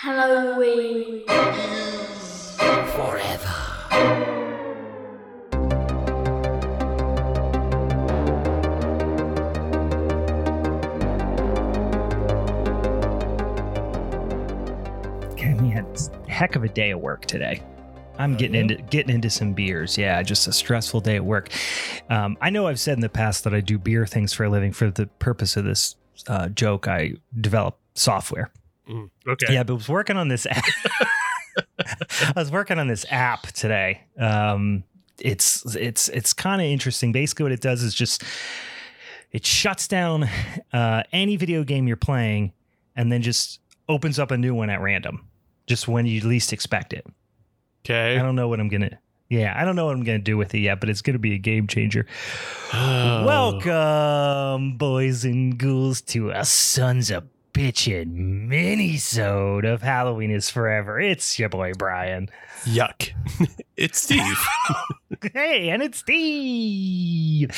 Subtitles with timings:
[0.00, 1.24] Halloween.
[15.36, 17.60] Kenny had heck of a day at work today.
[18.18, 19.98] I'm getting into getting into some beers.
[19.98, 21.50] Yeah, just a stressful day at work.
[22.08, 24.48] Um, I know I've said in the past that I do beer things for a
[24.48, 24.72] living.
[24.72, 25.96] For the purpose of this
[26.28, 28.52] uh, joke, I develop software.
[28.88, 29.52] Mm, okay.
[29.52, 30.64] Yeah, but I was working on this app.
[31.78, 34.02] I was working on this app today.
[34.18, 34.84] Um,
[35.20, 37.12] it's it's it's kind of interesting.
[37.12, 38.22] Basically, what it does is just
[39.32, 40.28] it shuts down
[40.72, 42.52] uh, any video game you're playing,
[42.96, 45.26] and then just opens up a new one at random,
[45.66, 47.06] just when you least expect it.
[47.84, 48.18] Okay.
[48.18, 48.98] I don't know what I'm gonna.
[49.28, 51.34] Yeah, I don't know what I'm gonna do with it yet, but it's gonna be
[51.34, 52.06] a game changer.
[52.72, 53.24] Oh.
[53.66, 57.24] Welcome, boys and ghouls, to a Sons of
[57.58, 61.00] Bitchin' mini-sode of Halloween is Forever.
[61.00, 62.28] It's your boy Brian.
[62.62, 63.10] Yuck.
[63.76, 64.22] it's Steve.
[65.32, 67.50] Hey, and it's Steve.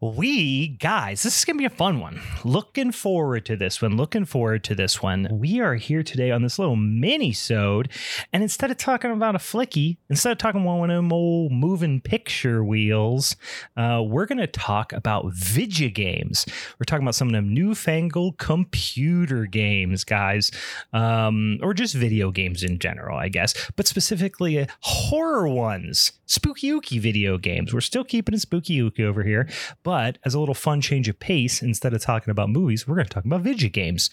[0.00, 2.18] We guys, this is gonna be a fun one.
[2.44, 3.96] Looking forward to this one.
[3.98, 5.28] Looking forward to this one.
[5.30, 7.90] We are here today on this little mini-sode,
[8.32, 11.52] and instead of talking about a flicky, instead of talking about one of them old
[11.52, 13.36] moving picture wheels,
[13.76, 16.46] uh, we're gonna talk about video games.
[16.80, 20.50] We're talking about some of them newfangled computer games, guys,
[20.92, 26.70] um, or just video games in general, I guess, but specifically uh, horror ones, spooky
[26.70, 27.72] ooky video games.
[27.72, 29.48] We're still keeping it spooky ooky over here,
[29.82, 33.06] but as a little fun change of pace, instead of talking about movies, we're going
[33.06, 34.10] to talk about video games,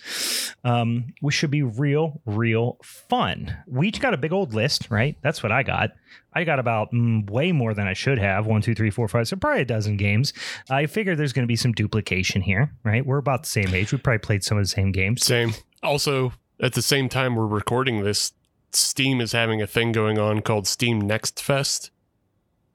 [0.63, 3.57] um, which should be real, real fun.
[3.67, 5.17] We each got a big old list, right?
[5.21, 5.91] That's what I got.
[6.35, 8.45] I got about mm, way more than I should have.
[8.45, 10.33] One, two, three, four, five, so probably a dozen games.
[10.69, 13.05] I figure there's going to be some duplication here, right?
[13.05, 13.91] We're about the same age.
[13.91, 15.25] We probably played some of the same games.
[15.25, 15.53] Same.
[15.81, 18.33] Also, at the same time we're recording this,
[18.73, 21.91] Steam is having a thing going on called Steam Next Fest,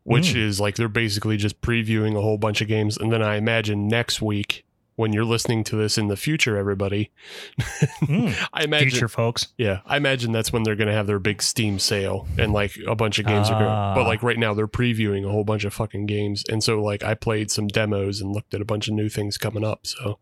[0.05, 0.37] which Mm.
[0.37, 2.97] is like they're basically just previewing a whole bunch of games.
[2.97, 4.65] And then I imagine next week,
[5.01, 7.11] when you're listening to this in the future, everybody,
[8.03, 9.49] Mm, I imagine future folks.
[9.57, 12.77] Yeah, I imagine that's when they're going to have their big Steam sale and like
[12.87, 13.65] a bunch of games are going.
[13.65, 13.95] Ah.
[13.95, 17.03] But like right now, they're previewing a whole bunch of fucking games, and so like
[17.03, 19.87] I played some demos and looked at a bunch of new things coming up.
[19.87, 20.19] So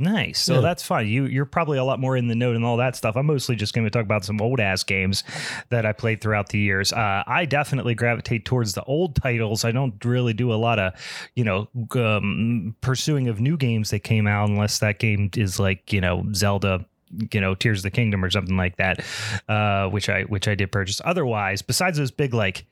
[0.00, 0.38] Nice.
[0.40, 0.60] So Yeah.
[0.60, 1.08] that's fun.
[1.08, 3.16] You you're probably a lot more in the note and all that stuff.
[3.16, 5.24] I'm mostly just going to talk about some old ass games
[5.70, 6.92] that I played throughout the years.
[6.92, 9.64] Uh, I definitely gravitate towards the old titles.
[9.64, 10.92] I don't really do a lot of,
[11.34, 15.92] you know, um, pursuing of new games that came out unless that game is like
[15.92, 16.86] you know Zelda.
[17.32, 19.02] You know, Tears of the Kingdom or something like that,
[19.48, 21.00] uh, which I which I did purchase.
[21.06, 22.66] Otherwise, besides those big like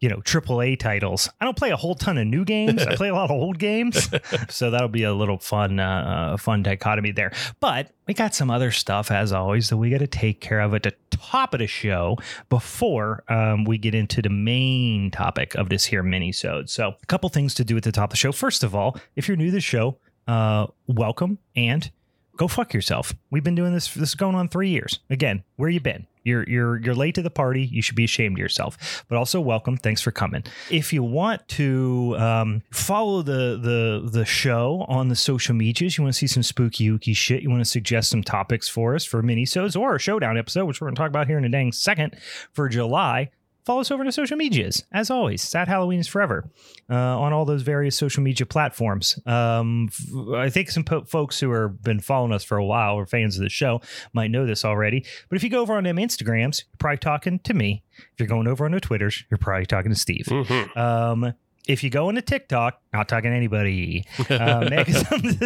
[0.00, 1.28] you know AAA titles.
[1.40, 2.82] I don't play a whole ton of new games.
[2.82, 4.08] I play a lot of old games,
[4.48, 7.32] so that'll be a little fun, uh, fun dichotomy there.
[7.60, 10.74] But we got some other stuff as always that we got to take care of
[10.74, 12.16] at the top of the show
[12.48, 16.70] before um, we get into the main topic of this here mini-sode.
[16.70, 18.32] So a couple things to do at the top of the show.
[18.32, 21.90] First of all, if you're new to the show, uh, welcome and
[22.38, 23.12] go fuck yourself.
[23.30, 23.92] We've been doing this.
[23.92, 25.00] This is going on three years.
[25.10, 26.06] Again, where you been?
[26.24, 27.64] You're you're you're late to the party.
[27.64, 29.04] You should be ashamed of yourself.
[29.08, 29.76] But also welcome.
[29.76, 30.44] Thanks for coming.
[30.70, 36.04] If you want to um, follow the the the show on the social medias, you
[36.04, 37.42] want to see some spooky ooky shit.
[37.42, 40.80] You want to suggest some topics for us for mini-sodes or a showdown episode, which
[40.80, 42.16] we're going to talk about here in a dang second
[42.52, 43.30] for July
[43.68, 44.82] follow us over to social medias.
[44.92, 46.50] As always, Sad Halloween is forever
[46.90, 49.18] uh, on all those various social media platforms.
[49.26, 52.94] Um, f- I think some po- folks who have been following us for a while
[52.94, 53.80] or fans of the show
[54.14, 55.04] might know this already.
[55.28, 57.82] But if you go over on them Instagrams, you're probably talking to me.
[57.98, 60.26] If you're going over on the Twitters, you're probably talking to Steve.
[60.30, 60.76] mhm.
[60.76, 61.34] Um,
[61.68, 64.06] if you go into TikTok, not talking to anybody.
[64.30, 64.88] Uh, Meg,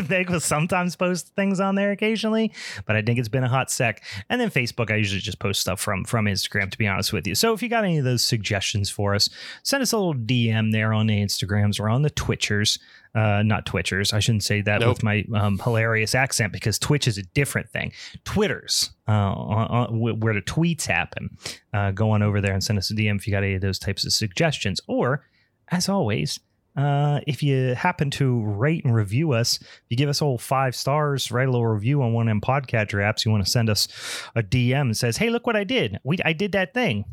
[0.09, 2.53] Meg will sometimes post things on there occasionally,
[2.87, 4.03] but I think it's been a hot sec.
[4.31, 6.71] And then Facebook, I usually just post stuff from from Instagram.
[6.71, 9.29] To be honest with you, so if you got any of those suggestions for us,
[9.65, 12.79] send us a little DM there on the Instagrams or on the Twitchers.
[13.15, 14.15] Uh, not Twitchers.
[14.15, 14.89] I shouldn't say that Nope.
[14.89, 17.93] with my um, hilarious accent because Twitch is a different thing.
[18.25, 21.37] Twitters, uh, on, on, where the tweets happen.
[21.75, 23.61] Uh, go on over there and send us a DM if you got any of
[23.61, 24.81] those types of suggestions.
[24.87, 25.27] Or,
[25.73, 26.39] as always,
[26.77, 30.39] uh, if you happen to rate and review us, if you give us a whole
[30.39, 33.51] five stars, write a little review on one of them podcatcher apps, you want to
[33.51, 33.89] send us
[34.37, 35.99] a DM says, "Hey, look what I did!
[36.05, 37.05] We I did that thing."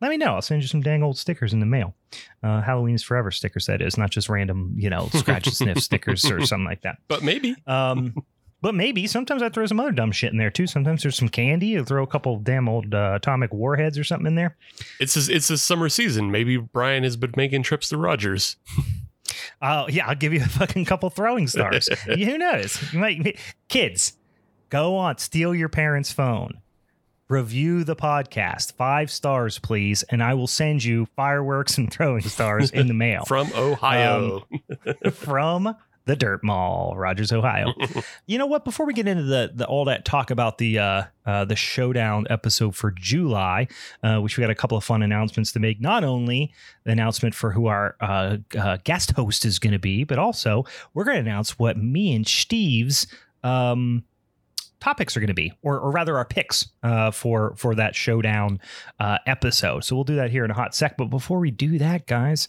[0.00, 0.34] Let me know.
[0.34, 1.92] I'll send you some dang old stickers in the mail.
[2.40, 6.30] Uh, Halloween's forever stickers, that is, not just random, you know, scratch and sniff stickers
[6.30, 6.98] or something like that.
[7.08, 8.14] but maybe Um,
[8.60, 10.66] but maybe sometimes I throw some other dumb shit in there too.
[10.66, 11.68] Sometimes there's some candy.
[11.68, 14.56] You throw a couple damn old uh, atomic warheads or something in there.
[15.00, 16.30] it's this, it's this summer season.
[16.30, 18.56] Maybe Brian has been making trips to Rogers.
[19.62, 21.88] Oh yeah, I'll give you a fucking couple throwing stars.
[22.06, 22.92] Who knows?
[22.92, 23.38] You might
[23.68, 24.14] kids
[24.70, 26.60] go on steal your parents' phone.
[27.28, 28.72] review the podcast.
[28.74, 30.02] Five stars, please.
[30.04, 34.46] And I will send you fireworks and throwing stars in the mail From Ohio.
[35.12, 35.74] from
[36.08, 37.74] the Dirt Mall, Rogers, Ohio.
[38.26, 38.64] you know what?
[38.64, 42.26] Before we get into the, the all that talk about the uh, uh, the showdown
[42.30, 43.68] episode for July,
[44.02, 45.82] uh, which we got a couple of fun announcements to make.
[45.82, 46.50] Not only
[46.84, 50.64] the announcement for who our uh, uh, guest host is going to be, but also
[50.94, 53.06] we're going to announce what me and Steve's
[53.44, 54.02] um,
[54.80, 58.60] topics are going to be, or, or rather our picks uh, for for that showdown
[58.98, 59.84] uh, episode.
[59.84, 60.96] So we'll do that here in a hot sec.
[60.96, 62.48] But before we do that, guys,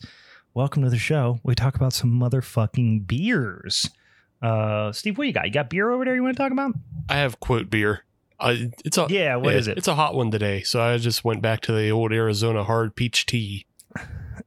[0.54, 1.40] welcome to the show.
[1.44, 3.90] We talk about some motherfucking beers.
[4.42, 5.46] Uh, Steve, what you got?
[5.46, 6.16] You got beer over there?
[6.16, 6.74] You want to talk about?
[7.10, 8.06] I have quote beer.
[8.40, 8.56] Uh,
[8.86, 9.78] it's a Yeah, what is it?
[9.78, 12.96] It's a hot one today, so I just went back to the old Arizona hard
[12.96, 13.66] peach tea.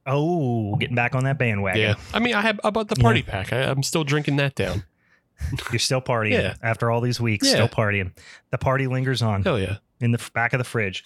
[0.07, 1.79] Oh, getting back on that bandwagon.
[1.81, 3.53] Yeah, I mean, I have I bought the party pack.
[3.53, 4.83] I, I'm still drinking that down.
[5.71, 6.55] You're still partying Yeah.
[6.63, 7.45] after all these weeks.
[7.47, 7.53] Yeah.
[7.53, 8.11] Still partying.
[8.49, 9.77] The party lingers on Hell yeah!
[10.01, 11.03] in the f- back of the fridge.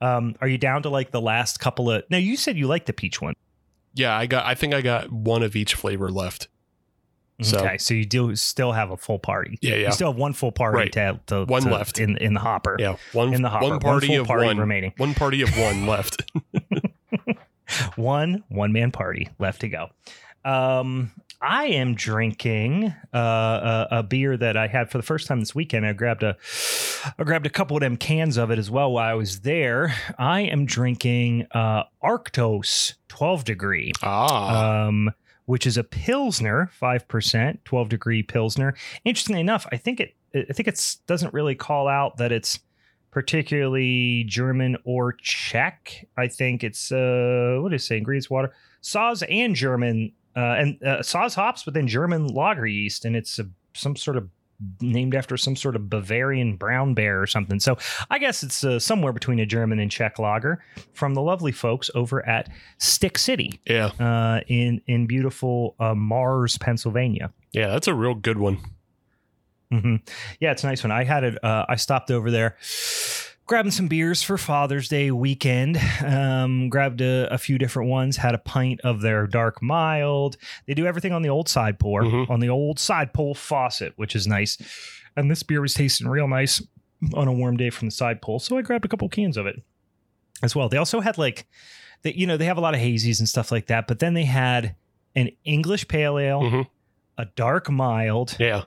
[0.00, 2.02] Um, are you down to like the last couple of?
[2.10, 3.34] Now you said you like the peach one.
[3.94, 4.46] Yeah, I got.
[4.46, 6.48] I think I got one of each flavor left.
[7.42, 9.58] So- okay, so you do still have a full party.
[9.62, 10.92] Yeah, yeah, You still have one full party Right.
[10.92, 11.98] to, to One to- left.
[11.98, 12.76] in in the hopper.
[12.78, 12.96] yeah.
[13.14, 13.66] One in the hopper.
[13.68, 14.58] one party full of party one.
[14.58, 14.92] remaining.
[14.98, 16.22] One party of one left.
[17.96, 19.88] One one man party left to go.
[20.44, 25.40] Um, I am drinking uh, a, a beer that I had for the first time
[25.40, 25.86] this weekend.
[25.86, 26.36] I grabbed a
[27.18, 29.94] I grabbed a couple of them cans of it as well while I was there.
[30.18, 33.92] I am drinking uh, Arctos 12 degree.
[34.02, 35.10] ah, um,
[35.46, 38.74] which is a pilsner, five percent, twelve degree pilsner.
[39.04, 42.60] Interestingly enough, I think it, I think it's doesn't really call out that it's
[43.10, 46.06] particularly German or Czech.
[46.16, 47.96] I think it's uh, what is it say?
[47.98, 48.52] Ingredients: water,
[48.82, 53.48] Saaz, and German, uh, and uh, Saaz hops, then German lager yeast, and it's a,
[53.74, 54.28] some sort of
[54.82, 57.58] named after some sort of Bavarian brown bear or something.
[57.60, 57.78] So
[58.10, 60.62] I guess it's uh, somewhere between a German and Czech lager
[60.92, 66.58] from the lovely folks over at Stick City yeah, uh, in in beautiful uh, Mars,
[66.58, 67.32] Pennsylvania.
[67.52, 67.68] yeah.
[67.68, 68.58] That's a real good one.
[69.70, 69.96] hmm
[70.40, 70.90] Yeah, it's a nice one.
[70.90, 71.42] I had it.
[71.42, 72.56] Uh, I stopped over there,
[73.50, 75.76] grabbing some beers for Father's Day weekend.
[76.06, 78.16] Um, grabbed a, a few different ones.
[78.16, 80.36] Had a pint of their dark mild.
[80.68, 82.30] They do everything on the old side pour, Mhm.
[82.30, 84.56] on the old side pull faucet, which is nice.
[85.16, 86.62] And this beer was tasting real nice
[87.12, 88.38] on a warm day from the side pull.
[88.38, 89.60] so I grabbed a couple cans of it
[90.44, 90.68] as well.
[90.68, 91.44] They also had like,
[92.02, 94.14] they, you know, they have a lot of hazies and stuff like that, but then
[94.14, 94.76] they had
[95.16, 96.66] an English pale ale, Mhm.
[97.18, 98.62] a dark mild, Yeah,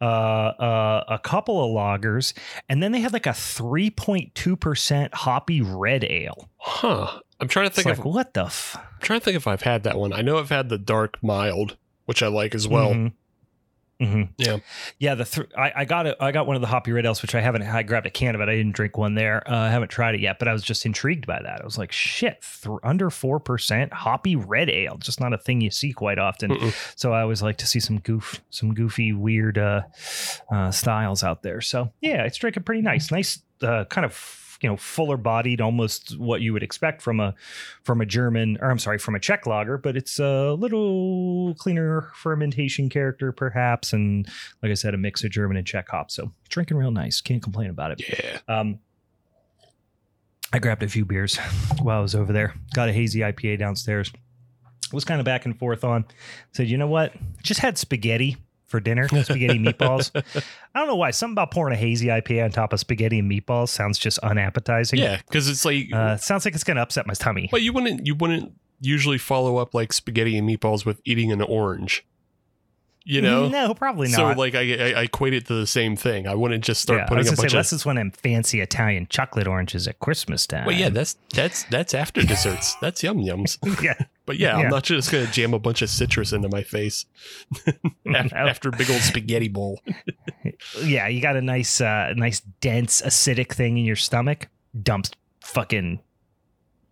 [0.00, 2.32] uh, uh, a couple of lagers,
[2.68, 6.48] and then they had like a 3.2% hoppy red ale.
[6.56, 7.20] huh.
[7.40, 8.04] I'm trying to It's think like, of.
[8.04, 8.76] what the f?
[8.76, 10.12] I'm trying to think if I've had that one.
[10.12, 12.90] I know I've had the dark mild, which I like as well.
[12.94, 13.12] Mhm.
[14.00, 14.28] Mhm.
[14.36, 14.58] Yeah.
[14.98, 15.14] yeah.
[15.16, 16.16] The th- I, I got it.
[16.20, 17.62] I got one of the hoppy red ales, which I haven't.
[17.62, 18.48] I grabbed a can of it.
[18.48, 19.42] I didn't drink one there.
[19.50, 21.60] Uh, I haven't tried it yet, but I was just intrigued by that.
[21.60, 25.60] I was like, shit, th- under four percent hoppy red ale, just not a thing
[25.60, 26.52] you see quite often.
[26.52, 26.92] Mm-mm.
[26.96, 29.82] So I always like to see some goof, some goofy, weird uh,
[30.50, 31.60] uh, styles out there.
[31.60, 34.12] So yeah, it's drinking pretty nice, nice, uh, kind of
[34.60, 37.34] you know fuller bodied, almost what you would expect from a
[37.82, 42.10] from a German or I'm sorry from a Czech lager, but it's a little cleaner
[42.14, 44.26] fermentation character perhaps, and
[44.62, 46.14] like I said, a mix of German and Czech hops.
[46.14, 48.02] So drinking real nice, can't complain about it.
[48.08, 48.38] Yeah.
[48.48, 48.80] Um,
[50.52, 51.36] I grabbed a few beers
[51.82, 52.54] while I was over there.
[52.74, 54.10] Got a hazy IPA downstairs.
[54.92, 56.06] Was kind of back and forth on.
[56.52, 57.12] Said, you know what?
[57.42, 59.08] Just had spaghetti for dinner.
[59.24, 60.10] Spaghetti meatballs.
[60.74, 61.10] I don't know why.
[61.10, 64.98] Something about pouring a hazy IPA on top of spaghetti and meatballs sounds just unappetizing.
[64.98, 67.48] Yeah, because it's like, Uh, sounds like it's going to upset my tummy.
[67.50, 71.42] but you wouldn't you wouldn't usually follow up like spaghetti and meatballs with eating an
[71.42, 72.04] orange.
[73.04, 74.16] You know, No, probably not.
[74.16, 76.28] so like I, I I equate it to the same thing.
[76.28, 77.52] I wouldn't just start yeah, I putting was a gonna bunch say, of.
[77.54, 80.66] unless it's one of them fancy Italian chocolate oranges at Christmas time.
[80.66, 82.74] Well, yeah, that's that's that's after desserts.
[82.82, 83.56] That's yum yums.
[83.82, 83.94] yeah.
[84.28, 84.64] But yeah, Yeah.
[84.64, 87.06] I'm not just gonna jam a bunch of citrus into my face
[88.14, 89.80] after, after a big old spaghetti bowl.
[90.84, 94.48] yeah, you got a nice, uh, nice dense acidic thing in your stomach.
[94.82, 96.00] Dumps fucking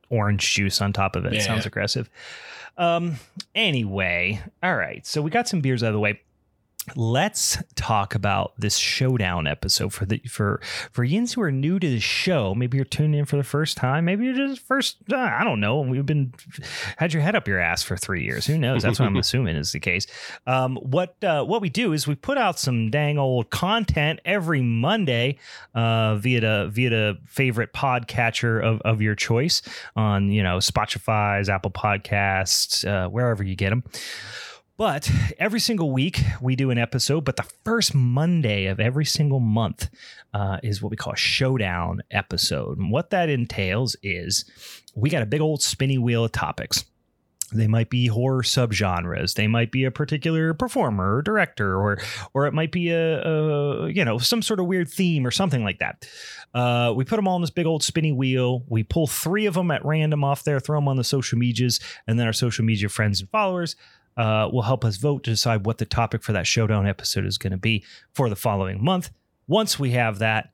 [0.08, 1.34] orange juice on top of it.
[1.34, 1.40] Yeah.
[1.40, 2.08] Sounds aggressive.
[2.78, 3.16] Um.
[3.54, 5.06] Anyway, all right.
[5.06, 6.22] So we got some beers out of the way.
[6.94, 10.60] Let's talk about this showdown episode for the for
[10.92, 12.54] for yins who are new to the show.
[12.54, 14.04] Maybe you're tuning in for the first time.
[14.04, 14.98] Maybe you're just first.
[15.10, 15.80] Uh, I don't know.
[15.80, 16.32] We've been
[16.96, 18.46] had your head up your ass for three years.
[18.46, 18.82] Who knows?
[18.82, 20.06] That's what I'm assuming is the case.
[20.46, 24.62] Um, what uh, what we do is we put out some dang old content every
[24.62, 25.38] Monday
[25.74, 29.62] uh, via the via the favorite podcatcher of, of your choice
[29.96, 33.82] on you know Spotify's Apple Podcasts uh, wherever you get them.
[34.76, 39.40] But every single week we do an episode, but the first Monday of every single
[39.40, 39.88] month
[40.34, 42.78] uh, is what we call a showdown episode.
[42.78, 44.44] And what that entails is
[44.94, 46.84] we got a big old spinny wheel of topics.
[47.52, 49.34] They might be horror subgenres.
[49.34, 51.98] They might be a particular performer or director, or
[52.34, 55.62] or it might be a, a you know some sort of weird theme or something
[55.62, 56.08] like that.
[56.52, 58.64] Uh, we put them all in this big old spinny wheel.
[58.68, 61.78] We pull three of them at random off there, throw them on the social medias,
[62.08, 63.76] and then our social media friends and followers
[64.16, 67.38] uh, will help us vote to decide what the topic for that showdown episode is
[67.38, 69.10] going to be for the following month.
[69.46, 70.50] Once we have that,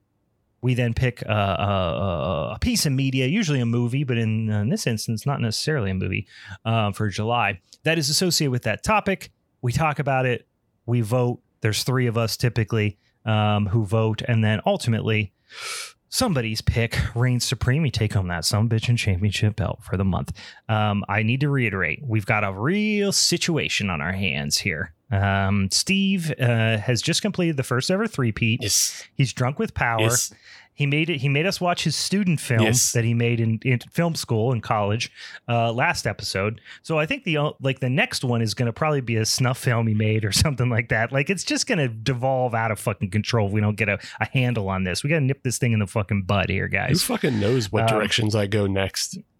[0.61, 4.69] we then pick a, a, a piece of media, usually a movie, but in, in
[4.69, 6.25] this instance, not necessarily a movie
[6.63, 9.31] uh, for July, that is associated with that topic.
[9.61, 10.47] We talk about it,
[10.85, 11.41] we vote.
[11.61, 15.33] There's three of us typically um, who vote, and then ultimately,
[16.09, 17.85] somebody's pick reigns supreme.
[17.85, 20.31] You take home that some bitch and championship belt for the month.
[20.69, 24.93] Um, I need to reiterate, we've got a real situation on our hands here.
[25.11, 28.61] Um, Steve uh, has just completed the first ever three-peat.
[28.63, 29.07] Yes.
[29.15, 30.01] He's drunk with power.
[30.01, 30.33] Yes.
[30.75, 31.19] He made it.
[31.21, 32.91] He made us watch his student film Yes.
[32.93, 35.11] that he made in, in film school in college
[35.47, 36.59] uh, last episode.
[36.81, 39.57] So I think the like the next one is going to probably be a snuff
[39.59, 41.11] film he made or something like that.
[41.11, 43.99] Like it's just going to devolve out of fucking control if we don't get a,
[44.19, 45.03] a handle on this.
[45.03, 46.89] We got to nip this thing in the fucking bud here, guys.
[47.03, 49.17] Who fucking knows what Um, directions I go next?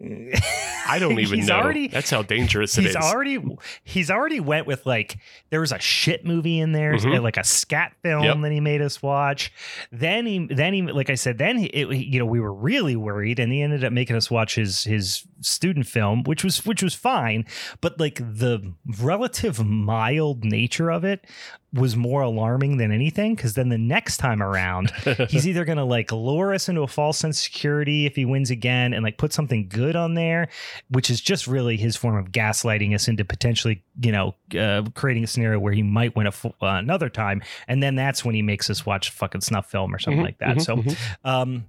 [0.86, 1.56] I don't even He's know.
[1.56, 2.96] already- That's how dangerous it he's is.
[2.96, 3.38] already
[3.84, 5.18] he's already went with like
[5.50, 7.22] there was a shit movie in there Mhm.
[7.22, 8.40] like a scat film Yep.
[8.42, 9.52] that he made us watch
[9.90, 13.38] then he then he like i said then it, you know we were really worried
[13.38, 16.94] and he ended up making us watch his his student film which was which was
[16.94, 17.44] fine.
[17.80, 21.26] But like the relative mild nature of it
[21.74, 24.90] was more alarming than anything because then the next time around
[25.28, 28.24] he's either going to like lure us into a false sense of security if he
[28.24, 30.48] wins again and like put something good on there
[30.90, 35.24] which is just really his form of gaslighting us into potentially you know uh, creating
[35.24, 38.34] a scenario where he might win a f- uh, another time and then that's when
[38.36, 40.56] he makes us watch a fucking snuff film or something Mhm, like that.
[40.58, 40.96] mhm, so mhm.
[41.24, 41.64] um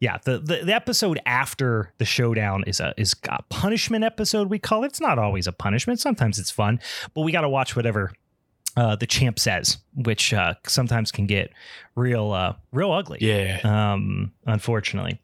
[0.00, 4.58] yeah the, the the episode after the showdown is a is a punishment episode we
[4.58, 4.88] call it.
[4.88, 6.00] It's not always a punishment.
[6.00, 6.80] Sometimes it's fun
[7.14, 8.12] but we got to watch whatever
[8.76, 11.52] uh, the champ says, which uh, sometimes can get
[11.94, 13.18] real, uh, real ugly.
[13.20, 13.60] yeah.
[13.64, 15.20] Um, unfortunately,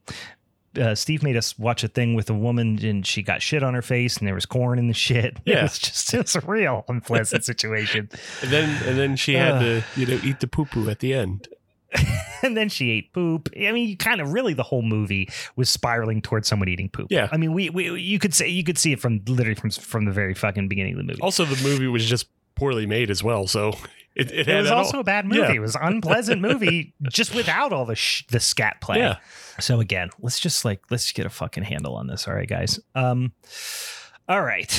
[0.81, 3.75] uh, Steve made us watch a thing with a woman, and she got shit on
[3.75, 5.37] her face, and there was corn in the shit.
[5.45, 5.63] It Yeah.
[5.63, 8.09] was just it was a real unpleasant situation.
[8.43, 9.61] And then and then she had Ugh.
[9.61, 11.49] to you know eat the poo poo at the end.
[12.45, 13.49] and then she ate poop.
[13.57, 17.09] I mean, you kind of really the whole movie was spiraling towards someone eating poop.
[17.11, 17.29] Yeah.
[17.33, 20.05] I mean, we, we you could say you could see it from literally from from
[20.05, 21.21] the very fucking beginning of the movie.
[21.21, 23.69] Also, the movie was just poorly made as well, so
[24.15, 25.01] it, it, It was also all.
[25.01, 25.41] a bad movie.
[25.41, 25.53] Yeah.
[25.53, 28.99] It was an unpleasant movie just without all the sh- the scat play.
[28.99, 29.17] Yeah.
[29.59, 32.27] So again, let's just like let's get a fucking handle on this.
[32.29, 32.81] All right, guys.
[32.95, 33.33] Um,
[34.29, 34.79] all right.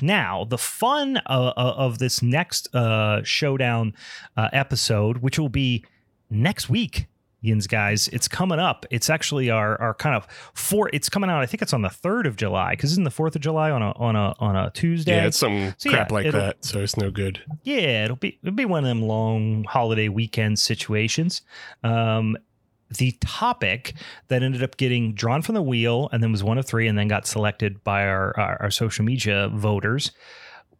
[0.00, 3.94] Now the fun uh, of this next uh, showdown
[4.36, 5.84] uh, episode, which will be
[6.30, 7.06] next week.
[7.42, 8.86] Yins guys, it's coming up.
[8.90, 10.88] It's actually our our kind of four.
[10.92, 11.42] It's coming out.
[11.42, 13.82] I think it's on the third of July because isn't the fourth of July on
[13.82, 15.16] a on a on a Tuesday?
[15.16, 17.42] Yeah, it's some So, crap yeah, like that, so it's no good.
[17.64, 21.42] Yeah, it'll be it'll be one of them long holiday weekend situations.
[21.82, 22.38] Um,
[22.96, 23.94] the topic
[24.28, 26.96] that ended up getting drawn from the wheel and then was one of three and
[26.96, 30.12] then got selected by our our, our social media voters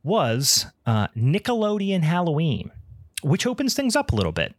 [0.04, 2.70] was uh, Nickelodeon Halloween.
[3.22, 4.54] Which opens things up a little bit.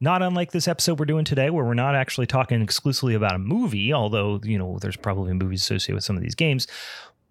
[0.00, 3.38] Not unlike this episode we're doing today, where we're not actually talking exclusively about a
[3.38, 6.66] movie, although, you know, there's probably movies associated with some of these games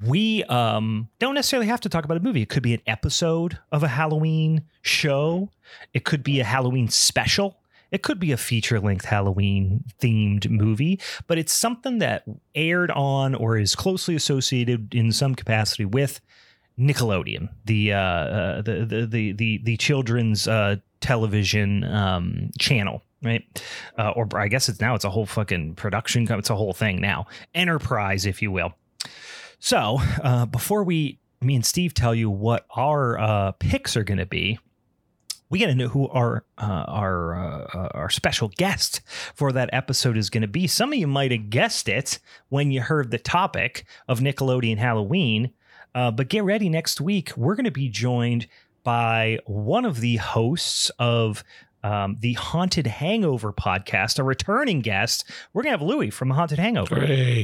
[0.05, 2.41] we um, don't necessarily have to talk about a movie.
[2.41, 5.49] It could be an episode of a Halloween show.
[5.93, 7.57] It could be a Halloween special.
[7.91, 12.23] It could be a feature length Halloween themed movie, but it's something that
[12.55, 16.19] aired on or is closely associated in some capacity with
[16.79, 23.43] Nickelodeon, the uh, uh, the, the the the the children's uh, television um, channel, right?
[23.97, 26.27] Uh, or I guess it's now it's a whole fucking production.
[26.31, 28.73] It's a whole thing now, enterprise, if you will.
[29.59, 34.17] So uh, before we, me and Steve tell you what our uh, picks are going
[34.17, 34.57] to be,
[35.49, 37.35] we got to know who our our
[37.93, 39.01] our special guest
[39.35, 40.65] for that episode is going to be.
[40.65, 42.17] Some of you might have guessed it
[42.49, 45.51] when you heard the topic of Nickelodeon Halloween,
[45.95, 47.31] uh, but get ready next week.
[47.35, 48.47] We're going to be joined
[48.83, 51.43] by one of the hosts of.
[51.85, 55.29] Um, the Haunted Hangover podcast, a returning guest.
[55.51, 56.95] We're gonna have Louie from Haunted Hangover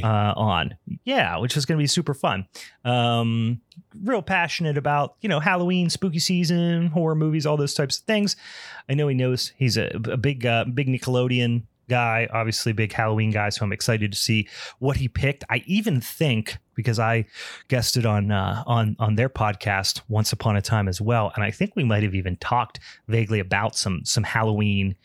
[0.02, 0.78] uh, on.
[1.04, 2.48] Yeah, which is going to be super fun.
[2.86, 3.60] Um,
[4.02, 8.38] real passionate about you know Halloween, spooky season, horror movies, all those types of things.
[8.88, 13.32] I know he knows he's a, a big uh, big Nickelodeon guy, obviously big Halloween
[13.32, 14.48] guy, so I'm excited to see
[14.80, 15.44] what he picked.
[15.50, 17.26] I even think because I
[17.68, 21.52] guested on uh, on on their podcast once upon a time as well, and I
[21.52, 24.96] think we might have even talked vaguely about some some Halloween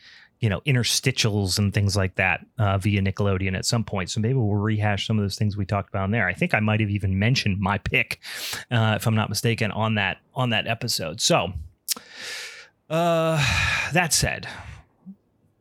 [0.40, 4.10] you know interstitials and things like that uh, via Nickelodeon at some point.
[4.10, 6.28] So maybe we'll rehash some of those things we talked about in there.
[6.28, 8.20] I think I might have even mentioned my pick,
[8.70, 11.20] uh, if I'm not mistaken, on that on that episode.
[11.20, 11.52] So
[12.90, 13.42] uh,
[13.92, 14.46] that said.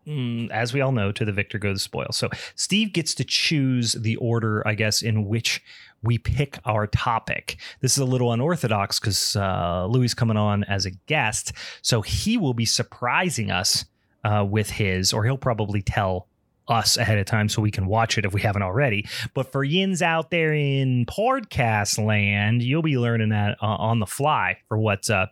[0.08, 2.08] Mm, As we all know, to the victor goes the spoil.
[2.12, 5.62] So Steve gets to choose the order, I guess, in which
[6.02, 7.58] we pick our topic.
[7.80, 12.38] This is a little unorthodox because uh, Louis coming on as a guest, so he
[12.38, 13.86] will be surprising us
[14.24, 16.28] uh, with his, or he'll probably tell
[16.68, 19.08] us ahead of time so we can watch it if we haven't already.
[19.34, 24.06] But for yins out there in podcast land, you'll be learning that uh, on the
[24.06, 25.28] fly for what uh,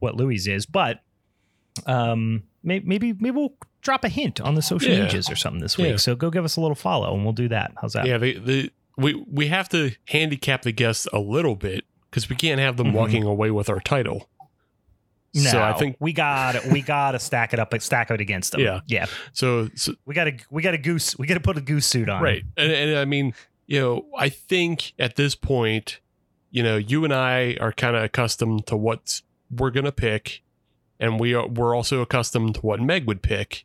[0.00, 0.66] what Louis is.
[0.66, 1.00] But
[1.86, 5.04] um, maybe maybe maybe we'll drop a hint on the social Yeah.
[5.04, 5.88] medias or something this week.
[5.88, 5.96] Yeah.
[5.96, 7.72] So go give us a little follow, and we'll do that.
[7.80, 8.06] How's that?
[8.06, 12.36] Yeah, they, they, we we have to handicap the guests a little bit because we
[12.36, 12.92] can't have them Mhm.
[12.94, 14.28] walking away with our title.
[15.34, 18.52] No, So I think we got we got to stack it up, stack it against
[18.52, 18.60] them.
[18.60, 18.80] Yeah.
[18.86, 19.06] yeah.
[19.32, 21.18] so, so We got to we got a goose.
[21.18, 22.22] We got to put a goose suit on.
[22.22, 23.32] right, and, and I mean,
[23.66, 26.00] you know, I think at this point,
[26.50, 30.42] you know, you and I are kind of accustomed to what we're gonna pick,
[31.00, 33.64] and we are we're also accustomed to what Meg would pick.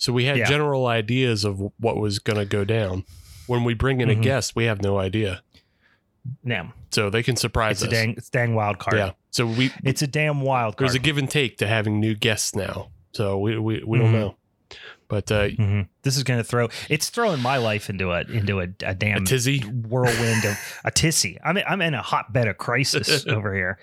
[0.00, 0.44] So we had Yeah.
[0.46, 3.04] general ideas of what was gonna go down.
[3.46, 4.12] When we bring in Mhm.
[4.12, 5.42] a guest, we have no idea,
[6.42, 7.92] Now so they can surprise it's a us.
[7.92, 8.96] dang it's a dang wild card.
[8.96, 10.88] yeah, so we It's a damn wild card.
[10.88, 12.88] there's a give and take to having new guests now.
[13.12, 14.20] So we we, we don't Mhm.
[14.20, 14.36] know.
[15.08, 15.88] But uh, Mhm.
[16.02, 16.68] This is going to throw.
[16.88, 19.58] It's throwing my life into a into a, a a damn tizzy.
[19.60, 21.36] whirlwind of a tizzy.
[21.44, 23.78] I'm I'm in a hotbed of crisis over here.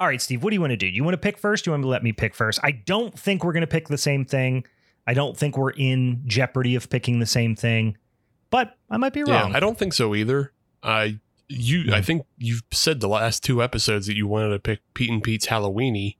[0.00, 0.42] All right, Steve.
[0.42, 0.90] What do you want to do?
[0.90, 1.64] Do you want to pick first?
[1.64, 2.58] Do you want to let me pick first?
[2.62, 4.64] I don't think we're going to pick the same thing.
[5.06, 7.96] I don't think we're in jeopardy of picking the same thing,
[8.50, 9.50] but I might be wrong.
[9.50, 9.56] Yeah.
[9.56, 10.52] I don't think so either.
[10.82, 14.80] I you I think you've said the last two episodes that you wanted to pick
[14.94, 16.16] Pete and Pete's Halloweeny.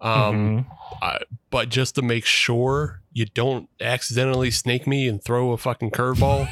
[0.00, 0.66] Um,
[1.02, 1.22] Mhm.
[1.50, 6.48] but just to make sure you don't accidentally snake me and throw a fucking curveball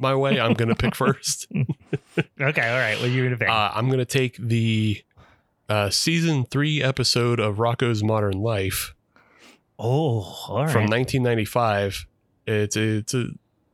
[0.00, 1.46] my way, I'm gonna pick first.
[1.52, 2.96] okay, all right.
[3.00, 3.48] What are you going to pick?
[3.48, 5.02] Uh, I'm gonna take the
[5.68, 8.93] uh, season three episode of Rocko's Modern Life.
[9.78, 10.70] Oh, all right.
[10.72, 12.06] from 1995.
[12.46, 13.26] It's it's a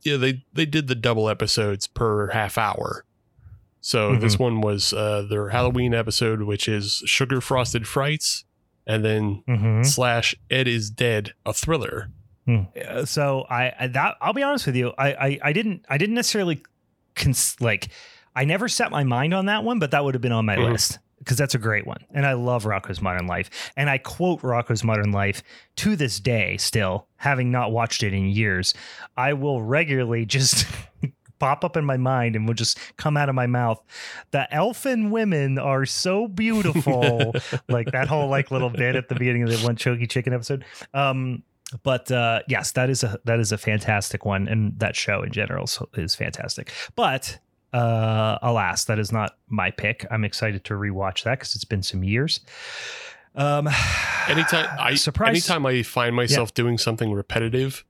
[0.03, 3.03] yeah they they did the double episodes per half hour.
[3.81, 4.21] So Mm-hmm.
[4.21, 8.45] this one was uh, their Halloween episode, which is Sugar Frosted Frights,
[8.85, 9.85] and then Mhm.
[9.85, 12.09] slash Ed is Dead, a thriller.
[12.47, 15.97] Uh, so I, I that I'll be honest with you, I I, I didn't I
[15.97, 16.61] didn't necessarily
[17.15, 17.89] cons- like
[18.35, 20.55] I never set my mind on that one, but that would have been on my
[20.57, 20.71] Mhm.
[20.71, 24.41] list because that's a great one, and I love Rocko's Modern Life, and I quote
[24.41, 25.43] Rocko's Modern Life
[25.77, 28.73] to this day, still having not watched it in years.
[29.15, 30.65] I will regularly just.
[31.39, 33.81] Pop up in my mind and will just come out of my mouth.
[34.29, 37.33] The elfin women are so beautiful.
[37.67, 40.63] like that whole like little bit at the beginning of the one Chokey Chicken episode.
[40.93, 41.41] Um,
[41.83, 45.31] but uh, yes, that is a that is a fantastic one, and that show in
[45.31, 46.71] general is fantastic.
[46.95, 47.39] But
[47.73, 50.05] uh, alas, that is not my pick.
[50.11, 52.39] I'm excited to rewatch that because it's been some years.
[53.35, 53.67] Um,
[54.27, 55.29] Anytime I surprise.
[55.29, 57.83] anytime I find myself doing something repetitive,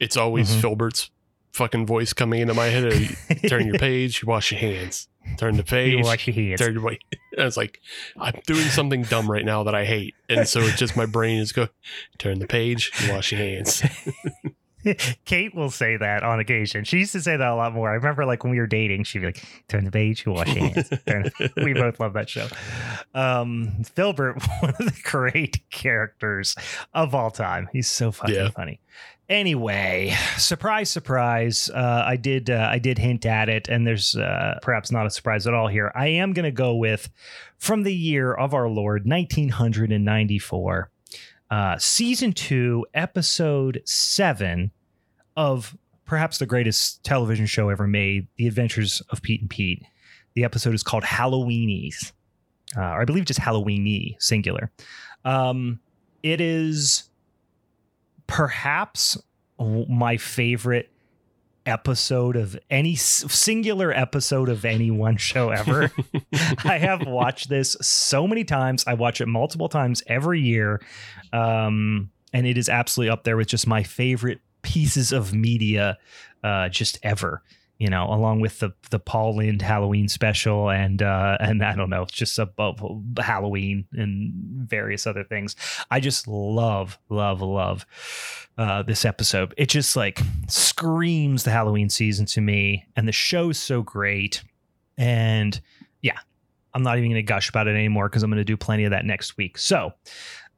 [0.00, 0.60] it's always Mhm.
[0.60, 1.10] Filburt's
[1.52, 2.92] fucking voice coming into my head.
[2.92, 5.08] Uh, Turn your page, you wash your hands.
[5.36, 6.60] Turn the page, you wash your hands.
[6.60, 6.98] turn your way.
[7.36, 7.80] And it's like
[8.18, 11.38] I'm doing something dumb right now that I hate, and so it's just my brain
[11.38, 11.68] is go
[12.16, 13.82] turn the page, you wash your hands.
[15.24, 16.84] Kate will say that on occasion.
[16.84, 17.90] She used to say that a lot more.
[17.90, 20.68] I remember like when we were dating, she'd be like, turn the page, wash your
[20.68, 20.90] hands.
[21.56, 22.46] We both love that show.
[23.14, 26.54] Um, Filburt, one of the great characters
[26.94, 27.68] of all time.
[27.72, 28.50] He's so fucking Yeah.
[28.50, 28.80] funny.
[29.28, 31.68] Anyway, surprise, surprise.
[31.68, 35.10] Uh, I did, uh, I did hint at it, and there's uh, perhaps not a
[35.10, 35.92] surprise at all here.
[35.94, 37.10] I am going to go with
[37.58, 40.90] from the year of our Lord, 1994
[41.50, 44.70] uh, season two, episode seven
[45.38, 49.84] of perhaps the greatest television show ever made, The Adventures of Pete and Pete.
[50.34, 52.10] The episode is called Halloweenies,
[52.76, 54.72] uh, or I believe just Halloweeny, singular.
[55.24, 55.78] Um,
[56.24, 57.08] it is
[58.26, 59.16] perhaps
[59.58, 60.90] my favorite
[61.66, 65.92] episode of any singular episode of any one show ever.
[66.64, 68.82] I have watched this so many times.
[68.88, 70.80] I watch it multiple times every year.
[71.32, 74.40] Um, and it is absolutely up there with just my favorite
[74.78, 75.98] pieces of media
[76.44, 77.42] uh, just ever.
[77.78, 81.90] you know, along with the the Paul Lynde Halloween special and uh and I don't
[81.90, 82.82] know, just above
[83.18, 84.32] Halloween and
[84.68, 85.54] various other things.
[85.90, 87.86] I just love, love, love
[88.56, 89.54] uh this episode.
[89.56, 94.42] It just like screams the Halloween season to me, and the show's so great.
[94.96, 95.60] And
[96.02, 96.18] yeah,
[96.74, 99.04] I'm not even gonna gush about it anymore because I'm gonna do plenty of that
[99.04, 99.56] next week.
[99.56, 99.92] So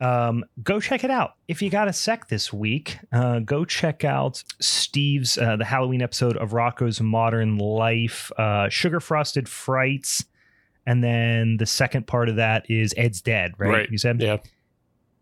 [0.01, 1.35] um, go check it out.
[1.49, 6.03] If you got a sec this week, uh, go check out Steve's uh, the Halloween
[6.03, 10.25] episode of Rocko's Modern Life, uh, Sugar Frosted Frights,
[10.87, 13.53] and then the second part of that is Ed's Dead.
[13.59, 13.71] Right?
[13.71, 13.91] Right.
[13.91, 14.39] You said Yeah.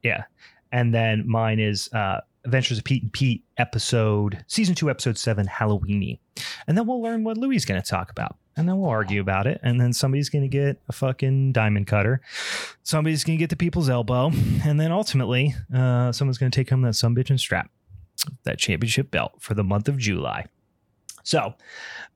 [0.03, 0.25] yeah,
[0.71, 5.47] and then mine is uh, Adventures of Pete and Pete episode season two episode seven
[5.47, 6.19] Halloweeny,
[6.67, 8.37] and then we'll learn what Louis is going to talk about.
[8.57, 9.61] And then we'll argue about it.
[9.63, 12.21] And then somebody's going to get a fucking diamond cutter.
[12.83, 14.33] Somebody's going to get the people's elbow.
[14.65, 17.71] And then ultimately, uh, someone's going to take home that some bitch and strap,
[18.43, 20.47] that championship belt for the month of July.
[21.23, 21.55] So,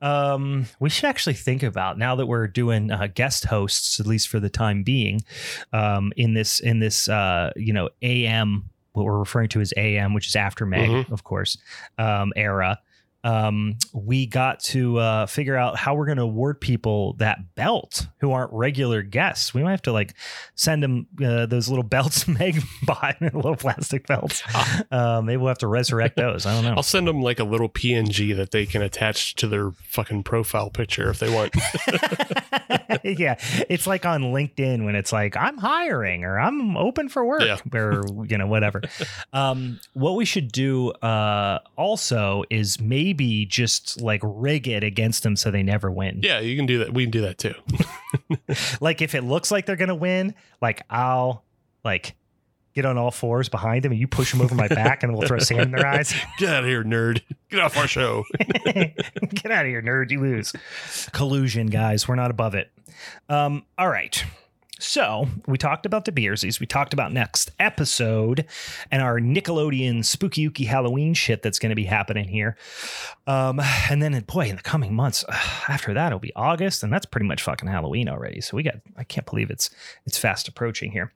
[0.00, 4.28] um, we should actually think about now that we're doing uh, guest hosts, at least
[4.28, 5.20] for the time being,
[5.72, 10.14] um, in this in this uh, you know AM, what we're referring to as AM,
[10.14, 11.12] which is after Meg, Mhm.
[11.12, 11.57] of course,
[11.98, 12.78] um, era.
[13.24, 18.08] Um, we got to uh, figure out how we're going to award people that belt
[18.20, 19.54] who aren't regular guests.
[19.54, 20.14] We might have to like
[20.56, 24.42] send them uh, those little belts Meg bought, little plastic belts.
[24.90, 26.46] Uh, maybe we'll have to resurrect those.
[26.46, 26.74] I don't know.
[26.76, 30.70] I'll send them like a little PNG that they can attach to their fucking profile
[30.70, 31.54] picture if they want.
[33.04, 33.37] yeah,
[33.68, 37.58] it's like on LinkedIn when it's like I'm hiring or I'm open for work Yeah.
[37.78, 38.82] or you know whatever.
[39.32, 43.12] um, what we should do uh, also is maybe
[43.46, 46.20] just like rig it against them so they never win.
[46.22, 46.92] yeah, you can do that.
[46.94, 47.55] We can do that too.
[48.81, 51.44] Like if it looks like they're gonna win, like I'll
[51.85, 52.14] like
[52.75, 55.27] get on all fours behind them and you push them over my back and we'll
[55.27, 56.12] throw sand in their eyes.
[56.38, 57.22] Get out of here, nerd.
[57.51, 58.25] Get off our show.
[58.64, 60.11] Get out of here, nerd.
[60.11, 60.53] You lose.
[61.12, 62.09] Collusion, guys.
[62.09, 62.70] We're not above it.
[63.29, 64.22] Um, all right.
[64.82, 66.58] So we talked about the Beersies.
[66.58, 68.44] We talked about next episode
[68.90, 72.56] and our Nickelodeon spooky ooky Halloween shit that's going to be happening here.
[73.28, 75.24] Um, and then, boy, in the coming months
[75.68, 78.40] after that, it'll be August, and that's pretty much fucking Halloween already.
[78.40, 79.70] So we got, I can't believe it's
[80.04, 81.12] it's fast approaching here.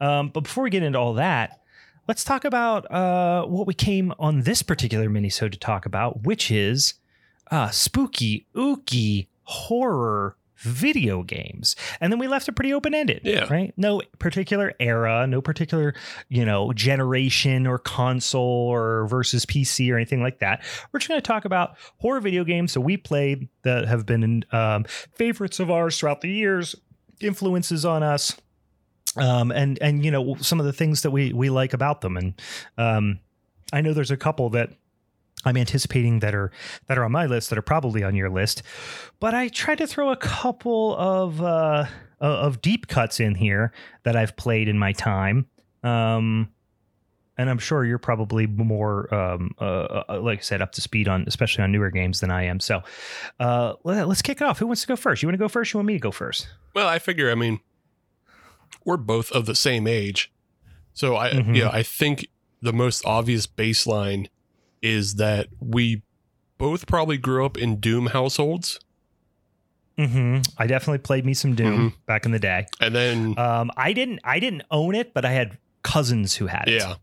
[0.00, 1.60] Um, but before we get into all that,
[2.08, 6.50] let's talk about uh, what we came on this particular minisode to talk about, which
[6.50, 6.94] is
[7.50, 11.76] uh, spooky, ooky horror video games.
[12.00, 13.22] And then we left it pretty open ended.
[13.24, 13.52] Yeah.
[13.52, 13.72] Right?
[13.76, 15.94] No particular era, no particular,
[16.28, 20.62] you know, generation or console or versus PC or anything like that.
[20.92, 24.44] We're just going to talk about horror video games that we played that have been
[24.52, 26.74] um, favorites of ours throughout the years,
[27.20, 28.36] influences on us
[29.16, 32.16] um, and and you know some of the things that we we like about them.
[32.16, 32.34] And
[32.78, 33.20] um,
[33.72, 34.70] I know there's a couple that
[35.44, 36.50] I'm anticipating that are
[36.86, 38.62] that are on my list that are probably on your list,
[39.20, 41.86] but I tried to throw a couple of uh,
[42.20, 43.72] of deep cuts in here
[44.02, 45.46] that I've played in my time.
[45.82, 46.50] Um,
[47.38, 51.08] and I'm sure you're probably more, um, uh, uh, like I said, up to speed
[51.08, 52.60] on, especially on newer games than I am.
[52.60, 52.82] So,
[53.38, 54.58] uh, let, us kick it off.
[54.58, 55.22] Who wants to go first?
[55.22, 55.72] You want to go first?
[55.72, 56.48] You want me to go first?
[56.74, 57.60] Well, I figure, I mean,
[58.84, 60.30] we're both of the same age.
[60.92, 61.56] So I Mhm.
[61.56, 62.28] yeah, I think
[62.60, 64.26] the most obvious baseline
[64.82, 66.02] is that we
[66.58, 68.78] both probably grew up in Doom households.
[69.98, 70.40] Mm-hmm.
[70.58, 72.66] I definitely played me some Doom back in the day.
[72.80, 76.68] And then Um, I didn't, I didn't own it, but I had cousins who had
[76.68, 76.80] it.
[76.80, 76.94] yeah.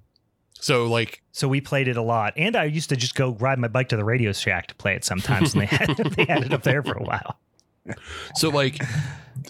[0.60, 3.60] So like So we played it a lot, and I used to just go ride
[3.60, 6.44] my bike to the Radio Shack to play it sometimes, and they had they had
[6.44, 7.38] it up there for a while.
[8.36, 8.82] so like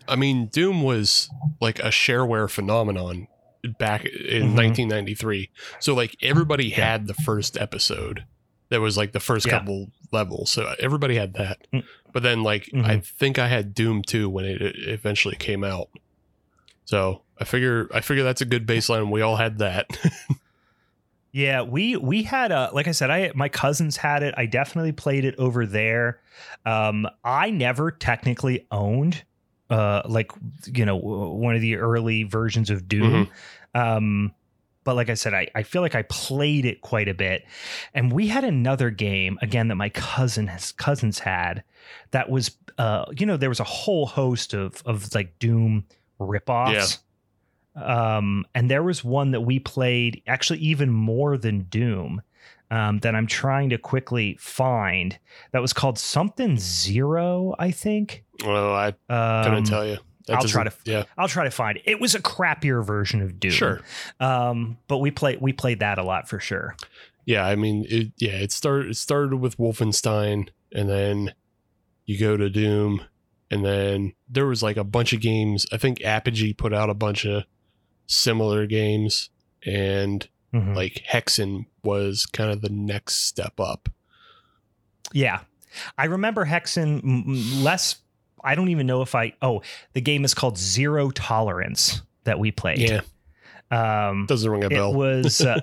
[0.09, 1.29] I mean Doom was
[1.61, 3.27] like a shareware phenomenon
[3.77, 4.55] back in Mhm.
[4.55, 5.49] 1993.
[5.79, 6.91] So like everybody Yeah.
[6.91, 8.25] had the first episode.
[8.69, 9.59] That was like the first Yeah.
[9.59, 10.51] couple levels.
[10.51, 11.59] So everybody had that.
[11.73, 11.83] Mm.
[12.13, 15.89] But then like I think I had Doom 2 when it eventually came out.
[16.85, 19.09] So I figure I figure that's a good baseline.
[19.11, 19.87] We all had that.
[21.33, 24.33] Yeah, we we had a like I said, I my cousins had it.
[24.37, 26.19] I definitely played it over there.
[26.65, 29.23] Um, I never technically owned
[29.69, 30.31] uh like
[30.73, 33.29] you know one of the early versions of Doom.
[33.75, 34.33] Um,
[34.83, 37.43] but like I said, I, I feel like I played it quite a bit.
[37.93, 41.63] And we had another game again that my cousin has cousins had
[42.11, 45.85] that was uh you know there was a whole host of of like Doom
[46.21, 46.99] ripoffs.
[47.75, 52.21] Um, and there was one that we played actually even more than Doom.
[52.69, 55.17] Um, that I'm trying to quickly find
[55.51, 58.25] that was called something zero, I think.
[58.45, 59.97] well, I Um, couldn't tell you.
[60.27, 61.03] That I'll try to- Yeah.
[61.17, 61.83] I'll try to find it.
[61.85, 63.51] It was a crappier version of Doom.
[63.51, 63.81] Sure.
[64.19, 66.75] Um, but we played we played that a lot for sure.
[67.25, 68.91] Yeah, I mean, it, yeah, it started.
[68.91, 71.33] It started with Wolfenstein, and then
[72.05, 73.01] you go to Doom,
[73.51, 75.65] and then there was like a bunch of games.
[75.71, 77.43] I think Apogee put out a bunch of
[78.05, 79.29] similar games,
[79.65, 80.73] and Mhm.
[80.75, 83.89] like Hexen was kind of the next step up.
[85.13, 85.41] Yeah.
[85.97, 87.97] I remember Hexen m- less.
[88.47, 89.33] I don't even know if I.
[89.41, 89.61] Oh,
[89.93, 92.79] the game is called Zero Tolerance that we played.
[92.79, 93.01] Yeah,
[93.71, 94.91] Um, doesn't ring a bell.
[94.91, 95.41] it was.
[95.45, 95.61] Uh,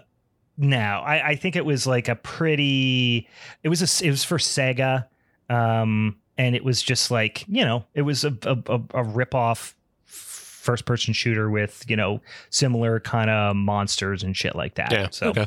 [0.56, 3.28] no, I, I think it was like a pretty.
[3.64, 4.06] It was a.
[4.06, 5.06] It was for Sega,
[5.50, 9.34] um, and it was just like you know, it was a a, a, a rip
[9.34, 12.20] off first person shooter with you know
[12.50, 14.92] similar kind of monsters and shit like that.
[14.92, 15.08] yeah.
[15.10, 15.46] So okay.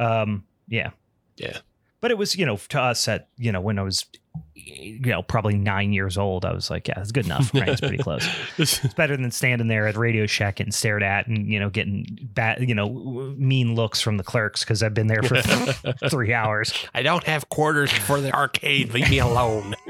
[0.00, 0.90] um, yeah.
[1.36, 1.58] Yeah.
[2.00, 4.06] But it was, you know, to us at, you know, when I was,
[4.54, 7.52] you know, probably nine years old, I was like, yeah, it's good enough.
[7.52, 7.68] Right.
[7.68, 8.28] It's pretty close.
[8.58, 12.06] It's better than standing there at Radio Shack getting stared at and, you know, getting
[12.34, 12.88] bad, you know,
[13.36, 15.40] mean looks from the clerks because I've been there for
[16.08, 16.72] three hours.
[16.94, 18.94] I don't have quarters for the arcade.
[18.94, 19.74] Leave me alone.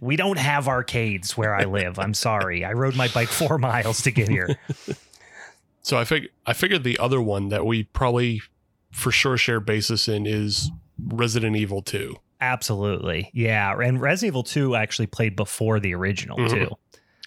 [0.00, 2.00] We don't have arcades where I live.
[2.00, 2.64] I'm sorry.
[2.64, 4.58] I rode my bike four miles to get here.
[5.82, 8.42] So I fig- I figured the other one that we probably
[8.90, 10.72] for sure share basis in is
[11.08, 12.16] Resident Evil 2.
[12.40, 13.30] Absolutely.
[13.32, 13.72] Yeah.
[13.80, 16.50] And Resident Evil 2 actually played before the original, Mhm.
[16.50, 16.76] too.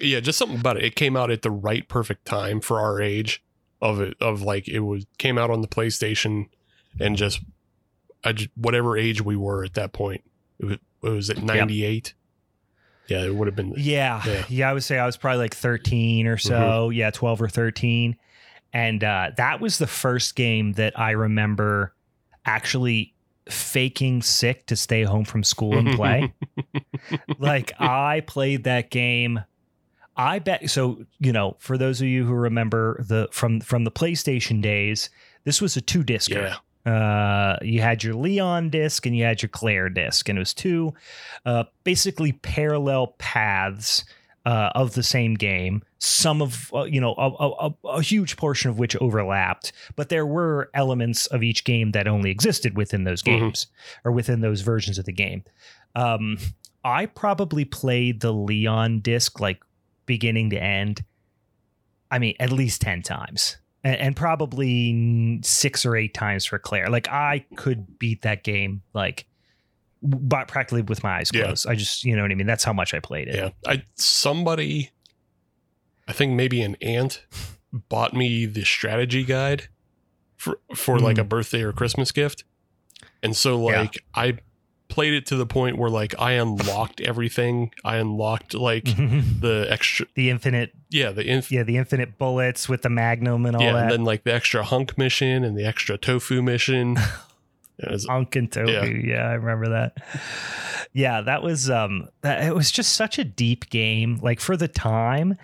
[0.01, 0.83] Yeah, just something about it.
[0.83, 3.41] It came out at the right perfect time for our age
[3.81, 6.47] of it of like it was came out on the PlayStation
[6.99, 7.39] and just
[8.23, 10.23] I just, whatever age we were at that point.
[10.59, 12.13] It was, it was at 98.
[13.07, 14.21] Yeah, it would have been Yeah.
[14.25, 14.45] Yeah.
[14.49, 14.69] yeah.
[14.69, 16.89] I would say I was probably like 13 or so.
[16.89, 18.17] Yeah, 12 or 13.
[18.73, 21.93] And uh, that was the first game that I remember
[22.45, 23.13] actually
[23.49, 26.33] faking sick to stay home from school and play.
[27.39, 29.41] like I played that game.
[30.17, 33.91] I bet so, you know, for those of you who remember the from from the
[33.91, 35.09] PlayStation days,
[35.43, 36.31] this was a two disc.
[36.31, 36.57] yeah.
[36.85, 40.53] Uh, you had your Leon disc and you had your Claire disc, and it was
[40.53, 40.93] two
[41.45, 44.05] uh, basically parallel paths
[44.45, 45.81] uh, of the same game.
[45.99, 50.09] Some of uh, you know a, a, a- a huge portion of which overlapped, but
[50.09, 53.25] there were elements of each game that only existed within those Mhm.
[53.39, 53.67] games
[54.03, 55.43] or within those versions of the game.
[55.95, 56.37] Um,
[56.83, 59.61] I probably played the Leon disc like
[60.05, 61.03] beginning to end.
[62.11, 66.89] I mean, at least ten times and, and probably six or eight times for Claire.
[66.89, 69.25] Like I could beat that game like
[70.05, 71.45] but practically with my eyes Yeah.
[71.45, 71.67] closed.
[71.67, 72.47] I just you know what I mean.
[72.47, 73.35] That's how much I played it.
[73.35, 73.49] Yeah.
[73.65, 74.91] I somebody
[76.07, 77.23] I think maybe an aunt
[77.89, 79.67] bought me the strategy guide
[80.37, 81.21] for for like Mm.
[81.21, 82.43] a birthday or Christmas gift.
[83.23, 83.81] And so Yeah.
[83.81, 84.37] like I
[84.87, 87.71] played it to the point where like I unlocked everything.
[87.83, 92.83] I unlocked like the extra the infinite, yeah, the inf- yeah, the infinite bullets with
[92.83, 93.81] the magnum and all yeah, that.
[93.83, 96.97] and then like the extra hunk mission and the extra tofu mission.
[97.77, 98.71] It was- Unk and Tofu.
[98.71, 98.85] Yeah.
[98.85, 99.27] Yeah.
[99.29, 99.97] I remember that.
[100.93, 104.17] Yeah, that was um that it was just such a deep game.
[104.21, 105.35] Like for the time,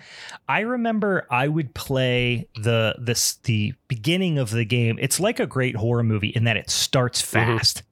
[0.48, 4.98] I remember I would play the this the beginning of the game.
[5.00, 7.56] It's like a great horror movie in that it starts Mm-hmm.
[7.58, 7.82] fast.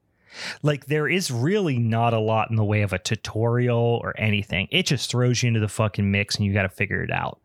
[0.62, 4.68] Like there is really not a lot in the way of a tutorial or anything.
[4.70, 7.40] It just throws you into the fucking mix and you got to figure it out.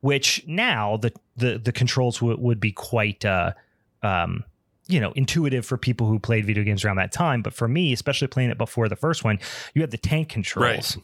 [0.00, 3.52] Which now the the the controls would would be quite uh
[4.02, 4.42] um
[4.90, 7.42] you know intuitive for people who played video games around that time.
[7.42, 9.38] But for me especially playing it before the first one
[9.74, 10.98] you had the tank controls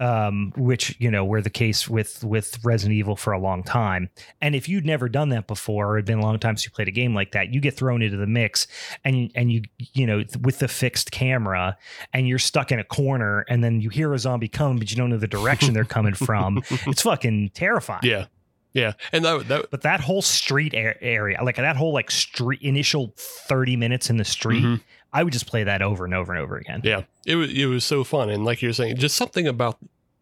[0.00, 4.10] um which you know were the case with with resident evil for a long time.
[4.40, 6.72] And if you'd never done that before or it'd been a long time since you
[6.72, 8.66] played a game like that you get thrown into the mix
[9.04, 11.76] and and you you know with the fixed camera
[12.12, 14.96] and you're stuck in a corner and then you hear a zombie come but you
[14.96, 16.62] don't know the direction they're coming from.
[16.86, 18.00] It's fucking terrifying.
[18.02, 18.26] Yeah.
[18.74, 18.92] Yeah.
[19.12, 23.76] And that that but that whole street area, like that whole like street initial 30
[23.76, 24.80] minutes in the street, Mhm.
[25.12, 26.80] I would just play that over and over and over again.
[26.84, 29.78] Yeah, it was it was so fun, and like you're saying, just something about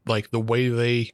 [0.06, 1.12] like the way they,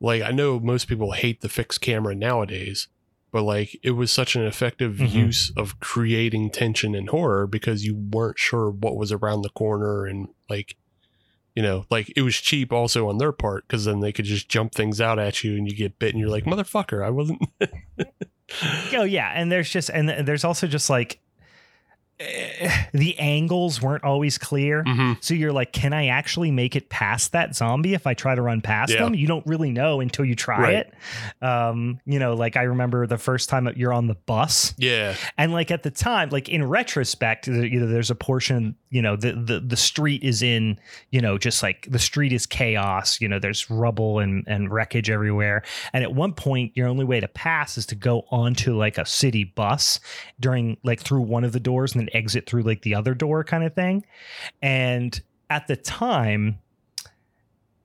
[0.00, 2.88] like I know most people hate the fixed camera nowadays,
[3.30, 5.12] but like it was such an effective Mhm.
[5.12, 10.06] use of creating tension and horror because you weren't sure what was around the corner,
[10.06, 10.76] and like,
[11.58, 14.48] you know, like it was cheap also on their part because then they could just
[14.48, 17.42] jump things out at you and you get bit and you're like motherfucker, I wasn't.
[18.94, 21.18] Oh yeah, and there's just and there's also just like
[22.20, 24.82] eh, the angles weren't always clear.
[24.84, 25.22] Mhm.
[25.22, 28.40] So you're like, can I actually make it past that zombie if I try to
[28.42, 29.04] run past Yeah.
[29.04, 29.14] them?
[29.14, 30.74] You don't really know until you try Right.
[30.76, 30.94] it.
[31.44, 35.14] Um, you know, like I remember the first time that you're on the bus Yeah,
[35.36, 39.16] and like at the time like in retrospect you know there's a portion you know
[39.16, 40.78] the, the the street is in
[41.10, 45.10] you know just like the street is chaos you know there's rubble and and wreckage
[45.10, 45.62] everywhere.
[45.92, 49.06] And at one point your only way to pass is to go onto like a
[49.06, 50.00] city bus
[50.40, 53.44] during like through one of the doors and then exit through like the other door
[53.44, 54.04] kind of thing.
[54.62, 55.20] And
[55.50, 56.58] at the time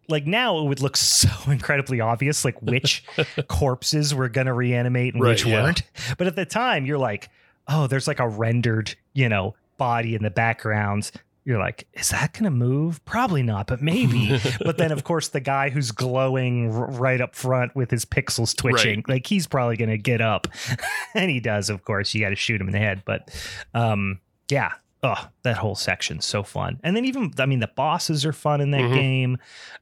[0.10, 3.04] like now it would look so incredibly obvious like which
[3.48, 5.63] corpses were going to reanimate and Right, which yeah.
[5.63, 5.84] weren't.
[6.18, 7.30] But at the time you're like
[7.68, 11.12] oh there's like a rendered you know body in the background
[11.45, 13.03] you're like is that going to move?
[13.03, 14.39] Probably not but maybe.
[14.63, 18.55] But then of course the guy who's glowing r- right up front with his pixels
[18.55, 20.47] twitching like he's probably going to get up.
[21.13, 22.13] And he does of course.
[22.13, 23.29] You got to shoot him in the head but
[23.73, 24.71] um yeah.
[25.03, 26.79] Oh that whole section's so fun.
[26.81, 28.93] And then even i mean the bosses are fun in that Mhm.
[28.93, 29.38] game.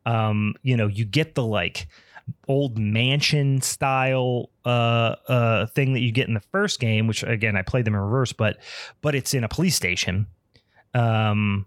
[0.07, 1.87] Um you know you get the like
[2.47, 7.55] old mansion style uh uh thing that you get in the first game which again
[7.55, 8.57] i played them in reverse but
[9.01, 10.27] but it's in a police station
[10.93, 11.65] um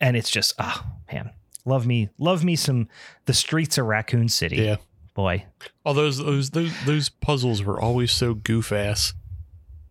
[0.00, 1.30] and it's just oh man
[1.64, 2.88] love me love me some
[3.26, 4.76] the streets of raccoon city Yeah.
[5.14, 5.44] boy
[5.84, 9.12] All those those those those puzzles were always so goof ass.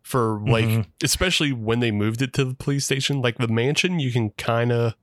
[0.02, 0.86] For like, Mhm.
[1.02, 4.70] especially when they moved it to the police station, like the mansion, you can kind
[4.70, 4.96] of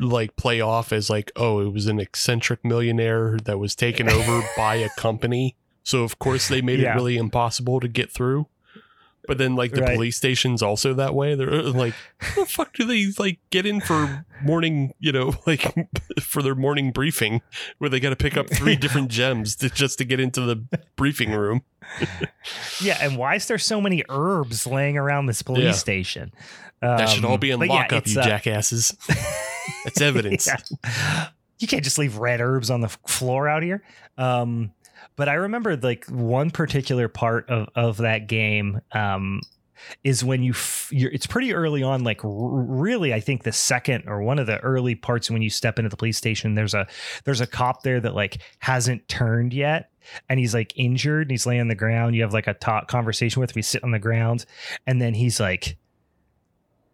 [0.00, 4.42] like play off as like, oh, it was an eccentric millionaire that was taken over
[4.56, 5.56] by a company.
[5.82, 6.92] So of course they made Yeah.
[6.92, 8.46] it really impossible to get through.
[9.26, 9.94] But then like the Right.
[9.94, 11.34] police station's also that way.
[11.34, 11.94] They're uh, like,
[12.34, 15.72] the fuck do they like get in for morning, you know, like
[16.20, 17.42] for their morning briefing
[17.78, 20.56] where they got to pick up three different gems to, just to get into the
[20.96, 21.62] briefing room?
[22.80, 25.72] yeah and why is there so many herbs laying around this police Yeah.
[25.72, 26.32] station
[26.80, 28.96] That should all Um, be in but yeah, lockup, you uh, jackasses.
[29.84, 30.46] That's evidence.
[30.46, 31.28] Yeah.
[31.58, 33.82] You can't just leave red herbs on the floor out here.
[34.16, 34.72] Um,
[35.16, 39.40] but I remember like one particular part of of that game um,
[40.02, 42.02] is when you f- you're, it's pretty early on.
[42.02, 45.50] Like r- really, I think the second or one of the early parts when you
[45.50, 46.54] step into the police station.
[46.54, 46.86] There's a
[47.24, 49.90] there's a cop there that like hasn't turned yet.
[50.30, 52.16] And he's like injured and he's laying on the ground.
[52.16, 53.56] You have like a talk conversation with him.
[53.56, 54.46] He's sitting on the ground.
[54.86, 55.76] And then he's like,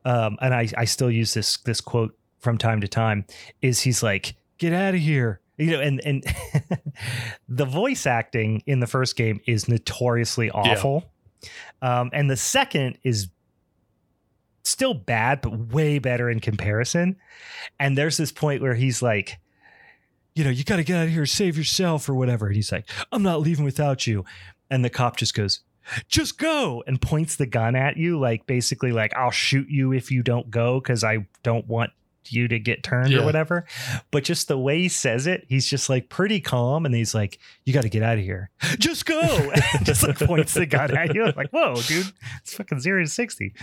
[0.06, 3.26] um, and I, I still use this this quote from time to time
[3.60, 5.40] is he's like get out of here.
[5.58, 6.24] You know and and
[7.48, 11.10] the voice acting in the first game is notoriously awful.
[11.82, 13.28] Um and the second is
[14.62, 17.16] still bad but way better in comparison.
[17.80, 19.38] And there's this point where he's like
[20.36, 22.46] you know you got to get out of here save yourself or whatever.
[22.46, 24.24] And he's like i'm not leaving without you.
[24.70, 25.60] And the cop just goes
[26.08, 30.10] just go and points the gun at you like basically like i'll shoot you if
[30.10, 31.90] you don't go because i don't want
[32.28, 33.20] you to get turned Yeah.
[33.20, 33.66] or whatever.
[34.10, 37.38] But just the way he says it he's just like pretty calm and he's like
[37.64, 38.50] you got to get out of here.
[38.80, 39.20] Just go!
[39.74, 43.04] And just like points the gun at you I'm like whoa dude it's fucking zero
[43.04, 43.54] to 60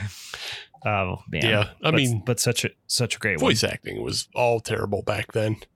[0.86, 1.42] oh man.
[1.44, 5.02] Yeah, I But- mean- but such a such a great Voice acting was all terrible
[5.02, 5.58] back then.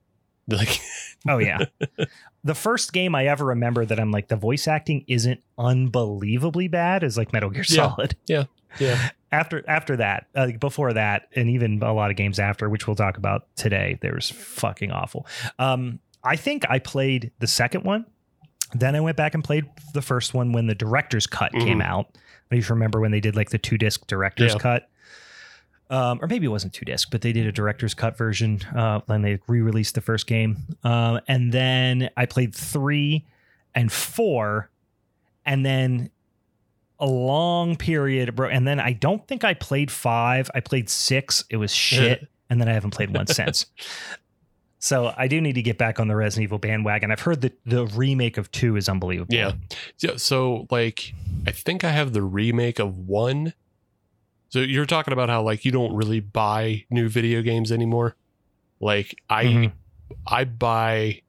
[0.49, 0.79] Like,
[1.27, 1.65] oh yeah
[2.47, 7.03] the first game i ever remember that i'm like the voice acting isn't unbelievably bad
[7.03, 8.15] is like metal gear Solid.
[8.25, 8.35] Yeah.
[8.37, 12.69] solid yeah, after after that uh, before that and even a lot of games after
[12.69, 15.25] which we'll talk about today there was fucking awful
[15.59, 18.05] um i think i played the second one
[18.73, 21.85] then i went back and played the first one when the director's cut came Mhm.
[21.85, 22.19] out i
[22.55, 24.59] don't even remember when they did like the two disc director's Yeah.
[24.59, 24.89] cut
[25.89, 28.59] um, or maybe it wasn't two disc, but they did a director's cut version.
[28.75, 33.25] Uh, they re-released the first game, um, and then I played three
[33.73, 34.69] and four,
[35.45, 36.09] and then
[36.99, 38.49] a long period, bro.
[38.49, 40.49] And then I don't think I played five.
[40.55, 41.45] I played six.
[41.49, 43.67] It was shit, and then I haven't played one since.
[44.79, 47.11] So I do need to get back on the Resident Evil bandwagon.
[47.11, 49.33] I've heard that the remake of two is unbelievable.
[49.33, 49.53] yeah.
[49.97, 51.13] So, so like,
[51.47, 53.53] I think I have the remake of one.
[54.49, 58.15] So you're talking about how like you don't really buy new video games anymore.
[58.79, 59.71] Like I, Mhm.
[60.25, 61.21] I buy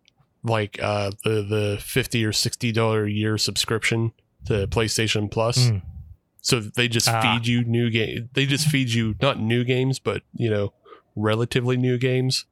[0.45, 4.13] like uh the the fifty or sixty dollar a year subscription
[4.47, 5.71] to PlayStation Plus.
[5.71, 5.83] Mm.
[6.41, 7.21] So they just Ah.
[7.21, 8.29] feed you new game.
[8.35, 10.73] They just feed you not new games, but you know,
[11.17, 12.47] relatively new games.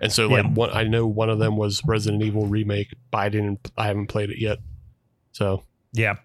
[0.00, 0.50] And so, like, Yeah.
[0.50, 3.70] one I know one of them was Resident Evil remake, but I didn't.
[3.78, 4.58] I haven't played it yet.
[5.32, 5.62] So
[5.92, 6.16] Yeah.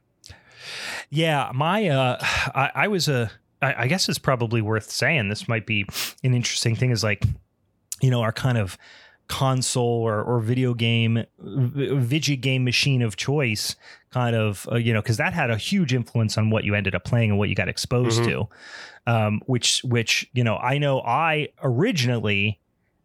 [1.11, 2.17] Yeah, my uh
[2.55, 3.29] I, I was a
[3.63, 5.85] I, I guess it's probably worth saying this might be
[6.23, 7.23] an interesting thing is like
[8.01, 8.77] you know our kind of
[9.27, 13.75] console or, or video game video game machine of choice
[14.11, 16.93] kind of uh, you know because that had a huge influence on what you ended
[16.93, 18.25] up playing and what you got exposed Mhm.
[18.25, 18.47] to
[19.11, 22.59] um which which you know i know i originally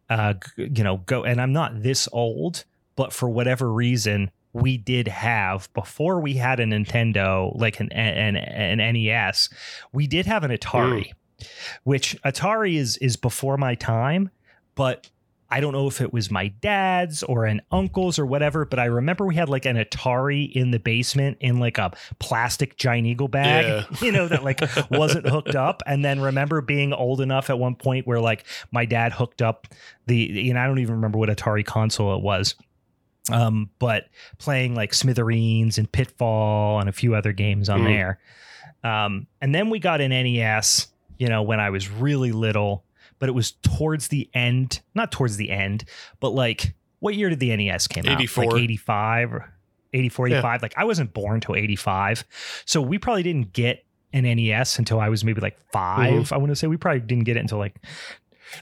[0.09, 2.65] uh you know go and i'm not this old
[2.97, 8.35] but for whatever reason we did have before we had a Nintendo like an an,
[8.35, 9.49] an NES
[9.91, 11.47] we did have an Atari hmm.
[11.83, 14.29] which Atari is is before my time
[14.75, 15.09] but
[15.51, 18.85] I don't know if it was my dad's or an uncle's or whatever, but I
[18.85, 23.27] remember we had like an Atari in the basement in like a plastic giant eagle
[23.27, 23.97] bag, Yeah.
[24.01, 24.61] you know, that like
[24.91, 25.81] wasn't hooked up.
[25.87, 29.67] And then remember being old enough at one point where like my dad hooked up
[30.05, 32.53] the, you know, I don't even remember what Atari console it was.
[33.31, 34.05] Um, but
[34.39, 37.85] playing like Smithereens and Pitfall and a few other games on Mhm.
[37.85, 38.19] there.
[38.83, 42.85] Um, and then we got an NES, you know, when I was really little,
[43.19, 45.83] but it was towards the end, not towards the end,
[46.19, 48.13] but like what year did the NES came out?
[48.19, 48.45] 84.
[48.45, 49.53] Like 85 or
[49.93, 50.37] 84, Yeah.
[50.37, 50.61] 85.
[50.61, 52.23] Like I wasn't born till 85.
[52.65, 56.33] So we probably didn't get an NES until I was maybe like 5 Mm-hmm.
[56.33, 57.75] I want to say we probably didn't get it until like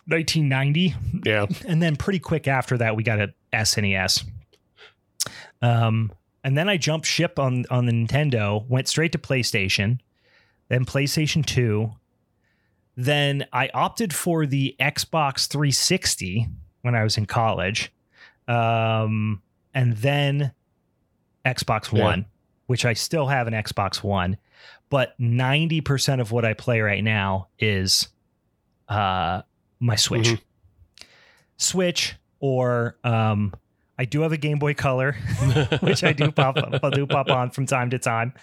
[0.06, 0.96] 1990
[1.26, 1.46] Yeah.
[1.68, 4.26] and then pretty quick after that we got a SNES.
[5.62, 6.12] Um,
[6.44, 10.00] and then I jumped ship on on the Nintendo, went straight to PlayStation,
[10.70, 11.92] then PlayStation Two.
[12.96, 16.48] Then I opted for the Xbox 360
[16.82, 17.92] when I was in college,
[18.48, 19.42] um,
[19.74, 20.52] and then
[21.46, 22.04] Xbox Yeah.
[22.04, 22.26] One,
[22.66, 24.38] which I still have an Xbox One,
[24.90, 28.08] but 90% of what I play right now is
[28.90, 29.42] uh,
[29.80, 30.28] my Switch.
[30.28, 30.42] Mhm.
[31.58, 33.54] Switch or um
[34.00, 35.14] I do have a Game Boy Color,
[35.82, 38.34] which I do pop I do pop on from time to time.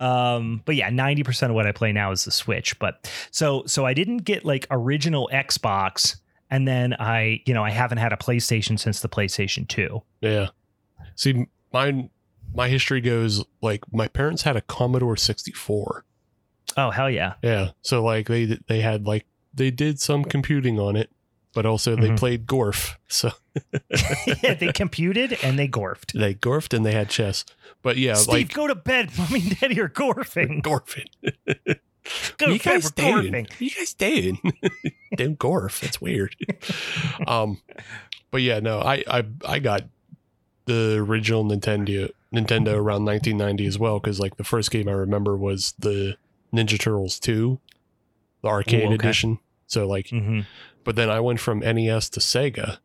[0.00, 2.78] Um, but yeah, 90% of what I play now is the Switch.
[2.78, 6.16] But so so I didn't get like original Xbox
[6.50, 10.02] and then I, you know, I haven't had a PlayStation since the PlayStation 2.
[10.20, 10.48] Yeah.
[11.14, 12.10] See, mine,
[12.54, 16.04] my history goes like my parents had a Commodore 64.
[16.76, 17.34] Oh, hell yeah.
[17.42, 17.70] Yeah.
[17.82, 21.10] So like they they had like they did some computing on it,
[21.56, 22.18] but also they Mhm.
[22.18, 22.96] played Gorf.
[23.08, 23.32] So
[24.42, 26.12] yeah, they computed and they gorfed.
[26.12, 27.44] they Gorfed and they had chess.
[27.82, 29.10] But yeah, Steve, like go to bed.
[29.18, 30.62] Mommy and Daddy are gorfing.
[30.68, 31.06] Gorfing.
[32.36, 33.50] Go you guys gorfing.
[33.58, 34.38] You guys doing?
[35.16, 35.80] Don't Gorf.
[35.80, 36.36] That's weird.
[37.26, 37.60] um,
[38.30, 39.84] but yeah, no, I I I got
[40.66, 45.36] the original Nintendo Nintendo around 1990 as well because like the first game I remember
[45.36, 46.16] was the
[46.54, 47.58] Ninja Turtles 2,
[48.42, 48.94] the arcade okay.
[48.94, 49.38] edition.
[49.66, 50.40] So like, hmm
[50.86, 52.78] but then I went from NES to Sega,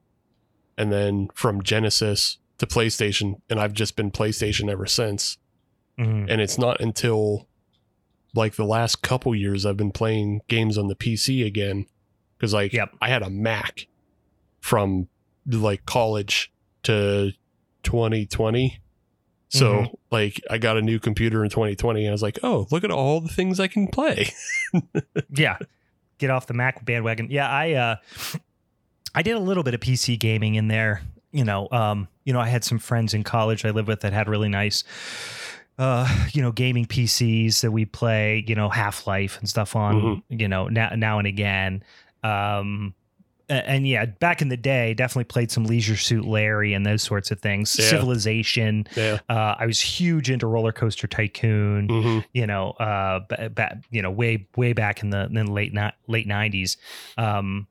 [0.77, 5.37] and then from Genesis to PlayStation, and I've just been PlayStation ever since.
[5.97, 7.47] hmm And it's not until
[8.33, 11.85] like the last couple years I've been playing games on the PC again
[12.37, 12.95] because like Yep.
[13.01, 13.87] I had a Mac
[14.61, 15.07] from
[15.45, 16.51] like college
[16.83, 17.33] to
[17.83, 18.79] 2020.
[19.49, 19.93] So Mhm.
[20.11, 22.91] like I got a new computer in 2020 and I was like, "Oh, look at
[22.91, 24.31] all the things I can play."
[25.35, 25.57] yeah
[26.21, 27.27] get off the mac bandwagon.
[27.29, 27.95] Yeah i uh
[29.13, 31.01] i did a little bit of pc gaming in there
[31.33, 34.13] you know um you know i had some friends in college i lived with that
[34.13, 34.83] had really nice
[35.79, 40.47] uh you know gaming pcs that we play you know half-life and stuff on you
[40.47, 41.83] know now now and again.
[42.23, 42.93] Um
[43.53, 47.31] and yeah, back in the day, definitely played some Leisure Suit Larry and those sorts
[47.31, 47.75] of things.
[47.77, 47.85] Yeah.
[47.89, 48.87] Civilization.
[48.95, 49.19] Yeah.
[49.29, 54.01] Uh, I was huge into Roller Coaster Tycoon hmm you know, uh, ba- ba- you
[54.01, 56.77] know, way way back in the in the late ni- late nineties.
[57.17, 57.67] Um,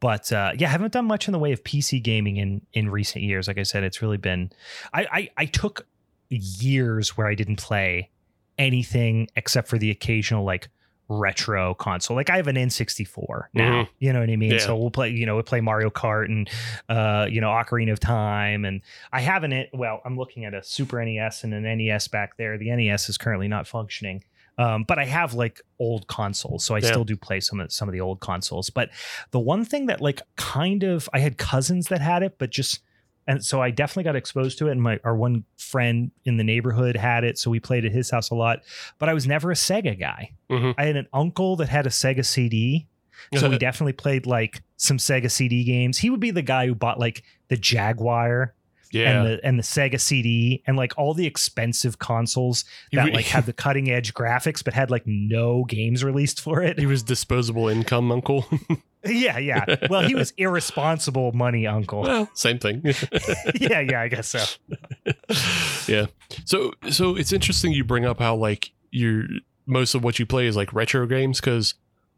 [0.00, 2.90] but uh, yeah, I haven't done much in the way of PC gaming in in
[2.90, 3.46] recent years.
[3.48, 4.50] Like I said, it's really been.
[4.92, 5.86] I I, I took
[6.28, 8.10] years where I didn't play
[8.58, 10.68] anything except for the occasional like
[11.18, 12.16] retro console.
[12.16, 13.88] Like I have an N64 now.
[13.98, 14.52] You know what I mean?
[14.52, 14.58] Yeah.
[14.58, 16.48] So we'll play, you know, we'll play Mario Kart and
[16.88, 18.80] uh, you know, Ocarina of Time and
[19.12, 22.36] I have an it well, I'm looking at a Super NES and an NES back
[22.36, 22.58] there.
[22.58, 24.24] The NES is currently not functioning.
[24.58, 26.88] Um, but I have like old consoles, so I Yeah.
[26.88, 28.68] still do play some of some of the old consoles.
[28.68, 28.90] But
[29.30, 32.80] the one thing that like kind of I had cousins that had it, but just
[33.26, 34.72] and so I definitely got exposed to it.
[34.72, 38.10] And my our one friend in the neighborhood had it, so we played at his
[38.10, 38.60] house a lot.
[38.98, 40.32] But I was never a Sega guy.
[40.50, 40.74] Mhm.
[40.78, 42.86] I had an uncle that had a Sega CD,
[43.36, 45.98] so we definitely played like some Sega CD games.
[45.98, 48.54] He would be the guy who bought like the Jaguar
[48.90, 49.10] Yeah.
[49.22, 53.46] and the and the Sega CD and like all the expensive consoles that like had
[53.46, 56.78] the cutting edge graphics but had like no games released for it.
[56.78, 58.44] he was disposable income uncle.
[59.04, 59.64] yeah, yeah.
[59.90, 62.02] Well, he was irresponsible money uncle.
[62.02, 62.82] well, same thing.
[63.54, 64.44] yeah, yeah, I guess so.
[65.88, 66.06] yeah.
[66.44, 69.24] So so it's interesting you bring up how like your
[69.66, 71.74] most of what you play is like retro games because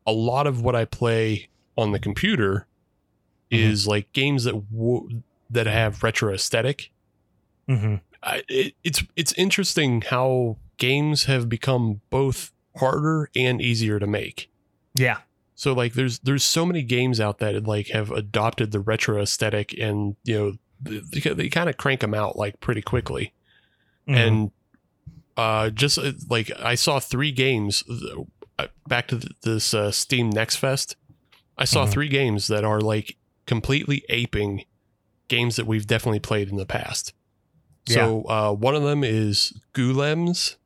[0.06, 2.66] a lot of what I play on the computer
[3.52, 3.58] Mhm.
[3.58, 6.90] is like games that w- that have retro aesthetic.
[7.68, 14.06] hmm I, it, it's it's interesting how games have become both harder and easier to
[14.06, 14.50] make.
[14.94, 15.18] Yeah.
[15.54, 19.74] So like there's there's so many games out that like have adopted the retro aesthetic
[19.78, 20.52] and you know
[20.82, 23.32] they, they kind of crank them out like pretty quickly
[24.08, 24.16] Mhm.
[24.16, 24.50] and
[25.36, 27.82] uh just uh, like i saw three games
[28.58, 30.96] uh, back to th- this uh, steam next fest
[31.56, 31.90] i saw Mhm.
[31.90, 34.64] three games that are like completely aping
[35.28, 37.14] games that we've definitely played in the past.
[37.88, 40.56] So uh, one of them is Goolems.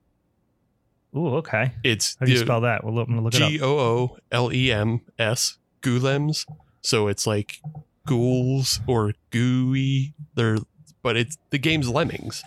[1.16, 1.72] Ooh, okay.
[1.82, 2.84] It's How do you the- spell that?
[2.84, 3.50] We'll look, look it up.
[3.50, 5.56] G O O L E M S.
[5.82, 6.44] Goolems.
[6.82, 7.60] So it's like
[8.06, 10.14] ghouls or gooey.
[10.34, 10.58] They're
[11.02, 12.42] but it's the game's lemmings.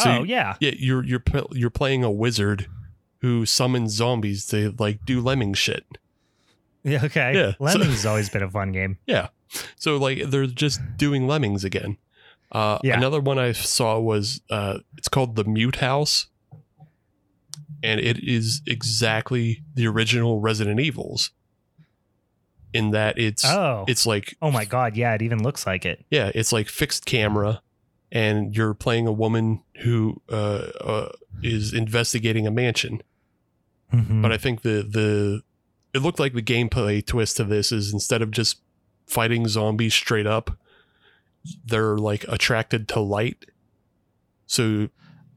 [0.00, 0.56] So oh you- yeah.
[0.60, 1.22] Yeah, you're you're
[1.52, 2.66] you're playing a wizard
[3.20, 5.84] who summons zombies to like do lemming shit.
[6.84, 7.04] Yeah.
[7.04, 7.34] Okay.
[7.34, 8.98] Yeah, Lemmings has always been a fun game.
[9.06, 9.28] Yeah.
[9.76, 11.98] So like they're just doing lemmings again.
[12.52, 12.96] Uh, Yeah.
[12.96, 16.28] Another one I saw was uh, it's called the Mute House,
[17.82, 21.30] and it is exactly the original Resident Evils.
[22.74, 23.84] In that it's Oh.
[23.88, 24.94] it's like oh my god.
[24.96, 25.14] Yeah.
[25.14, 26.04] It even looks like it.
[26.10, 27.62] yeah it's like fixed camera,
[28.12, 31.08] and you're playing a woman who uh, uh,
[31.42, 33.02] is investigating a mansion.
[33.92, 34.20] Mhm.
[34.20, 35.42] But I think the the
[35.94, 38.58] it looked like the gameplay twist to this is instead of just
[39.06, 40.50] fighting zombies straight up,
[41.64, 43.46] they're like attracted to light.
[44.46, 44.90] So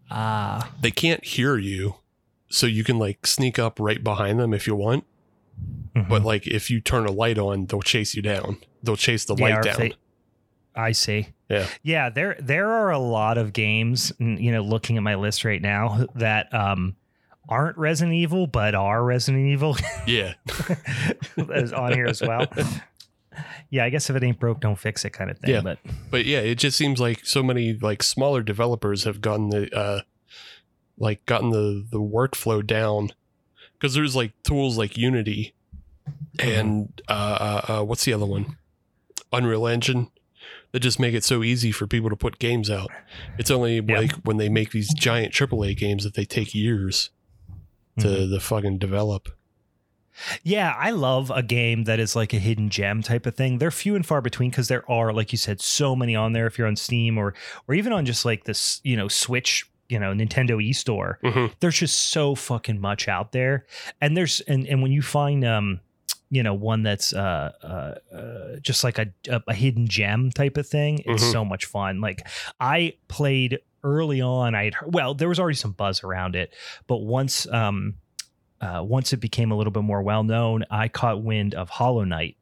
[0.09, 0.69] Ah.
[0.81, 1.95] they can't hear you.
[2.51, 5.05] So you can like sneak up right behind them if you want.
[5.95, 6.07] Mhm.
[6.09, 8.57] But like if you turn a light on, they'll chase you down.
[8.83, 9.75] They'll chase the Yeah, light down.
[9.79, 9.93] they-
[10.73, 11.27] I see.
[11.49, 11.67] Yeah.
[11.83, 15.61] Yeah, there there are a lot of games, you know, looking at my list right
[15.61, 16.95] now that um
[17.49, 19.75] aren't Resident Evil but are Resident Evil
[20.07, 20.33] yeah.
[21.37, 22.47] is on here as well.
[23.69, 25.51] Yeah, I guess if it ain't broke, don't fix it kind of thing.
[25.51, 25.61] Yeah.
[25.61, 25.79] But
[26.09, 30.01] But yeah, it just seems like so many like smaller developers have gotten the uh
[31.01, 33.09] like gotten the the workflow down
[33.73, 35.53] because there's like tools like Unity
[36.39, 37.11] and uh,
[37.67, 38.57] uh, uh what's the other one?
[39.33, 40.11] Unreal Engine
[40.71, 42.91] that just make it so easy for people to put games out.
[43.37, 43.99] It's only Yeah.
[43.99, 47.09] like when they make these giant AAA games that they take years
[47.99, 48.29] to Mhm.
[48.29, 49.29] the fucking develop.
[50.43, 53.57] Yeah, I love a game that is like a hidden gem type of thing.
[53.57, 56.47] They're few and far between because there are, like you said, so many on there.
[56.47, 57.33] If you're on Steam or
[57.67, 61.51] or even on just like this, you know, Switch, you know, Nintendo eStore, Mhm.
[61.59, 63.65] there's just so fucking much out there.
[63.99, 65.79] And there's and and when you find um,
[66.29, 69.07] you know, one that's uh uh, uh just like a,
[69.47, 71.31] a hidden gem type of thing, it's Mhm.
[71.31, 71.99] so much fun.
[72.01, 72.25] Like
[72.59, 76.53] I played early on, I had heard, well, there was already some buzz around it,
[76.87, 77.95] but once um
[78.61, 82.03] uh, once it became a little bit more well known, I caught wind of Hollow
[82.05, 82.37] Knight,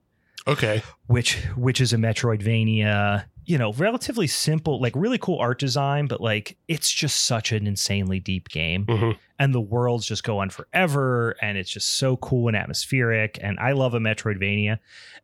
[0.46, 0.84] Okay.
[1.08, 3.26] which which is a Metroidvania.
[3.50, 7.66] You know, relatively simple, like really cool art design, but like it's just such an
[7.66, 9.18] insanely deep game, Mhm.
[9.40, 13.40] and the worlds just go on forever, and it's just so cool and atmospheric.
[13.42, 14.78] And I love a Metroidvania,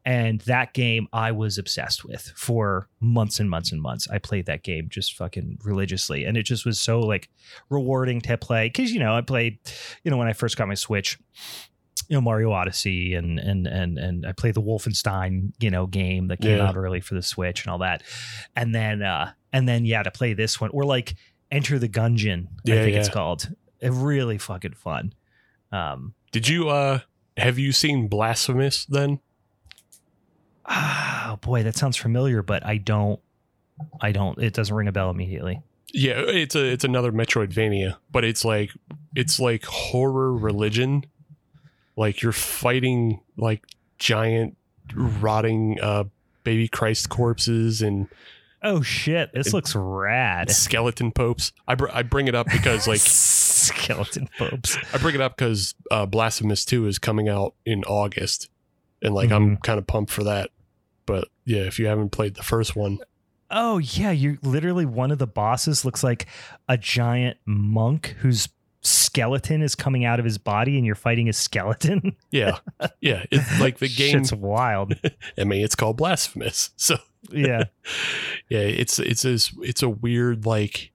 [0.06, 4.08] and that game I was obsessed with for months and months and months.
[4.10, 7.30] I played that game just fucking religiously, and it just was so like
[7.70, 9.60] rewarding to play because you know I played,
[10.04, 11.20] you know, when I first got my Switch,
[12.10, 16.28] you know Mario Odyssey and and and and I played the Wolfenstein you know game
[16.28, 16.68] that came Yeah.
[16.68, 18.04] out early for the Switch and all that,
[18.56, 21.16] and then uh and then yeah to play this one or like
[21.52, 23.50] Enter the Gungeon I Yeah, think it's called.
[23.80, 25.14] It really fucking fun.
[25.72, 27.00] Um, Did you uh
[27.38, 29.20] have you seen Blasphemous then?
[30.68, 33.20] oh boy, that sounds familiar, but I don't.
[34.02, 34.42] I don't.
[34.42, 35.62] It doesn't ring a bell immediately.
[35.94, 38.72] Yeah, it's a it's another Metroidvania, but it's like
[39.16, 41.06] it's like horror religion.
[41.96, 43.64] Like you're fighting like
[43.98, 44.58] giant
[44.94, 46.06] rotting uh
[46.44, 48.08] baby Christ corpses and
[48.68, 49.32] Oh shit!
[49.32, 50.50] This looks rad.
[50.50, 51.52] skeleton popes.
[51.68, 54.76] I br- I bring it up because like skeleton popes.
[54.92, 58.50] I bring it up because uh, Blasphemous Two is coming out in August,
[59.04, 60.50] and like I'm kind of pumped for that.
[61.06, 62.98] But yeah, if you haven't played the first one,
[63.52, 66.26] Oh yeah, you literally one of the bosses looks like
[66.68, 68.50] a giant monk whose
[68.86, 72.16] skeleton is coming out of his body, and you're fighting a skeleton.
[72.32, 72.58] yeah,
[73.02, 74.12] yeah, it's like the game.
[74.20, 74.96] Shit's wild.
[75.38, 76.98] I mean, it's called Blasphemous, so
[77.32, 77.66] Yeah.
[78.50, 80.92] yeah it's it's this it's a weird like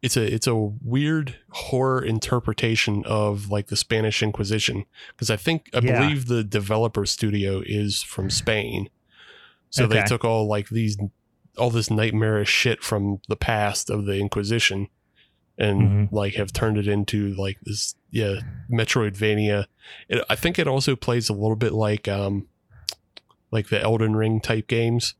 [0.00, 5.68] it's a it's a weird horror interpretation of like the Spanish Inquisition because I think
[5.74, 6.00] I Yeah.
[6.00, 8.88] believe the developer studio is from Spain,
[9.70, 10.96] so they took all like these
[11.58, 14.88] all this nightmarish shit from the past of the Inquisition
[15.58, 16.12] and Mhm.
[16.12, 18.36] like have turned it into like this yeah
[18.70, 19.66] Metroidvania.
[20.08, 22.46] It, I think it also plays a little bit like um
[23.50, 25.14] like the Elden Ring type games.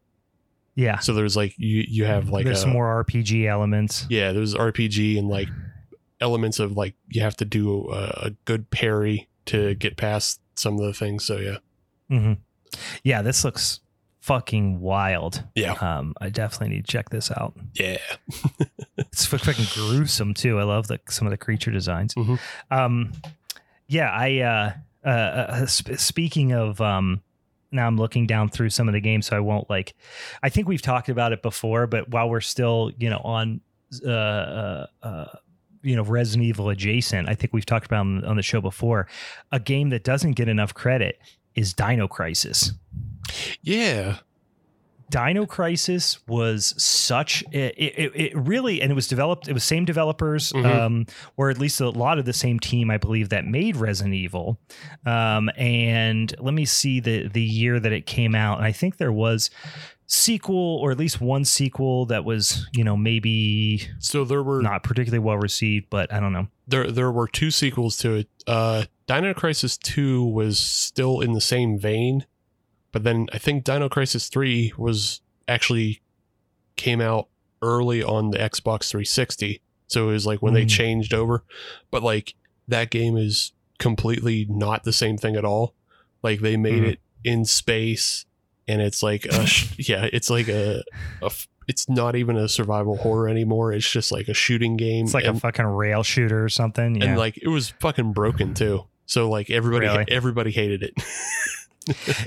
[0.75, 0.99] Yeah.
[1.01, 4.07] So there's like you you have like There's a, some more RPG elements.
[4.09, 5.49] yeah there's RPG and like
[6.21, 10.75] elements of like you have to do a, a good parry to get past some
[10.75, 11.25] of the things.
[11.25, 11.57] So yeah,
[12.11, 12.35] mm-hmm.
[13.03, 13.81] Yeah, this looks
[14.29, 15.43] fucking wild.
[15.55, 15.73] Yeah.
[15.73, 17.57] Um, I definitely need to check this out.
[17.75, 17.97] yeah,
[18.99, 20.59] It's fucking gruesome too.
[20.59, 22.15] I love the some of the creature designs.
[22.15, 22.39] Mhm.
[22.71, 23.13] Um,
[23.87, 24.73] yeah, I uh,
[25.03, 27.23] uh, uh sp- speaking of um,
[27.73, 29.95] now I'm looking down through some of the games, so I won't like.
[30.43, 33.63] I think we've talked about it before, but while we're still, you know, on,
[34.05, 35.27] uh, uh, uh
[35.83, 39.07] you know, Resident Evil adjacent, I think we've talked about on, on the show before.
[39.53, 41.19] A game that doesn't get enough credit
[41.55, 42.73] is Dino Crisis.
[43.63, 44.19] Yeah.
[45.11, 49.87] Dino Crisis was such it, it, it, really and it was developed it was same
[49.87, 50.67] developers Mhm.
[50.67, 51.07] um
[51.39, 54.59] or at least a lot of the same team I believe that made Resident Evil
[55.07, 58.99] um and let me see the the year that it came out and I think
[58.99, 59.49] there was
[60.07, 64.83] sequel or at least one sequel that was you know maybe So there were not
[64.83, 68.29] particularly well received but I don't know there there were two sequels to it.
[68.47, 72.27] Uh Dino Crisis 2 was still in the same vein,
[72.93, 76.01] but then I think Dino Crisis 3 was actually
[76.77, 77.29] came out
[77.63, 79.61] early on the Xbox 360.
[79.87, 80.71] So it was like when they Mm.
[80.71, 81.43] changed over.
[81.91, 82.35] But like
[82.69, 85.75] that game is completely not the same thing at all.
[86.23, 86.89] Like they made Mhm.
[86.93, 88.27] it in space
[88.69, 90.83] and it's like a sh- yeah, it's like a,
[91.23, 93.73] a f- it's not even a survival horror anymore.
[93.73, 95.05] It's just like a shooting game.
[95.07, 98.13] it's like and, a fucking rail shooter or something yeah and like it was fucking
[98.13, 98.85] broken too.
[99.07, 100.05] So like everybody Really?
[100.11, 100.95] everybody hated it.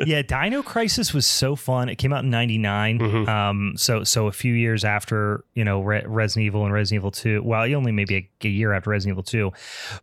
[0.05, 1.89] yeah, Dino Crisis was so fun.
[1.89, 3.27] It came out in '99, Mhm.
[3.27, 7.11] um, so so a few years after you know Re- Resident Evil and Resident Evil
[7.11, 7.41] Two.
[7.43, 9.51] Well, only maybe a, a year after Resident Evil Two,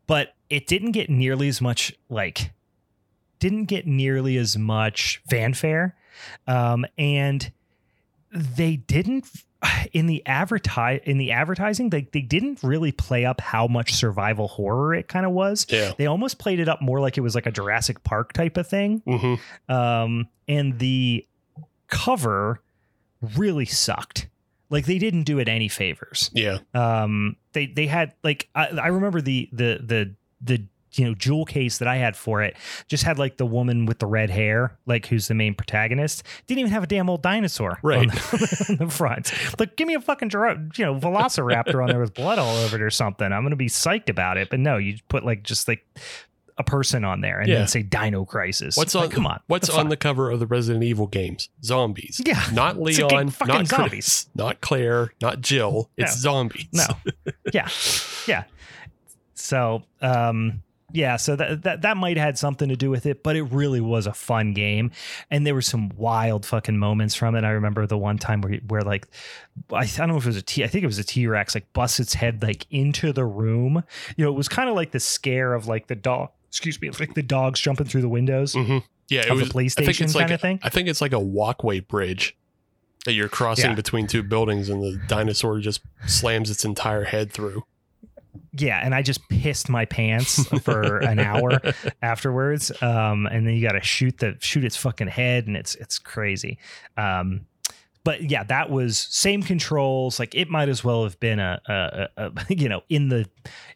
[0.07, 2.53] but it didn't get nearly as much like
[3.41, 5.95] didn't get nearly as much fanfare,
[6.47, 7.53] um, and
[8.33, 9.27] they didn't
[9.93, 14.49] in the advertise in the advertising they, they didn't really play up how much survival
[14.49, 15.93] horror it kind of was yeah.
[15.99, 18.67] they almost played it up more like it was like a Jurassic Park type of
[18.67, 19.03] thing.
[19.07, 19.35] hmm
[19.73, 21.27] Um, and the
[21.89, 22.61] cover
[23.37, 24.29] really sucked.
[24.71, 26.31] Like they didn't do it any favors.
[26.35, 26.59] Yeah.
[26.75, 31.45] Um, they they had like I, I remember the the the the you know jewel
[31.45, 32.57] case that I had for it
[32.89, 36.23] just had like the woman with the red hair, like who's the main protagonist.
[36.47, 37.99] Didn't even have a damn old dinosaur Right.
[38.01, 39.33] on the, on the front.
[39.59, 42.83] Like, give me a fucking you know Velociraptor on there with blood all over it
[42.83, 43.31] or something.
[43.33, 44.51] I'm gonna be psyched about it.
[44.51, 45.85] But no, you put like just like
[46.57, 47.59] a person on there and Yeah.
[47.59, 48.77] then say Dino Crisis.
[48.77, 51.51] What's Like, on Come on, What's the on the cover of the Resident Evil games?
[51.63, 52.21] Zombies.
[52.27, 53.91] Yeah, Not Leon, not zombies.
[53.91, 55.89] Chris, not Claire, not Jill.
[55.97, 56.21] It's No.
[56.33, 56.67] zombies.
[56.73, 56.87] No.
[57.53, 57.69] yeah,
[58.27, 58.45] yeah.
[59.35, 60.63] So, um,
[60.93, 63.43] yeah, so that, that that might have had something to do with it, but it
[63.45, 64.91] really was a fun game,
[65.31, 67.45] and there were some wild fucking moments from it.
[67.45, 69.07] I remember the one time where where like
[69.73, 71.27] I, I don't know if it was a T, I think it was a T
[71.27, 73.83] Rex, like busts its head like into the room.
[74.17, 76.31] You know, it was kind of like the scare of like the dog.
[76.49, 78.79] Excuse me, like the dogs jumping through the windows hmm
[79.11, 79.49] Yeah, it of was.
[79.51, 80.59] the I think PlayStation it's kind like of thing.
[80.63, 82.35] I think it's like a walkway bridge
[83.05, 83.75] that you're crossing Yeah.
[83.75, 87.65] between two buildings, and the dinosaur just slams its entire head through.
[88.53, 91.61] Yeah, and I just pissed my pants for an hour
[92.03, 92.71] afterwards.
[92.83, 95.99] Um, and then you got to shoot the shoot its fucking head, and it's it's
[95.99, 96.59] crazy.
[96.97, 97.47] Um,
[98.05, 100.19] but yeah, that was same controls.
[100.19, 103.29] Like it might as well have been a, a, a, a you know in the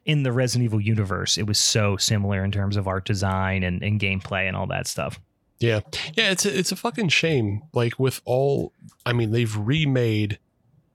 [0.04, 1.38] in the Resident Evil universe.
[1.38, 4.86] It was so similar in terms of art design and, and gameplay and all that
[4.86, 5.20] stuff.
[5.58, 5.80] Yeah,
[6.14, 7.62] yeah, it's a, it's a fucking shame.
[7.72, 8.72] Like with all,
[9.06, 10.38] I mean, they've remade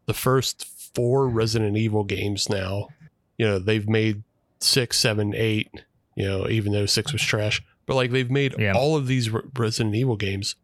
[0.08, 2.90] the first four Resident Evil games now.
[3.38, 4.24] You know, they've made
[4.60, 5.70] six, seven, eight.
[6.16, 8.74] You know, even though six was trash, but like they've made Yeah.
[8.74, 10.56] all of these Resident Evil games,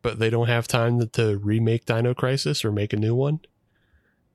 [0.00, 3.40] but they don't have time to, to remake Dino Crisis or make a new one.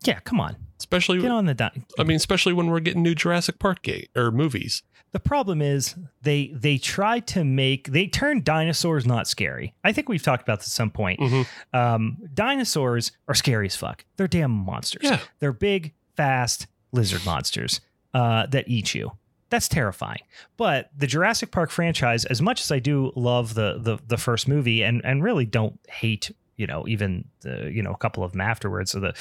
[0.04, 1.56] Yeah, come on, Especially, get on the.
[1.56, 4.84] Di- I mean, especially when we're getting new Jurassic Park game or movies.
[5.12, 9.74] the problem is they they try to make they turn dinosaurs not scary.
[9.84, 11.20] I think we've talked about this at some point.
[11.20, 11.48] Mhm.
[11.74, 14.06] Um, dinosaurs are scary as fuck.
[14.18, 15.02] They're damn monsters.
[15.04, 17.82] Yeah, They're big, fast lizard monsters
[18.14, 19.12] uh, that eat you.
[19.50, 20.22] That's terrifying.
[20.58, 24.48] But the Jurassic Park franchise, as much as I do love the the, the first
[24.48, 28.34] movie and and really don't hate you know even the you know a couple of
[28.34, 29.14] them afterwards so the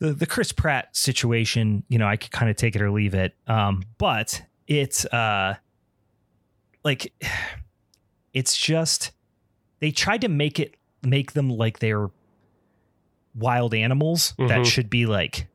[0.00, 3.14] the, the chris pratt situation you know i could kind of take it or leave
[3.14, 5.54] it um but it's uh
[6.82, 7.12] like
[8.32, 9.12] it's just
[9.78, 10.74] they tried to make it
[11.04, 12.10] make them like they're
[13.36, 14.66] wild animals that Mhm.
[14.66, 15.46] should be like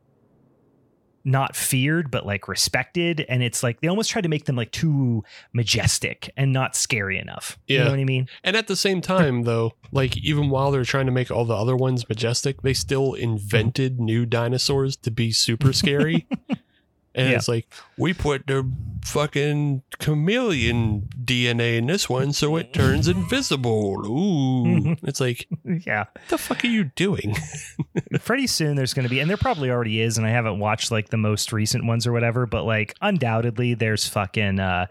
[1.30, 4.72] not feared but like respected and it's like they almost try to make them like
[4.72, 5.24] too
[5.54, 7.80] majestic and not scary enough yeah.
[7.80, 10.84] you know what i mean And at the same time, though, like even while they're
[10.86, 15.32] trying to make all the other ones majestic, they still invented new dinosaurs to be
[15.32, 16.28] super scary.
[17.16, 17.36] and Yeah.
[17.36, 18.70] it's like we put the
[19.06, 24.06] fucking chameleon DNA in this one, so it turns invisible.
[24.06, 24.96] Ooh.
[25.04, 25.48] It's like,
[25.86, 26.06] yeah.
[26.14, 27.36] what the fuck are you doing?
[28.24, 30.92] Pretty soon there's going to be, and there probably already is, and I haven't watched
[30.92, 34.88] like the most recent ones or whatever, but like undoubtedly there's fucking, uh,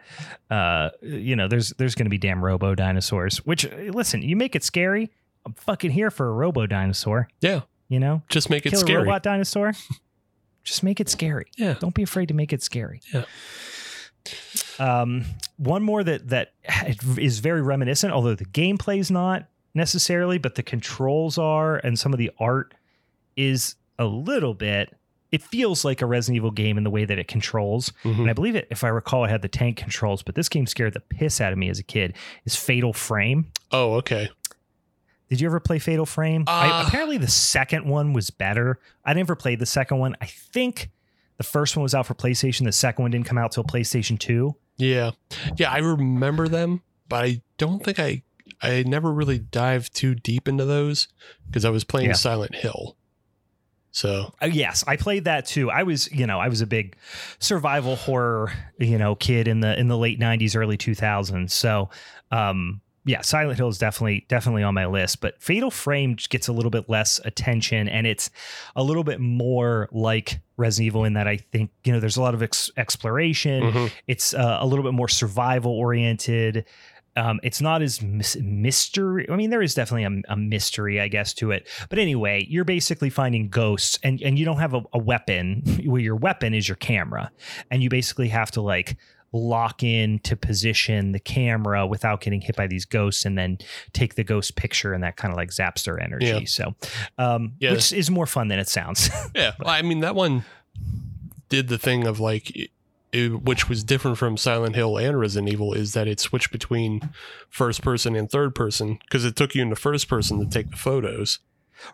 [0.51, 3.39] uh, you know, there's there's going to be damn robo dinosaurs.
[3.47, 5.11] Which listen, you make it scary.
[5.47, 7.29] I'm fucking here for a robo dinosaur.
[7.41, 7.61] Yeah.
[7.89, 9.03] You know, Just make it kill a scary.
[9.03, 9.73] robot dinosaur.
[10.65, 11.47] Just make it scary.
[11.57, 11.75] Yeah.
[11.81, 13.01] Don't be afraid to make it scary.
[13.13, 13.25] Yeah.
[14.79, 15.25] Um,
[15.57, 16.53] one more that that
[17.17, 22.19] is very reminiscent, although the gameplay's not necessarily, but the controls are, and some of
[22.19, 22.75] the art
[23.37, 24.95] is a little bit.
[25.31, 28.21] It feels like a Resident Evil game in the way that it controls, Mhm.
[28.21, 28.67] and I believe it.
[28.71, 31.53] If I recall, it had the tank controls, but this game scared the piss out
[31.53, 32.15] of me as a kid.
[32.47, 33.47] Is Fatal Frame?
[33.71, 34.31] Oh, okay.
[35.29, 36.45] Did you ever play Fatal Frame?
[36.47, 38.79] I, Uh, apparently, the second one was better.
[39.05, 40.17] I never played the second one.
[40.21, 40.91] I think
[41.37, 42.65] the first one was out for PlayStation.
[42.65, 44.57] The second one didn't come out till PlayStation Two.
[44.77, 45.11] Yeah.
[45.57, 48.23] Yeah, I remember them, but I don't think I
[48.63, 51.09] I never really dived too deep into those
[51.47, 52.15] because I was playing Yeah.
[52.15, 52.97] Silent Hill.
[53.91, 55.71] So, Uh, yes, I played that too.
[55.71, 56.97] I was, you know, I was a big
[57.41, 61.53] survival horror, you know, kid in the in the late '90s, early 2000s.
[61.53, 61.91] So,
[62.31, 65.21] um, yeah, Silent Hill is definitely definitely on my list.
[65.21, 68.29] But Fatal Frame gets a little bit less attention, and it's
[68.77, 72.23] a little bit more like Resident Evil in that I think you know there's a
[72.23, 73.63] lot of ex- exploration.
[73.63, 73.91] mhm.
[74.07, 76.67] It's uh, a little bit more survival oriented.
[77.17, 79.27] Um, it's not as mis- mystery.
[79.29, 81.67] I mean, there is definitely a, a mystery, I guess, to it.
[81.89, 85.63] But anyway, you're basically finding ghosts, and and you don't have a, a weapon.
[85.87, 87.33] Well, your weapon is your camera,
[87.71, 88.99] and you basically have to like
[89.33, 93.59] lock in to position the camera without getting hit by these ghosts, and then
[93.93, 96.27] take the ghost picture, and that kind of like zaps their energy.
[96.27, 96.41] Yeah.
[96.47, 96.75] So,
[97.19, 97.73] um, Yeah.
[97.73, 99.11] which is more fun than it sounds.
[99.35, 99.53] yeah.
[99.59, 100.45] Well, I mean, that one
[101.49, 102.71] did the thing of like, it,
[103.13, 107.11] it- which was different from Silent Hill and Resident Evil, is that it switched between
[107.49, 110.77] first person and third person because it took you into first person to take the
[110.77, 111.39] photos.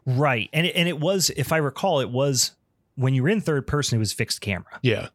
[0.06, 2.52] right, and it, and it was, if I recall, it was
[2.96, 4.78] when you were in third person, it was fixed camera.
[4.82, 5.08] Yeah.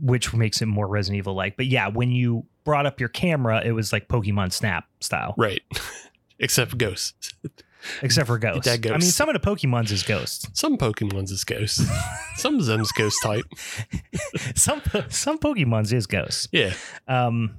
[0.00, 1.56] Which makes it more Resident Evil like.
[1.56, 5.62] But yeah, when you brought up your camera, it was like Pokemon Snap style, Right.
[6.38, 7.32] Except ghosts.
[8.02, 8.66] except for ghosts.
[8.66, 8.94] that ghost.
[8.94, 10.48] I mean, some of the Pokemons is ghosts.
[10.52, 11.82] Some Pokemon's is ghosts.
[12.36, 13.44] Some of them's ghost type.
[14.54, 16.46] some some Pokemons is ghosts.
[16.52, 16.72] Yeah.
[17.08, 17.56] Um,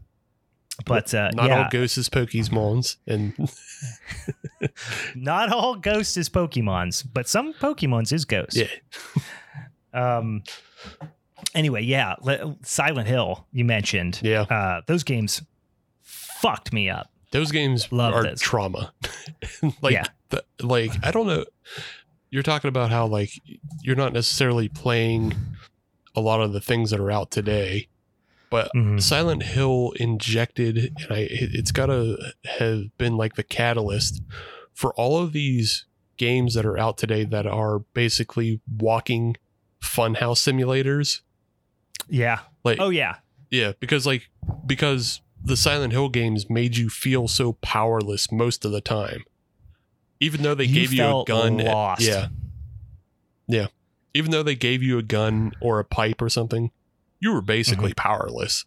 [0.85, 2.95] but uh, Not yeah, all ghosts is Pokemons.
[3.05, 3.33] And
[5.15, 8.55] not all ghosts is Pokemons, but some Pokemons is ghosts.
[8.55, 8.67] yeah.
[9.93, 10.43] Um.
[11.55, 14.19] Anyway, yeah, le- Silent Hill you mentioned.
[14.23, 14.41] Yeah.
[14.43, 15.41] Uh, those games
[16.03, 17.11] fucked me up.
[17.31, 18.41] Those games Love are those.
[18.41, 18.93] trauma.
[19.81, 20.05] like, Yeah.
[20.29, 21.45] the, like I don't know.
[22.31, 23.31] You're talking about how like
[23.81, 25.33] you're not necessarily playing
[26.15, 27.87] a lot of the things that are out today,
[28.49, 29.01] but Mhm.
[29.01, 32.17] Silent Hill injected, and I it, it's got to
[32.57, 34.21] have been like the catalyst
[34.73, 35.85] for all of these
[36.17, 39.35] games that are out today that are basically walking
[39.83, 41.21] funhouse simulators.
[42.09, 42.39] Yeah.
[42.63, 43.17] Like, Oh yeah.
[43.49, 44.29] yeah, because like
[44.65, 49.23] because the Silent Hill games made you feel so powerless most of the time.
[50.19, 52.01] Even though they You gave you a gun lost.
[52.01, 52.27] yeah.
[53.47, 53.67] Yeah.
[54.13, 56.71] Even though they gave you a gun or a pipe or something,
[57.19, 58.65] you were basically powerless.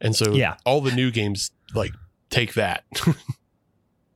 [0.00, 0.36] And so Mm-hmm.
[0.36, 0.56] Yeah.
[0.64, 1.92] all the new games like
[2.30, 2.84] take that.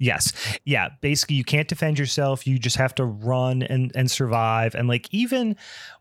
[0.01, 0.33] Yes.
[0.65, 0.89] Yeah.
[1.03, 2.47] Basically, you can't defend yourself.
[2.47, 4.75] You just have to run and, and survive.
[4.75, 5.57] And like, even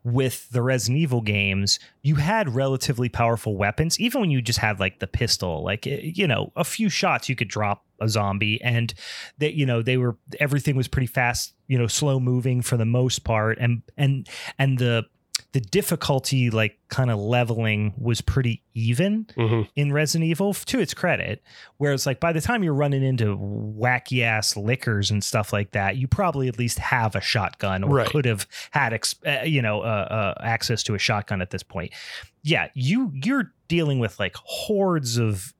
[0.05, 3.99] with the Resident Evil games, you had relatively powerful weapons.
[3.99, 7.27] Even when you just had like the pistol, like, eh, you know, a few shots,
[7.27, 8.61] you could drop a zombie.
[8.61, 8.93] And
[9.39, 12.85] that, you know, they were, everything was pretty fast, you know, slow moving for the
[12.85, 13.57] most part.
[13.59, 15.03] And, and, and the,
[15.51, 19.67] the difficulty, like kind of leveling, was pretty even Mhm.
[19.75, 21.41] in Resident Evil to its credit.
[21.77, 25.97] Whereas, like, by the time you're running into wacky ass lickers and stuff like that,
[25.97, 28.07] you probably at least have a shotgun or Right.
[28.07, 31.63] could have had, ex- uh, you know, uh, uh, access to a shotgun at this
[31.63, 31.93] point.
[32.43, 35.53] Yeah, you you're dealing with like hordes of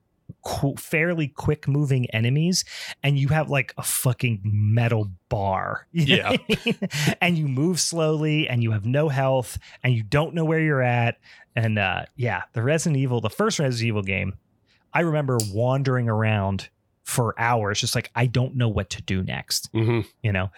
[0.43, 2.65] qu- fairly quick moving enemies,
[3.03, 5.87] and you have like a fucking metal bar.
[5.93, 6.29] Yeah.
[6.29, 6.79] I mean?
[7.21, 10.81] and you move slowly, and you have no health, and you don't know where you're
[10.81, 11.17] at.
[11.55, 14.35] And uh, yeah, the Resident Evil, the first Resident Evil game,
[14.93, 16.69] I remember wandering around
[17.03, 19.71] for hours, just like I don't know what to do next.
[19.73, 20.05] Mhm.
[20.23, 20.51] You know,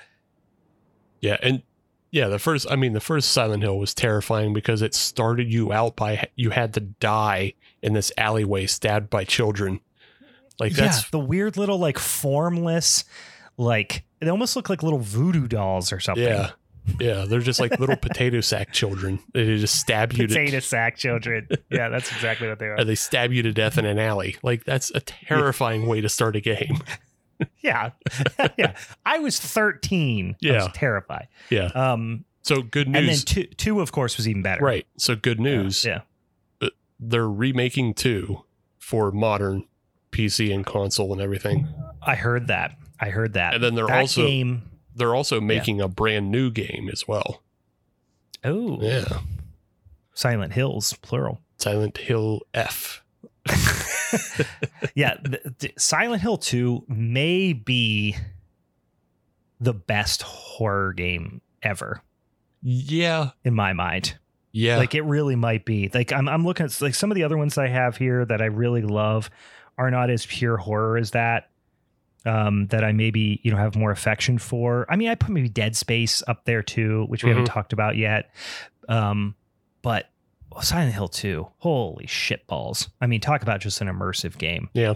[1.22, 1.62] Yeah, and
[2.12, 5.72] yeah, the first I mean the first Silent Hill was terrifying because it started you
[5.72, 9.80] out by you had to die in this alleyway stabbed by children.
[10.60, 13.06] Like yeah, that's the weird little like formless,
[13.58, 16.24] like they almost look like little voodoo dolls or something.
[16.24, 16.52] yeah.
[17.00, 19.20] Yeah, they're just like little potato sack children.
[19.34, 21.48] They just stab you Potato to sack children.
[21.70, 22.84] Yeah, that's exactly what they are.
[22.84, 24.36] they stab you to death in an alley.
[24.42, 26.80] Like that's a terrifying way to start a game.
[27.62, 27.92] Yeah,
[28.58, 28.76] yeah.
[29.06, 30.32] I was 13.
[30.32, 30.54] I Yeah.
[30.64, 31.28] was terrified.
[31.50, 31.66] Yeah.
[31.68, 32.98] Um, So good news.
[32.98, 34.64] and then two, two, of course, was even better.
[34.64, 34.86] right.
[34.98, 35.86] So good news.
[35.86, 36.02] Yeah.
[37.00, 38.44] They're remaking two
[38.78, 39.66] for modern
[40.12, 41.68] PC and console and everything.
[42.02, 42.76] I heard that.
[43.00, 43.56] I heard that.
[43.56, 44.64] And then they're that also game.
[44.96, 47.42] they're also making a brand new game as well.
[48.44, 49.20] Oh, Yeah.
[50.14, 51.42] Silent Hills, plural.
[51.58, 53.04] Silent Hill F.
[54.96, 58.16] yeah, th- th- Silent Hill 2 may be
[59.60, 62.02] the best horror game ever
[62.62, 63.32] Yeah.
[63.44, 64.18] in my mind.
[64.52, 64.78] Yeah.
[64.78, 65.90] Like it really might be.
[65.94, 68.42] Like I'm I'm looking at like some of the other ones I have here that
[68.42, 69.30] I really love
[69.78, 71.48] are not as pure horror as that.
[72.24, 74.86] Um, that I maybe you know have more affection for.
[74.90, 77.54] I mean, I put maybe Dead Space up there too, which we haven't Mm-hmm.
[77.54, 78.30] talked about yet.
[78.90, 79.34] Um,
[79.82, 80.08] but
[80.62, 82.90] Silent Hill 2, holy shit balls!
[83.00, 84.70] I mean, talk about just an immersive game.
[84.74, 84.96] Yeah.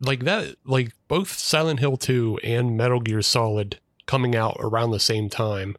[0.00, 4.98] Like that like both Silent Hill 2 and Metal Gear Solid coming out around the
[5.00, 5.76] same time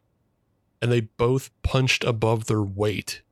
[0.80, 3.22] and they both punched above their weight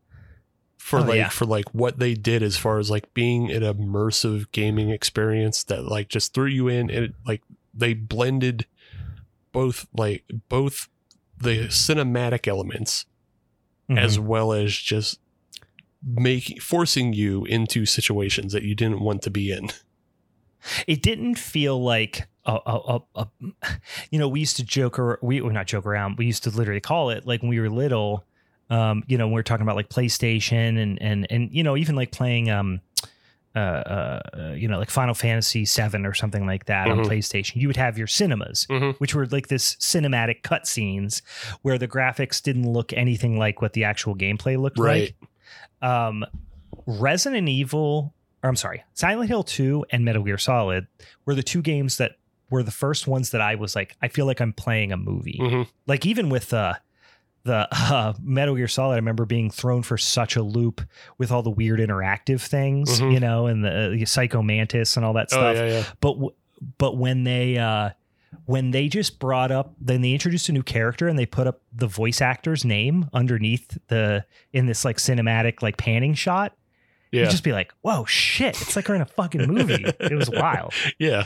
[0.77, 1.29] for Oh, like yeah.
[1.29, 5.85] for like what they did as far as like being an immersive gaming experience that
[5.87, 8.67] like just threw you in and it, like they blended
[9.53, 10.89] both like both
[11.39, 13.07] the cinematic elements
[13.89, 14.25] as Mhm.
[14.25, 15.21] well as just
[16.05, 19.69] making forcing you into situations that you didn't want to be in.
[20.87, 23.27] it didn't feel like a, a, a,
[24.11, 26.51] you know we used to joke or we well, not joke around we used to
[26.51, 28.25] literally call it like when we were little
[28.71, 31.95] um you know we were talking about like playstation and and and you know even
[31.95, 32.81] like playing um
[33.55, 37.07] uh, uh you know like final fantasy 7 or something like that on Mhm.
[37.07, 38.95] playstation you would have your cinemas Mhm.
[38.99, 41.23] which were like this cinematic cutscenes
[41.63, 45.15] where the graphics didn't look anything like what the actual gameplay looked Right.
[45.21, 45.31] like
[45.83, 46.25] um
[46.87, 50.87] Resident Evil or I'm sorry, Silent Hill 2 and Metal Gear Solid
[51.27, 52.13] were the two games that
[52.51, 55.39] were the first ones that I was like, I feel like I'm playing a movie.
[55.43, 55.67] Mhm.
[55.87, 56.75] Like even with uh
[57.45, 60.81] the uh, Metal Gear Solid, I remember being thrown for such a loop
[61.19, 63.13] with all the weird interactive things, Mhm.
[63.13, 65.57] you know, and the, the Psycho Mantis and all that Oh stuff.
[65.57, 65.85] yeah, yeah.
[66.01, 66.35] But w-
[66.79, 67.91] but when they uh,
[68.47, 71.61] when they just brought up, then they introduced a new character and they put up
[71.73, 76.55] the voice actor's name underneath the in this like cinematic like panning shot.
[77.11, 77.23] Yeah.
[77.23, 78.61] You'd just be like, "Whoa, shit!
[78.61, 80.75] It's like we're in a fucking movie." it was wild.
[80.99, 81.25] yeah.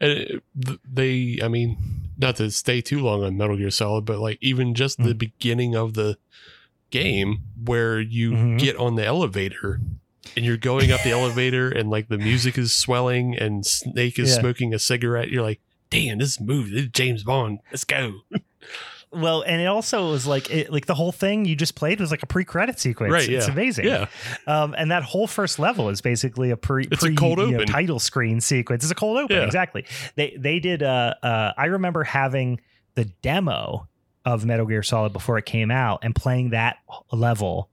[0.00, 0.42] And it-
[0.90, 1.76] they, I mean,
[2.18, 5.18] not to stay too long on Metal Gear Solid, but like even just the Mhm.
[5.18, 6.16] beginning of the
[6.90, 8.58] game where you Mhm.
[8.58, 9.80] get on the elevator
[10.36, 14.30] and you're going up the elevator and like the music is swelling and Snake is
[14.30, 14.40] Yeah.
[14.40, 15.30] smoking a cigarette.
[15.30, 15.60] You're like,
[15.90, 16.70] damn, this is a movie.
[16.70, 17.60] This is James Bond.
[17.70, 18.20] Let's go.
[19.12, 22.12] Well, and it also was like it, like the whole thing you just played was
[22.12, 23.12] like a pre-credit sequence.
[23.12, 23.52] Right, It's yeah.
[23.52, 23.86] amazing.
[23.86, 24.06] Yeah.
[24.46, 27.50] Um, and that whole first level is basically a pre, It's a pre cold you
[27.50, 28.84] know, title screen sequence.
[28.84, 29.42] It's a cold open, Yeah.
[29.46, 29.84] exactly.
[30.14, 30.84] They they did.
[30.84, 32.60] Uh, uh, I remember having
[32.94, 33.88] the demo
[34.24, 36.76] of Metal Gear Solid before it came out and playing that
[37.10, 37.68] level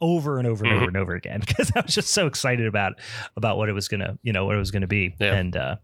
[0.00, 0.76] over and over and Mhm.
[0.78, 2.94] over and over again because I was just so excited about
[3.36, 5.14] about what it was gonna you know what it was gonna be.
[5.20, 5.34] Yeah.
[5.34, 5.76] And uh,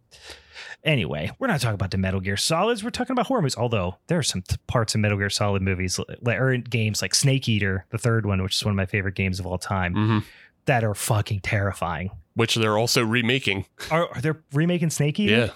[0.82, 2.82] anyway, we're not talking about the Metal Gear Solids.
[2.84, 3.56] We're talking about horror movies.
[3.56, 7.14] Although there are some t- parts of Metal Gear Solid movies or in games like
[7.14, 9.94] Snake Eater, the third one, which is one of my favorite games of all time,
[9.94, 10.18] hmm
[10.66, 12.10] that are fucking terrifying.
[12.36, 13.66] Which they're also remaking.
[13.90, 15.36] Are, are they remaking Snake Eater?
[15.36, 15.50] Yeah.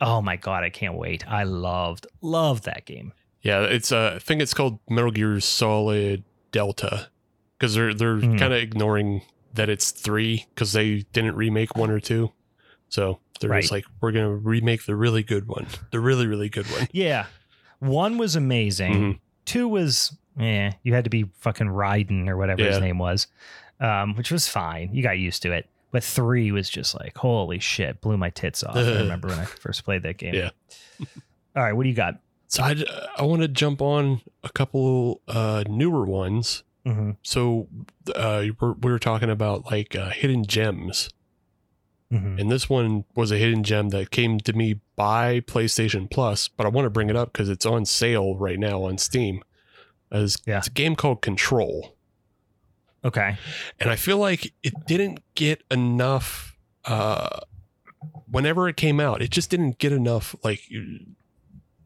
[0.00, 1.26] Oh my god, I can't wait.
[1.30, 3.12] I loved loved that game.
[3.42, 7.10] Yeah, it's uh, I think it's called Metal Gear Solid Delta
[7.58, 8.38] because they're they're Mhm.
[8.38, 9.20] kind of ignoring
[9.52, 12.32] that it's three because they didn't remake one or two,
[12.94, 16.70] so they're just like we're gonna remake the really good one, the really really good
[16.70, 16.86] one.
[16.92, 17.26] Yeah.
[17.80, 18.92] One was amazing.
[18.92, 19.18] Mhm.
[19.44, 23.26] Two was yeah, you had to be fucking Raiden or whatever his name was.
[23.80, 24.94] Um, which was fine.
[24.94, 25.68] You got used to it.
[25.90, 28.76] But three was just like, holy shit, blew my tits off.
[28.76, 30.34] I remember when I first played that game.
[30.34, 30.50] Yeah.
[31.56, 32.20] All right, what do you got?
[32.46, 32.76] So I
[33.16, 36.62] I want to jump on a couple uh, newer ones.
[36.86, 37.12] Mm-hmm.
[37.22, 37.66] So
[38.14, 41.10] uh, we're, we were talking about like uh, hidden gems,
[42.12, 42.38] Mm-hmm.
[42.38, 46.46] and this one was a hidden gem that came to me by PlayStation Plus.
[46.48, 49.42] But I want to bring it up because it's on sale right now on Steam.
[50.12, 50.58] As Yeah.
[50.58, 51.96] it's a game called Control.
[53.04, 53.36] Okay.
[53.80, 56.56] and I feel like it didn't get enough.
[56.84, 57.40] Uh,
[58.30, 60.60] whenever it came out, it just didn't get enough like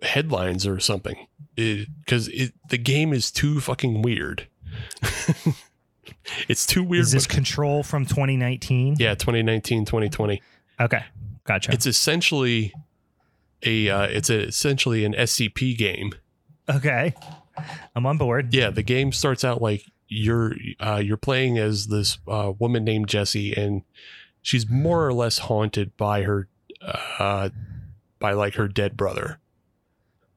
[0.03, 1.27] headlines or something.
[1.57, 4.47] Because it, the game is too fucking weird.
[6.49, 7.03] it's too weird.
[7.03, 8.97] Is this but- Control from 2019?
[8.99, 10.43] yeah, 2019, 2020.
[10.81, 11.05] Okay.
[11.45, 11.73] Gotcha.
[11.73, 12.73] It's essentially
[13.63, 13.89] a.
[13.89, 16.13] Uh, it's a, essentially an SCP game
[16.69, 17.15] Okay.
[17.95, 18.55] I'm on board.
[18.55, 23.09] Yeah, the game starts out like you're uh, you're playing as this uh, woman named
[23.09, 23.83] Jesse, and
[24.43, 26.49] she's more or less haunted by her
[26.83, 27.49] uh,
[28.19, 29.41] by like her dead brother.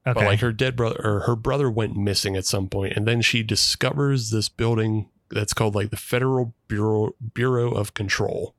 [0.08, 0.20] Okay.
[0.20, 3.22] But like her dead brother or her brother went missing at some point, and then
[3.22, 8.54] she discovers this building that's called like the Federal Bureau Bureau of Control.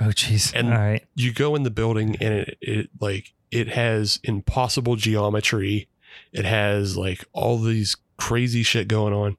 [0.00, 0.52] oh, jeez.
[0.54, 1.04] and- All right.
[1.14, 5.88] You go in the building, and it, it like it has impossible geometry.
[6.32, 9.36] It has like all these crazy shit going on,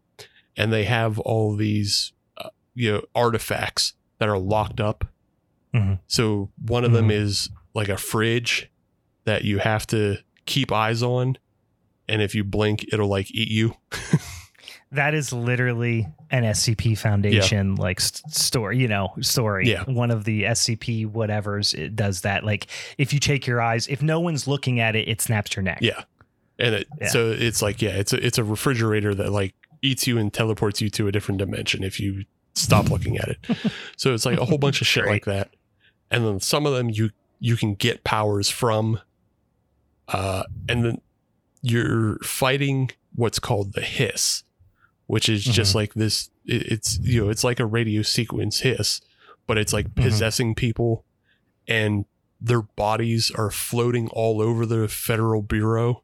[0.56, 5.06] and they have all these uh, you know artifacts that are locked up.
[5.74, 6.00] Mhm.
[6.08, 7.14] So one of them Mhm.
[7.14, 8.70] is like a fridge
[9.26, 11.38] that you have to keep eyes on,
[12.08, 13.76] and if you blink, it'll like eat you.
[14.92, 19.70] That is literally an SCP Foundation like st- story, you know, story.
[19.70, 19.84] Yeah.
[19.84, 22.44] One of the SCP whatevers it does that.
[22.46, 22.68] Like
[22.98, 25.80] if you take your eyes, if no one's looking at it, it snaps your neck.
[25.82, 26.04] Yeah,
[26.58, 27.08] and it, Yeah.
[27.10, 30.82] so it's like yeah, it's a it's a refrigerator that like eats you and teleports
[30.82, 32.24] you to a different dimension if you
[32.56, 33.38] stop looking at it.
[33.98, 35.50] So it's like a whole bunch of shit like that,
[36.10, 37.10] and then some of them you
[37.40, 39.00] you can get powers from,
[40.08, 41.02] uh, and then
[41.62, 44.44] you're fighting what's called the hiss,
[45.08, 45.76] which is just Mhm.
[45.76, 46.30] like this.
[46.46, 49.02] It, it's you know it's like a radio sequence hiss,
[49.48, 50.04] but it's like Mhm.
[50.04, 51.04] possessing people,
[51.68, 52.06] and
[52.40, 56.04] their bodies are floating all over the federal bureau.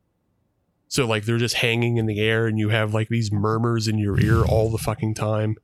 [0.87, 3.97] So like they're just hanging in the air, and you have like these murmurs in
[3.97, 5.55] your ear all the fucking time.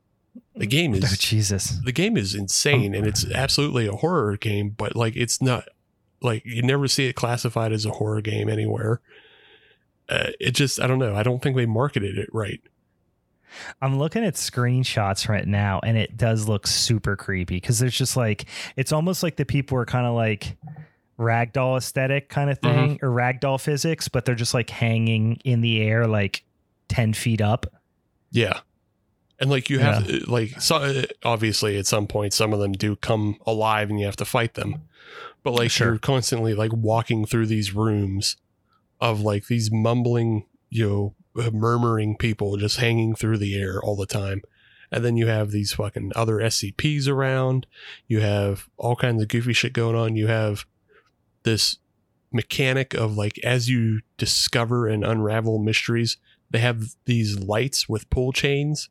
[0.55, 1.79] The game Oh is Jesus.
[1.83, 5.65] the game is insane, and it's absolutely a horror game, but like it's not
[6.21, 8.99] like you never see it classified as a horror game anywhere.
[10.09, 11.15] Uh, it just I don't know.
[11.15, 12.61] I don't think they marketed it right.
[13.81, 18.15] I'm looking at screenshots right now and it does look super creepy because there's just
[18.17, 18.45] like
[18.75, 20.55] it's almost like the people are kind of like
[21.17, 25.81] ragdoll aesthetic kind of thing or ragdoll physics, but they're just like hanging in the
[25.81, 26.43] air like
[26.87, 27.65] 10 feet up.
[28.31, 28.59] Yeah.
[29.39, 33.37] And like you have like so obviously at some point some of them do come
[33.45, 34.83] alive and you have to fight them.
[35.43, 35.87] But like Sure.
[35.89, 38.35] you're constantly like walking through these rooms
[38.99, 41.18] of like these mumbling, you know, uh,
[41.53, 44.41] murmuring people just hanging through the air all the time.
[44.91, 47.67] And then you have these fucking other SCPs around.
[48.07, 50.15] You have all kinds of goofy shit going on.
[50.15, 50.65] You have
[51.43, 51.77] this
[52.31, 56.17] mechanic of like as you discover and unravel mysteries,
[56.49, 58.89] they have these lights with pull chains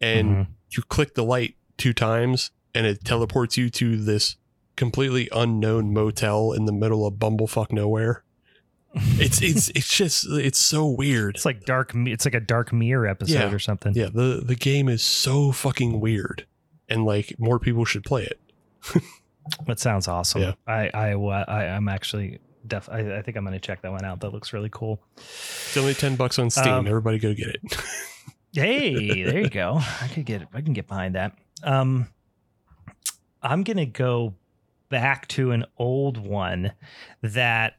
[0.00, 0.46] and Mhm.
[0.76, 4.36] you click the light two times and it teleports you to this
[4.76, 8.22] completely unknown motel in the middle of bumblefuck nowhere.
[9.18, 11.36] It's it's it's just it's so weird.
[11.36, 11.92] It's like dark.
[11.94, 13.52] It's like a dark mirror episode Yeah.
[13.52, 13.92] or something.
[13.94, 16.46] Yeah, the the game is so fucking weird,
[16.88, 18.40] and like more people should play it.
[19.68, 20.42] That sounds awesome.
[20.42, 20.52] Yeah.
[20.66, 22.88] I I I I'm actually def.
[22.90, 24.18] I, I think I'm gonna check that one out.
[24.20, 25.00] That looks really cool.
[25.16, 26.72] It's only ten bucks on Steam.
[26.72, 27.60] Um, Everybody go get it.
[28.52, 29.78] Hey, there you go.
[30.00, 30.48] I could get.
[30.54, 31.36] I can get behind that.
[31.62, 32.08] Um,
[33.42, 34.34] I'm gonna go
[34.88, 36.72] back to an old one
[37.22, 37.74] that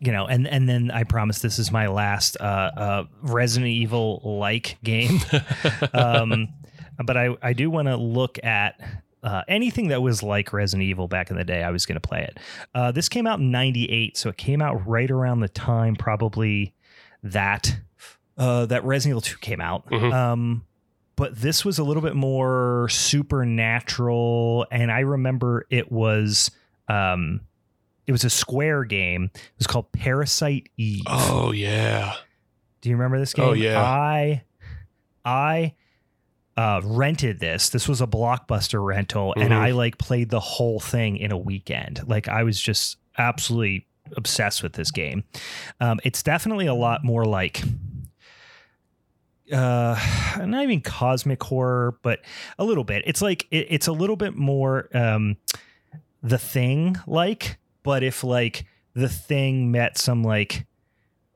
[0.00, 4.20] you know, and and then I promise this is my last uh, uh, Resident Evil
[4.24, 5.20] like game.
[5.92, 6.48] um,
[7.04, 8.80] but I I do want to look at.
[9.20, 12.08] Uh, anything that was like Resident Evil back in the day, I was going to
[12.08, 12.38] play it.
[12.72, 16.72] Uh, this came out in '98, so it came out right around the time probably
[17.24, 17.78] that
[18.38, 19.84] uh, that Resident Evil 2 came out.
[19.90, 20.14] Mhm.
[20.14, 20.64] Um,
[21.16, 26.52] but this was a little bit more supernatural, and I remember it was
[26.88, 27.40] um,
[28.08, 29.30] it was a Square game.
[29.34, 31.04] It was called Parasite Eve.
[31.06, 32.14] oh yeah,
[32.80, 33.44] Do you remember this game?
[33.44, 33.80] Oh, yeah.
[33.80, 34.42] I
[35.24, 35.74] I
[36.56, 37.68] uh, rented this.
[37.68, 39.56] This was a blockbuster rental, and Mhm.
[39.56, 42.00] I like played the whole thing in a weekend.
[42.08, 43.86] Like I was just absolutely
[44.16, 45.22] obsessed with this game.
[45.80, 47.62] Um, it's definitely a lot more like
[49.52, 49.96] uh
[50.44, 52.20] not even cosmic horror but
[52.58, 55.36] a little bit it's like it, it's a little bit more um
[56.22, 58.64] the thing like but if like
[58.94, 60.66] the thing met some like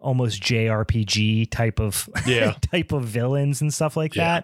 [0.01, 2.55] almost JRPG type of Yeah.
[2.73, 4.41] type of villains and stuff like Yeah.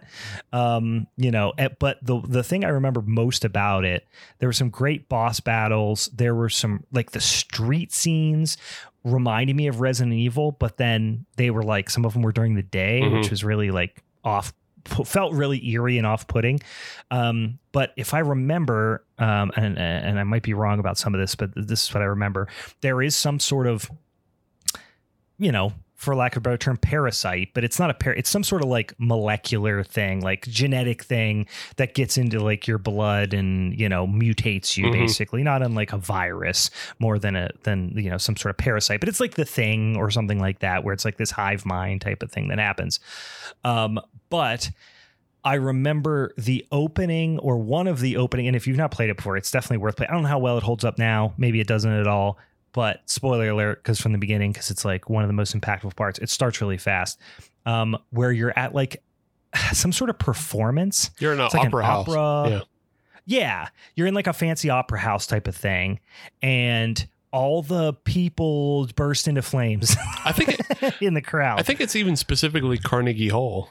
[0.52, 0.56] that.
[0.56, 4.06] Um, you know, eh, but the the thing I remember most about it,
[4.38, 6.08] there were some great boss battles.
[6.14, 8.56] There were some like the street scenes
[9.04, 12.54] reminded me of Resident Evil, but then they were like some of them were during
[12.54, 13.18] the day, Mhm.
[13.18, 14.52] which was really like off
[14.88, 16.60] felt really eerie and off-putting.
[17.10, 21.20] Um, but if I remember, um, and and I might be wrong about some of
[21.20, 22.48] this, but this is what I remember.
[22.80, 23.90] There is some sort of,
[25.38, 28.12] you know, for lack of a better term, parasite, but it's not a par.
[28.14, 31.46] It's some sort of like molecular thing, like genetic thing
[31.76, 34.92] that gets into like your blood and you know mutates you Mhm.
[34.92, 35.42] basically.
[35.42, 36.70] Not unlike a virus,
[37.00, 39.96] more than a than you know some sort of parasite, but it's like the thing
[39.96, 43.00] or something like that, where it's like this hive mind type of thing that happens.
[43.64, 43.98] Um,
[44.30, 44.70] but
[45.44, 49.16] I remember the opening or one of the opening, and if you've not played it
[49.16, 50.10] before, it's definitely worth playing.
[50.10, 51.34] I don't know how well it holds up now.
[51.38, 52.38] Maybe it doesn't at all.
[52.72, 55.96] But spoiler alert, because from the beginning, because it's like one of the most impactful
[55.96, 57.18] parts, it starts really fast.
[57.66, 59.02] Um, where you're at like
[59.72, 61.10] some sort of performance.
[61.18, 62.08] You're in an like opera an house.
[62.08, 62.50] opera.
[62.50, 62.60] Yeah.
[63.26, 63.68] Yeah.
[63.94, 66.00] You're in like a fancy opera house type of thing.
[66.42, 69.94] And all the people burst into flames
[70.24, 71.60] I think in the crowd.
[71.60, 73.70] I think it's even specifically Carnegie Hall.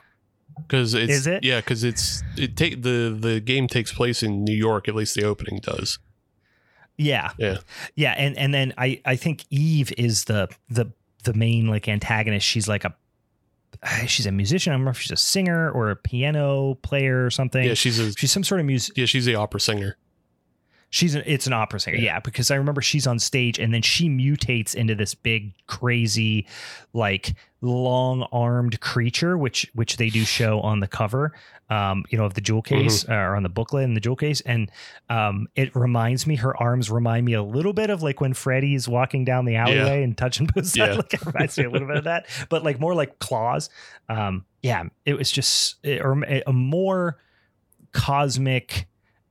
[0.58, 1.44] Because it's Is it?
[1.44, 4.88] yeah, because it's it take the the game takes place in New York.
[4.88, 6.00] At least the opening does.
[6.98, 7.32] Yeah.
[7.38, 7.58] Yeah.
[7.96, 10.92] Yeah, and and then I I think Eve is the the
[11.24, 12.46] the main like antagonist.
[12.46, 12.96] She's like a
[14.08, 14.72] she's a musician.
[14.72, 17.64] I don't remember if she's a singer or a piano player or something.
[17.64, 18.98] Yeah, she's a she's some sort of music.
[18.98, 19.98] yeah she's the opera singer.
[20.90, 21.98] She's an, it's an opera singer.
[21.98, 22.04] Yeah.
[22.16, 22.20] Yeah.
[22.22, 26.48] because I remember she's on stage and then she mutates into this big crazy
[26.94, 31.34] like long-armed creature which which they do show on the cover
[31.72, 34.16] um you know of the jewel case uh, or on the booklet in the jewel
[34.16, 34.72] case and
[35.10, 38.88] um it reminds me her arms remind me a little bit of like when Freddy's
[38.88, 40.94] walking down the alleyway and touching sides Yeah.
[40.94, 43.70] like it reminds me a little bit of that but like more like claws
[44.08, 47.18] um yeah it was just it, or a more
[47.92, 48.88] cosmic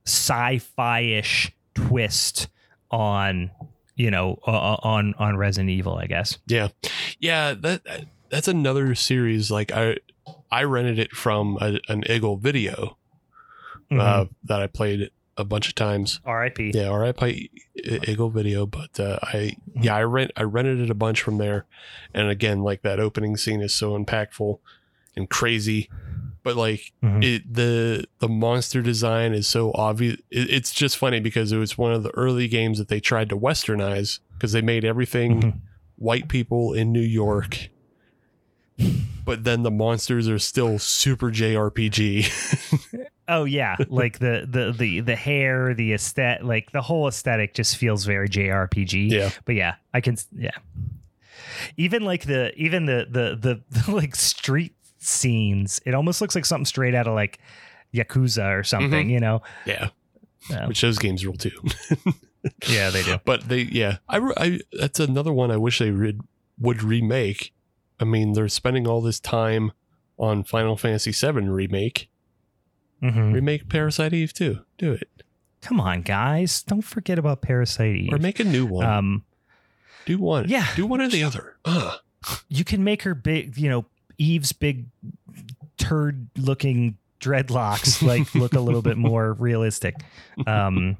[0.07, 2.47] sci-fi-ish twist
[2.91, 3.51] on
[3.95, 6.37] you know uh, on on Resident Evil, I guess.
[6.47, 6.69] Yeah,
[7.19, 7.53] yeah.
[7.53, 7.81] That
[8.29, 9.51] that's another series.
[9.51, 9.97] Like I
[10.51, 12.97] I rented it from a, an Eagle video
[13.89, 14.01] Mm-hmm.
[14.01, 16.19] uh, that I played a bunch of times.
[16.25, 16.71] R.I.P.
[16.75, 17.49] Yeah, play
[18.05, 21.65] Eagle video, but uh, I yeah I rent I rented it a bunch from there,
[22.13, 24.59] and again like that opening scene is so impactful
[25.15, 25.89] and crazy,
[26.47, 27.21] but like Mhm.
[27.23, 30.15] it the the monster design is so obvious.
[30.31, 33.27] It, it's just funny because it was one of the early games that they tried
[33.29, 35.53] to westernize because they made everything Mhm.
[35.97, 37.67] white people in New York.
[39.25, 42.29] But then the monsters are still super JRPG.
[43.29, 47.75] Oh yeah, like the the the the hair, the aesthetic, like the whole aesthetic just
[47.75, 49.09] feels very JRPG.
[49.11, 49.31] yeah.
[49.43, 50.51] But yeah, I can yeah.
[51.75, 54.76] Even like the even the the the, the like street
[55.07, 57.39] scenes, it almost looks like something straight out of like
[57.93, 59.41] Yakuza or something, you know.
[59.65, 59.89] Yeah.
[60.49, 60.67] Yeah.
[60.67, 61.51] Which those games rule too.
[62.69, 63.17] Yeah, they do.
[63.25, 66.21] But they, yeah, I, I that's another one I wish they would
[66.59, 67.53] would remake.
[67.99, 69.73] I mean, they're spending all this time
[70.17, 72.09] on Final Fantasy VII remake.
[73.03, 73.33] Mhm.
[73.33, 74.59] Remake Parasite Eve too.
[74.77, 75.09] Do it,
[75.61, 78.13] Come on, guys, don't forget about Parasite Eve.
[78.13, 78.85] or make a new one.
[78.85, 79.25] um,
[80.05, 80.47] do one.
[80.47, 80.67] yeah.
[80.75, 81.57] do one or the other.
[81.65, 81.97] Uh,
[82.47, 83.85] you can make her big, you know,
[84.17, 84.85] Eve's big
[85.77, 89.95] turd looking dreadlocks like look a little bit more realistic.
[90.45, 90.97] Um,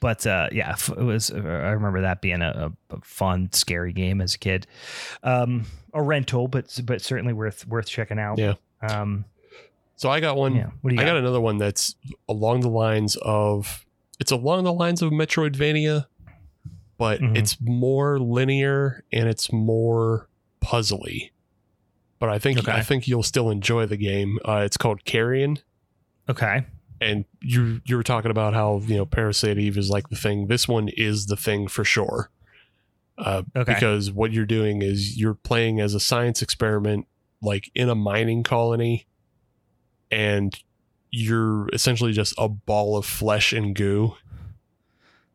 [0.00, 1.30] but uh, yeah, it was.
[1.30, 4.66] I remember that being a, a fun, scary game as a kid.
[5.22, 5.64] Um,
[5.94, 8.38] a rental, but but certainly worth worth checking out.
[8.38, 8.54] Yeah.
[8.82, 9.24] Um,
[9.96, 10.54] so I got one.
[10.54, 10.68] yeah.
[10.82, 11.12] What do you I got?
[11.12, 11.94] got another one that's
[12.28, 13.86] along the lines of
[14.20, 16.04] it's along the lines of Metroidvania,
[16.98, 17.36] but Mhm.
[17.36, 20.28] it's more linear and it's more
[20.62, 21.30] puzzly.
[22.18, 22.72] But I think Okay.
[22.72, 24.38] I think you'll still enjoy the game.
[24.44, 25.58] Uh, it's called Carrion,
[26.30, 26.64] okay.
[27.00, 30.46] and you you were talking about how you know Parasite Eve is like the thing.
[30.46, 32.30] This one is the thing for sure.
[33.18, 33.74] Uh, Okay.
[33.74, 37.06] Because what you're doing is you're playing as a science experiment,
[37.42, 39.06] like in a mining colony,
[40.10, 40.58] and
[41.10, 44.14] you're essentially just a ball of flesh and goo.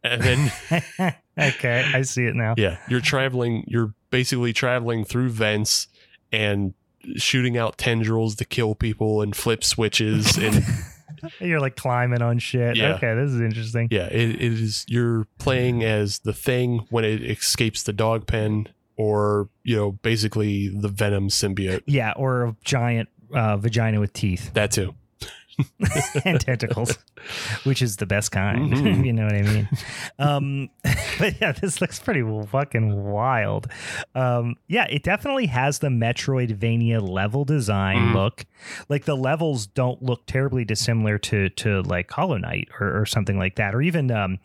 [0.03, 0.51] And then,
[1.39, 2.55] okay, I see it now.
[2.57, 5.87] yeah, you're traveling, you're basically traveling through vents
[6.31, 6.73] and
[7.15, 10.37] shooting out tendrils to kill people and flip switches.
[10.37, 10.63] And
[11.39, 12.75] You're like climbing on shit.
[12.77, 12.95] Yeah.
[12.95, 13.87] Okay, this is interesting.
[13.91, 18.67] yeah, it, it is, you're playing as the thing when it escapes the dog pen
[18.97, 21.81] or, you know, basically the Venom symbiote.
[21.85, 24.53] Yeah, or a giant uh, vagina with teeth.
[24.53, 24.95] That too.
[26.25, 26.97] and tentacles,
[27.63, 28.71] which is the best kind.
[28.73, 29.05] Mhm.
[29.05, 29.69] you know what I mean?
[30.19, 30.69] Um,
[31.19, 33.67] but yeah, this looks pretty fucking wild.
[34.15, 38.15] Um, yeah, it definitely has the Metroidvania level design Mm.
[38.15, 38.45] look.
[38.89, 43.37] Like the levels don't look terribly dissimilar to to like Hollow Knight or, or something
[43.37, 44.39] like that, or even um,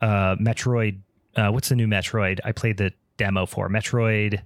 [0.00, 1.00] uh, Metroid.
[1.36, 2.40] Uh, what's the new Metroid?
[2.44, 4.40] I played the demo for Metroid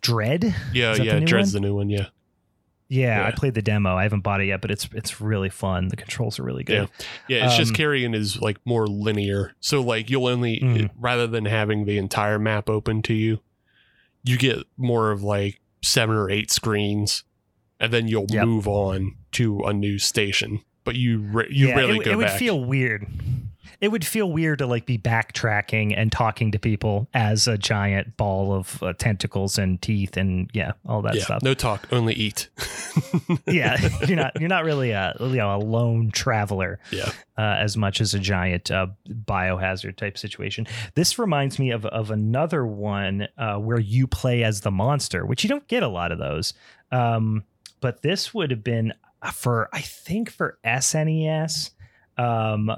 [0.00, 0.54] Dread.
[0.72, 1.62] Yeah, that the yeah, Dread's one?
[1.62, 1.88] the new one.
[1.90, 2.06] Yeah.
[2.88, 3.96] Yeah, I played the demo.
[3.96, 5.88] I haven't bought it yet, but it's it's really fun.
[5.88, 6.88] The controls are really good.
[7.28, 9.52] Yeah, it's just Um, Carrion is like more linear.
[9.60, 10.90] So like you'll only Mhm.
[10.96, 13.40] rather than having the entire map open to you,
[14.22, 17.24] you get more of like seven or eight screens,
[17.80, 18.44] and then you'll Yep.
[18.46, 20.60] move on to a new station.
[20.84, 22.38] But you re- you Yeah, rarely it, go it would back.
[22.38, 23.06] feel weird.
[23.80, 28.16] It would feel weird to like be backtracking and talking to people as a giant
[28.16, 31.42] ball of uh, tentacles and teeth and yeah, all that yeah, stuff.
[31.42, 32.48] no talk, only eat.
[33.46, 33.76] yeah,
[34.06, 36.78] you're not you're not really a you know a lone traveler.
[36.90, 37.12] Yeah.
[37.38, 40.66] uh, as much as a giant uh, biohazard type situation.
[40.94, 45.44] This reminds me of of another one uh, where you play as the monster, which
[45.44, 46.54] you don't get a lot of those.
[46.90, 47.44] Um,
[47.80, 48.92] but this would have been
[49.32, 51.70] for I think for SNES.
[52.18, 52.70] Um,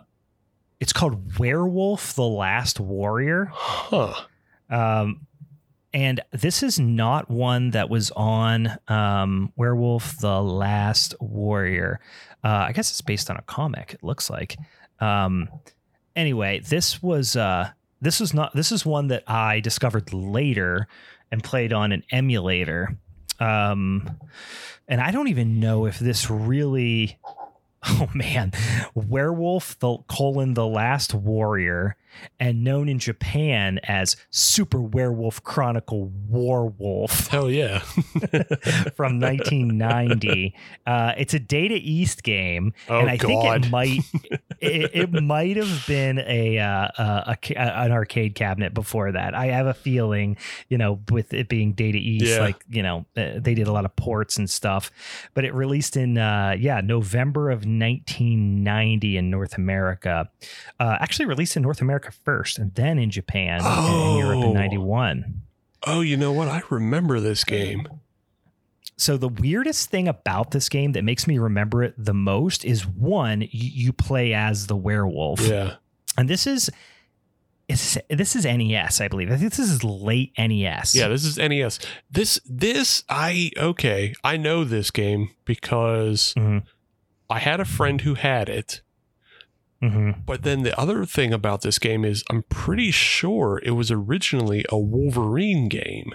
[0.81, 3.51] it's called Werewolf: The Last Warrior.
[3.53, 4.15] Huh.
[4.71, 5.27] Um,
[5.93, 12.01] and this is not one that was on um, Werewolf: The Last Warrior.
[12.45, 13.95] Uh, I guess it's based on a comic.
[13.95, 14.57] It looks like.
[15.01, 15.49] Um,
[16.15, 20.87] anyway, this was uh, this was not this is one that I discovered later
[21.31, 22.97] and played on an emulator.
[23.41, 24.19] Um,
[24.89, 27.19] and I don't even know if this really.
[27.87, 28.53] Oh man,
[28.95, 31.97] Werewolf the colon the Last Warrior,
[32.41, 37.79] and known in Japan as Super Werewolf Chronicle Warwolf Hell yeah.
[38.97, 40.55] from 1990.
[40.87, 43.29] Uh, it's a Data East game, Oh and I God.
[43.29, 44.01] think it might
[44.61, 49.35] it, it might have been a, uh, a, a an arcade cabinet before that.
[49.35, 50.37] I have a feeling,
[50.69, 52.41] you know, with it being Data East, Yeah.
[52.41, 54.91] like you know, uh, they did a lot of ports and stuff.
[55.35, 60.29] But it released in uh, yeah November of 1990 in North America.
[60.81, 64.49] Uh, actually released in North America first, and then in Japan and in Europe Oh.
[64.51, 65.43] in 91.
[65.87, 66.49] oh, you know what?
[66.49, 67.87] I remember this game.
[68.99, 72.85] So the weirdest thing about this game that makes me remember it the most is
[72.87, 75.41] one, you play as the werewolf.
[75.41, 75.77] Yeah.
[76.17, 76.69] And this is
[77.69, 79.31] this is NES, I believe.
[79.31, 80.95] I think this is late NES.
[80.95, 81.79] Yeah, this is NES.
[82.11, 84.15] This this I okay.
[84.25, 86.65] I know this game because Mhm.
[87.31, 88.81] I had a friend who had it.
[89.81, 93.91] hmm But then the other thing about this game is I'm pretty sure it was
[93.93, 96.15] originally a Wolverine game.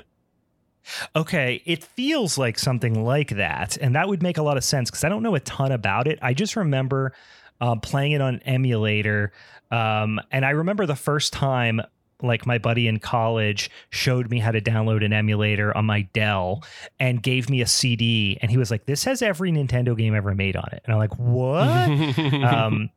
[1.15, 4.89] Okay, it feels like something like that, and that would make a lot of sense
[4.89, 6.19] because I don't know a ton about it.
[6.21, 7.13] I just remember
[7.61, 9.31] uh, playing it on an emulator,
[9.71, 11.81] um, and I remember the first time,
[12.21, 16.63] like my buddy in college showed me how to download an emulator on my Dell
[16.99, 20.35] and gave me a CD, and he was like, "This has every Nintendo game ever
[20.35, 21.63] made on it," and I'm like, "What?"
[22.43, 22.89] um,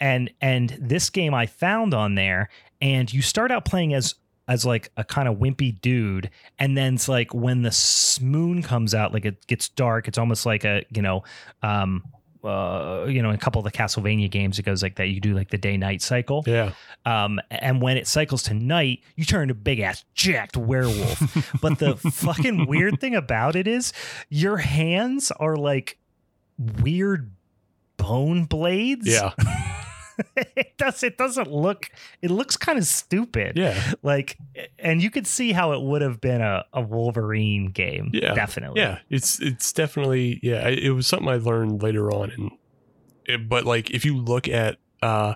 [0.00, 2.50] and and this game I found on there,
[2.80, 4.16] and you start out playing as
[4.48, 8.94] as like a kind of wimpy dude, and then it's like when the moon comes
[8.94, 10.08] out, like it gets dark.
[10.08, 11.22] It's almost like a you know,
[11.62, 12.02] um,
[12.44, 15.08] uh, you know, in a couple of the Castlevania games, it goes like that.
[15.08, 16.72] You do like the day night cycle, yeah.
[17.06, 21.58] um, and when it cycles to night, you turn into a big ass jacked werewolf.
[21.60, 23.92] but the fucking weird thing about it is
[24.28, 25.98] your hands are like
[26.58, 27.30] weird
[27.96, 29.06] bone blades.
[29.06, 29.32] Yeah.
[30.36, 31.90] it does it doesn't look
[32.20, 33.56] it looks kind of stupid.
[33.56, 33.92] Yeah.
[34.02, 34.38] Like
[34.78, 38.10] and you could see how it would have been a, a Wolverine game.
[38.12, 38.34] Yeah.
[38.34, 38.80] Definitely.
[38.80, 38.98] Yeah.
[39.10, 42.50] It's it's definitely yeah, it it was something I learned later on and
[43.26, 45.34] it, but like if you look at uh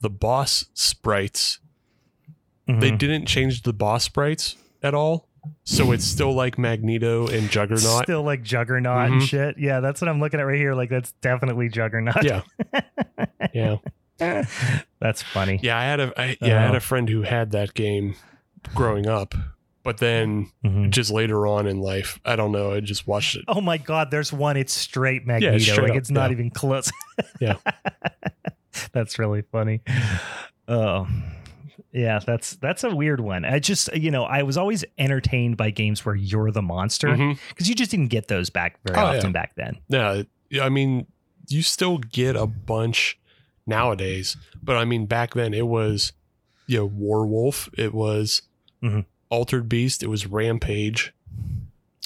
[0.00, 1.60] the boss sprites,
[2.66, 2.98] they Mhm.
[2.98, 5.28] didn't change the boss sprites at all.
[5.64, 8.04] So it's still like Magneto and Juggernaut.
[8.04, 9.26] Still like Juggernaut and Mhm.
[9.28, 9.58] shit.
[9.58, 10.72] Yeah, that's what I'm looking at right here.
[10.74, 12.22] Like that's definitely Juggernaut.
[12.22, 12.42] Yeah.
[13.52, 13.76] yeah.
[15.00, 15.58] that's funny.
[15.62, 16.76] Yeah, I had a I, yeah, I had Oh.
[16.76, 18.14] a friend who had that game
[18.74, 19.34] growing up,
[19.82, 20.90] but then Mhm.
[20.90, 23.44] just later on in life, I don't know, I just watched it.
[23.48, 24.56] Oh my god, there's one.
[24.56, 25.58] It's straight Magneto.
[25.58, 26.34] straight like up, it's not yeah.
[26.34, 26.90] even close.
[27.40, 27.56] Yeah.
[28.92, 29.80] that's really funny.
[30.68, 31.06] Oh.
[31.92, 33.44] Yeah, that's that's a weird one.
[33.44, 37.14] I just you know, I was always entertained by games where you're the monster
[37.50, 39.32] because you just didn't get those back very Oh, often yeah.
[39.32, 39.78] back then.
[39.88, 41.06] Yeah, yeah, I mean,
[41.48, 43.18] you still get a bunch
[43.66, 46.12] nowadays, but I mean, back then it was,
[46.66, 48.42] you know, Warwolf, it was
[48.82, 49.04] Mhm.
[49.30, 51.12] Altered Beast, it was Rampage.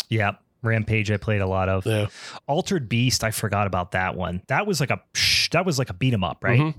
[0.08, 0.32] Yeah.
[0.62, 1.86] Rampage I played a lot of.
[1.86, 2.06] Yeah,
[2.48, 4.42] Altered Beast, I forgot about that one.
[4.48, 5.00] That was like a
[5.52, 6.58] that was like a beat 'em up, right?
[6.58, 6.74] Mhm.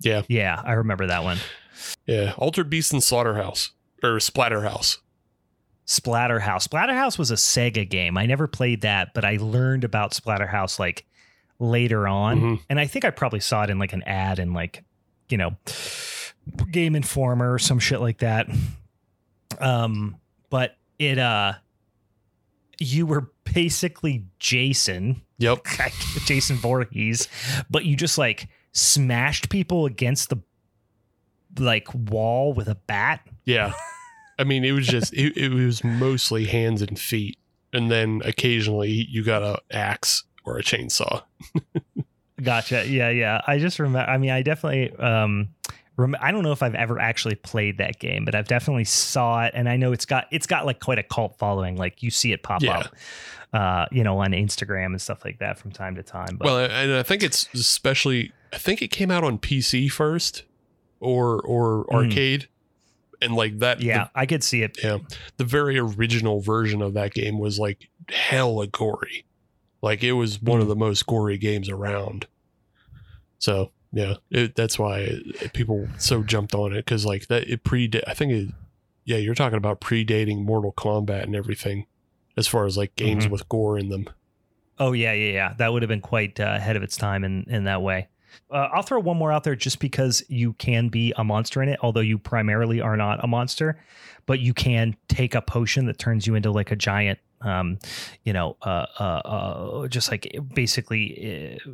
[0.00, 1.38] Yeah, Yeah, I remember that one.
[2.06, 3.70] yeah, Altered Beast and Slaughterhouse
[4.02, 4.98] or Splatterhouse.
[5.86, 6.68] Splatterhouse.
[6.68, 8.18] Splatterhouse was a Sega game.
[8.18, 11.06] I never played that, but I learned about Splatterhouse like
[11.58, 12.40] later on.
[12.40, 12.60] Mhm.
[12.70, 14.84] And I think I probably saw it in like an ad in like,
[15.28, 15.56] you know,
[16.70, 18.48] Game Informer or some shit like that.
[19.60, 20.16] Um,
[20.50, 21.54] but it uh
[22.80, 25.64] you were basically Jason, Yep.
[26.26, 27.28] Jason Voorhees,
[27.68, 30.38] but you just like smashed people against the
[31.58, 33.26] like wall with a bat.
[33.44, 33.72] Yeah.
[34.38, 37.36] I mean, it was just it, it was mostly hands and feet,
[37.72, 41.22] and then occasionally you got a axe or a chainsaw.
[42.42, 42.86] Gotcha.
[42.86, 43.40] Yeah, yeah.
[43.46, 44.08] I just remember.
[44.10, 44.94] I mean, I definitely.
[44.96, 45.48] Um,
[45.96, 49.44] rem- I don't know if I've ever actually played that game, but I've definitely saw
[49.44, 51.76] it, and I know it's got it's got like quite a cult following.
[51.76, 52.78] Like you see it pop Yeah.
[52.78, 52.94] up,
[53.52, 56.36] uh, you know, on Instagram and stuff like that from time to time.
[56.36, 58.32] But Well, and I think it's especially.
[58.52, 60.44] I think it came out on PC first,
[61.00, 61.92] or or Mm.
[62.06, 62.48] arcade,
[63.20, 63.80] and like that.
[63.80, 64.78] yeah, I could see it.
[64.80, 64.98] yeah.
[65.38, 69.24] The very original version of that game was like hella gory.
[69.82, 70.70] Like it was one of Mm.
[70.70, 72.26] the most gory games around.
[73.38, 77.64] So yeah, it, that's why it, people so jumped on it because like that it
[77.64, 78.02] predate.
[78.06, 78.48] I think it.
[79.04, 81.86] Yeah, you're talking about predating Mortal Kombat and everything,
[82.36, 83.30] as far as like games Mhm.
[83.30, 84.08] with gore in them.
[84.78, 85.54] Oh yeah, yeah, yeah.
[85.56, 88.08] That would have been quite uh, ahead of its time in in that way.
[88.50, 91.68] Uh, I'll throw one more out there just because you can be a monster in
[91.70, 93.80] it, although you primarily are not a monster,
[94.26, 97.78] but you can take a potion that turns you into like a giant, um,
[98.24, 101.70] you know, uh, uh, uh, just like basically uh,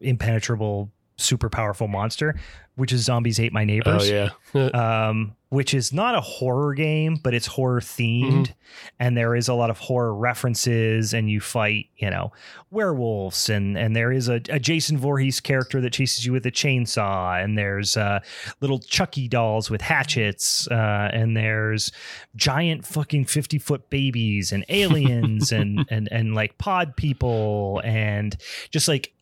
[0.00, 2.38] impenetrable, super powerful monster,
[2.76, 7.16] which is Zombies Ate My Oh Neighbors yeah, um, which is not a horror game,
[7.16, 8.52] but it's horror themed,
[9.00, 11.12] and there is a lot of horror references.
[11.12, 12.32] And you fight, you know,
[12.70, 16.52] werewolves, and and there is a, a Jason Voorhees character that chases you with a
[16.52, 18.20] chainsaw, and there's uh,
[18.60, 21.90] little Chucky dolls with hatchets, uh, and there's
[22.36, 28.36] giant fucking fifty foot babies and aliens and and and like pod people, and
[28.70, 29.12] just like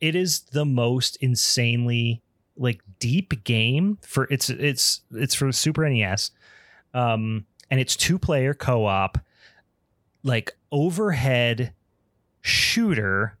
[0.00, 2.22] it is the most insanely
[2.56, 6.30] like deep game for it's it's it's for Super NES.
[6.94, 9.18] Um and it's two player co-op
[10.22, 11.72] like overhead
[12.40, 13.36] shooter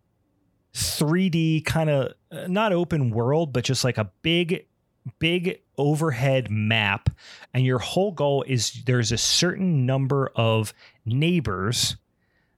[0.74, 2.12] 3D kind of
[2.48, 4.66] not open world but just like a big
[5.18, 7.10] big overhead map
[7.54, 10.74] and your whole goal is there's a certain number of
[11.04, 11.96] neighbors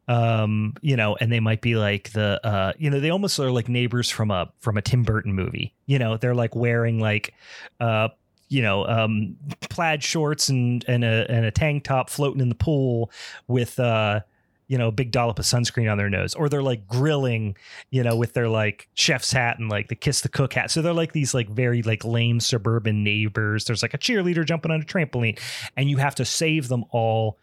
[0.09, 3.51] um you know and they might be like the uh you know they almost are
[3.51, 5.75] like neighbors from a from a Tim Burton movie.
[5.87, 7.35] You know they're like wearing like
[7.79, 8.09] uh
[8.49, 9.37] you know um
[9.69, 13.11] plaid shorts and and a and a tank top floating in the pool
[13.47, 14.21] with uh
[14.67, 16.35] you know a big dollop of sunscreen on their nose.
[16.35, 17.57] Or they're like grilling
[17.91, 20.71] you know with their like chef's hat and like the kiss the cook hat.
[20.71, 23.67] So they're like these like very like lame suburban neighbors.
[23.67, 25.39] There's like a cheerleader jumping on a trampoline
[25.77, 27.39] and you have to save them all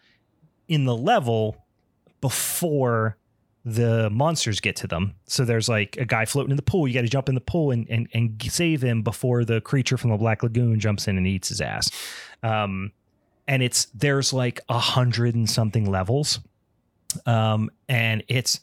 [0.66, 1.64] in the level
[2.26, 3.16] before
[3.64, 5.14] the monsters get to them.
[5.28, 6.88] So there's like a guy floating in the pool.
[6.88, 9.96] You got to jump in the pool and, and and save him before the creature
[9.96, 11.88] from the Black Lagoon jumps in and eats his ass.
[12.42, 12.90] Um,
[13.46, 16.40] and it's there's like a hundred and something levels,
[17.26, 18.58] um, and it's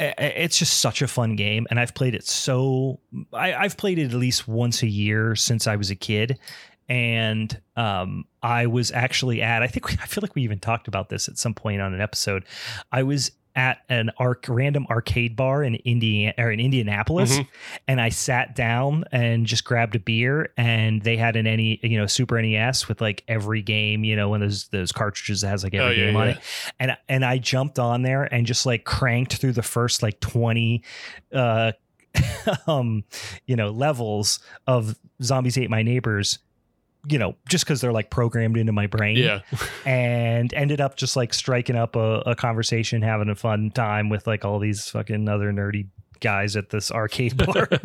[0.00, 1.68] it's just such a fun game.
[1.70, 2.98] And I've played it so
[3.32, 6.40] I, I've played it at least once a year since I was a kid.
[6.88, 10.88] And um, I was actually at, I think we, I feel like we even talked
[10.88, 12.44] about this at some point on an episode.
[12.90, 17.46] I was at an arc random arcade bar in Indiana or in Indianapolis, Mhm.
[17.86, 21.98] and I sat down and just grabbed a beer, and they had an any you
[21.98, 25.48] know Super NES with like every game, you know, one of those those cartridges that
[25.48, 26.32] has like every Oh, yeah, game on yeah.
[26.32, 26.40] it,
[26.80, 30.82] and and I jumped on there and just like cranked through the first like twenty.
[31.30, 31.72] uh
[32.66, 33.04] um
[33.46, 36.38] you know levels of zombies ate my neighbors
[37.08, 39.40] you know just because they're like programmed into my brain yeah.
[39.86, 44.26] and ended up just like striking up a, a conversation, having a fun time with
[44.26, 45.86] like all these fucking other nerdy
[46.20, 47.68] guys at this arcade bar.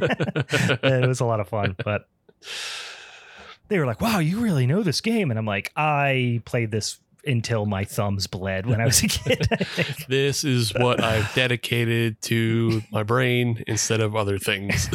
[0.84, 2.08] and it was a lot of fun, but
[3.68, 5.30] they were like, wow, you really know this game.
[5.30, 9.48] And I'm like, I played this until my thumbs bled when I was a kid.
[10.08, 14.90] This is what I've dedicated to my brain instead of other things.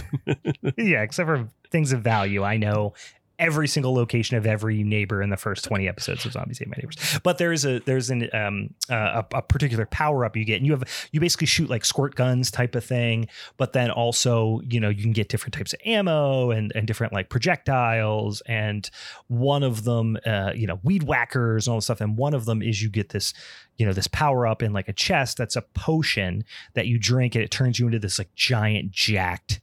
[0.78, 2.42] yeah, except for things of value.
[2.42, 2.94] I know
[3.42, 6.76] every single location of every neighbor in the first 20 episodes of Zombies Ate My
[6.76, 7.18] Neighbors.
[7.24, 10.72] But there's a there's an um a, a particular power up you get and you
[10.72, 14.88] have you basically shoot like squirt guns type of thing, but then also, you know,
[14.88, 18.88] you can get different types of ammo and and different like projectiles and
[19.26, 22.44] one of them uh you know, weed whackers and all this stuff and one of
[22.44, 23.34] them is you get this
[23.76, 26.44] you know this power up in like a chest that's a potion
[26.74, 29.60] that you drink and it turns you into this like giant jacked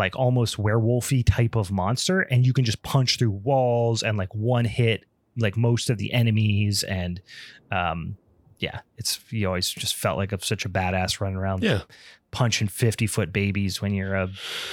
[0.00, 4.34] like almost werewolfy type of monster and you can just punch through walls and like
[4.34, 5.04] one hit
[5.36, 7.20] like most of the enemies and
[7.70, 8.16] um
[8.58, 11.82] yeah it's you always just felt like a, such a badass running around yeah.
[12.30, 14.28] punching 50 foot babies when you're a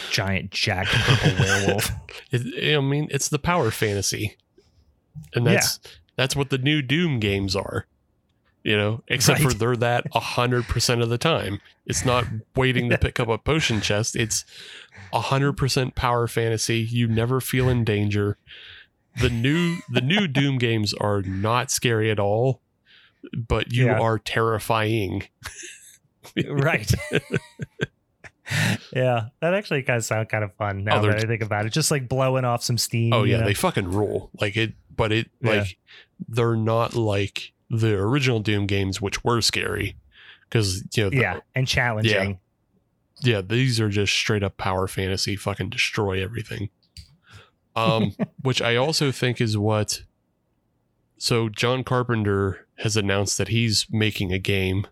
[0.09, 1.91] giant jacked purple werewolf
[2.31, 4.35] It, I mean, it's the power fantasy.
[5.35, 5.53] And Yeah.
[5.53, 5.79] that's
[6.15, 7.85] that's what the new Doom games are.
[8.63, 11.61] You know, except for they're that 100% of the time.
[11.85, 14.15] It's not waiting to pick up a potion chest.
[14.15, 14.43] It's
[15.13, 16.79] 100% power fantasy.
[16.79, 18.37] You never feel in danger.
[19.19, 22.61] the new the new Doom games are not scary at all,
[23.35, 23.99] but you Yeah.
[23.99, 25.23] are terrifying.
[26.49, 26.91] right.
[28.93, 31.65] yeah, that actually kind of sound kind of fun now Oh, that I think about
[31.65, 31.71] it.
[31.73, 33.11] Just like blowing off some steam.
[33.13, 33.45] Oh you yeah, know?
[33.45, 34.29] they fucking rule.
[34.39, 35.51] Like it, but it Yeah.
[35.51, 35.77] like
[36.29, 39.97] they're not like the original Doom games, which were scary
[40.49, 42.31] because you know the- yeah, and challenging.
[42.31, 42.35] yeah
[43.21, 46.69] these are just straight up power fantasy, fucking destroy everything.
[47.75, 50.03] Um, which I also think is what.
[51.17, 54.85] So John Carpenter has announced that he's making a game,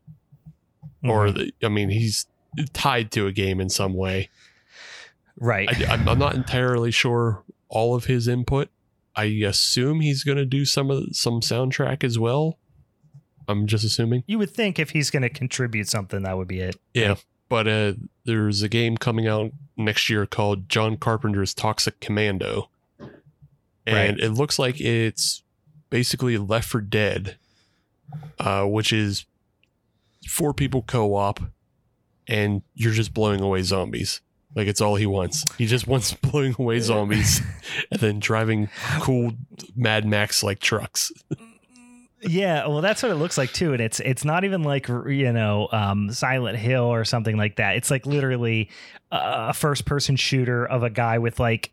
[1.04, 1.34] or Mhm.
[1.36, 2.26] the, I mean he's
[2.74, 4.30] tied to a game in some way.
[5.40, 5.70] right.
[5.90, 8.70] I, I'm, I'm not entirely sure all of his input.
[9.16, 12.58] I assume he's going to do some of some soundtrack as well.
[13.48, 14.24] I'm just assuming.
[14.26, 16.76] you would think if he's going to contribute something, that would be it.
[16.96, 17.16] Yeah,
[17.50, 17.94] but uh,
[18.26, 22.70] there's a game coming out next year called John Carpenter's Toxic Commando,
[23.86, 25.44] and it looks like it's
[25.90, 27.38] basically Left 4 Dead,
[28.40, 29.26] uh, which is
[30.28, 31.40] four people co-op,
[32.28, 34.22] and you're just blowing away zombies.
[34.56, 35.44] Like it's all he wants.
[35.58, 37.42] He just wants blowing away zombies,
[37.92, 38.70] and then driving
[39.00, 39.34] cool
[39.76, 41.12] Mad Max like trucks.
[42.28, 45.32] Yeah, well, that's what it looks like too, and it's it's not even like you
[45.32, 47.76] know um, Silent Hill or something like that.
[47.76, 48.70] It's like literally
[49.12, 51.72] a first person shooter of a guy with like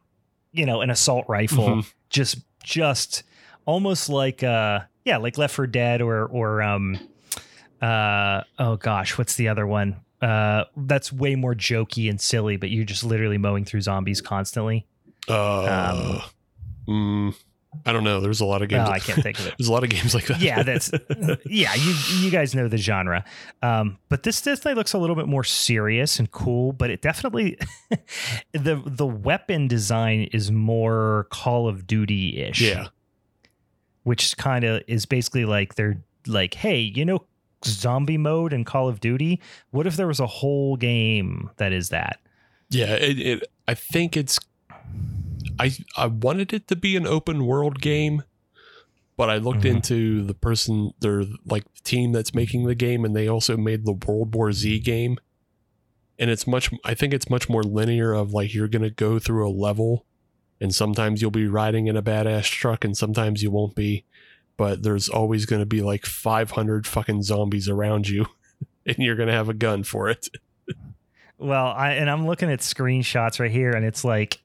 [0.53, 1.93] you know an assault rifle, Mhm.
[2.11, 3.23] just just
[3.65, 6.99] almost like uh yeah like Left 4 Dead or or um
[7.81, 12.71] uh oh gosh what's the other one uh that's way more jokey and silly, but
[12.71, 14.87] you're just literally mowing through zombies constantly.
[15.29, 16.21] Uh,
[16.87, 17.35] mm,
[17.87, 18.21] I don't know.
[18.21, 18.89] There's a lot of Oh, games.
[18.89, 19.55] I can't think of it.
[19.59, 20.41] There's a lot of games like that.
[20.41, 20.91] yeah, that's
[21.47, 21.75] yeah.
[21.75, 23.25] You you guys know the genre,
[23.63, 26.73] um, but this definitely looks a little bit more serious and cool.
[26.73, 27.57] But it definitely
[28.53, 32.61] the the weapon design is more Call of Duty ish.
[32.61, 32.89] yeah.
[34.03, 37.25] which kind of is basically like they're like, hey, you know,
[37.65, 39.41] zombie mode in Call of Duty.
[39.71, 42.19] What if there was a whole game that is that?
[42.71, 44.39] Yeah, it, it I think it's
[45.63, 48.23] I I wanted it to be an open world game,
[49.17, 49.77] but I looked Mhm.
[49.77, 53.85] into the person their like the team that's making the game and they also made
[53.85, 55.19] the World War Z game.
[56.19, 59.19] And it's much I think it's much more linear of like you're going to go
[59.19, 60.05] through a level
[60.61, 64.05] and sometimes you'll be riding in a badass truck and sometimes you won't be,
[64.57, 68.27] but there's always going to be like 500 fucking zombies around you
[68.87, 70.29] and you're going to have a gun for it.
[71.39, 74.41] Well, I and I'm looking at screenshots right here, and it's like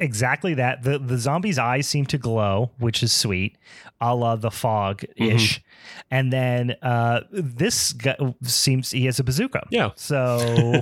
[0.00, 0.82] exactly that.
[0.82, 3.56] the The zombie's eyes seem to glow, which is sweet,
[4.00, 5.62] a la the fog ish.
[6.10, 9.66] And then uh, this guy seems he has a bazooka.
[9.70, 9.90] Yeah.
[9.96, 10.38] So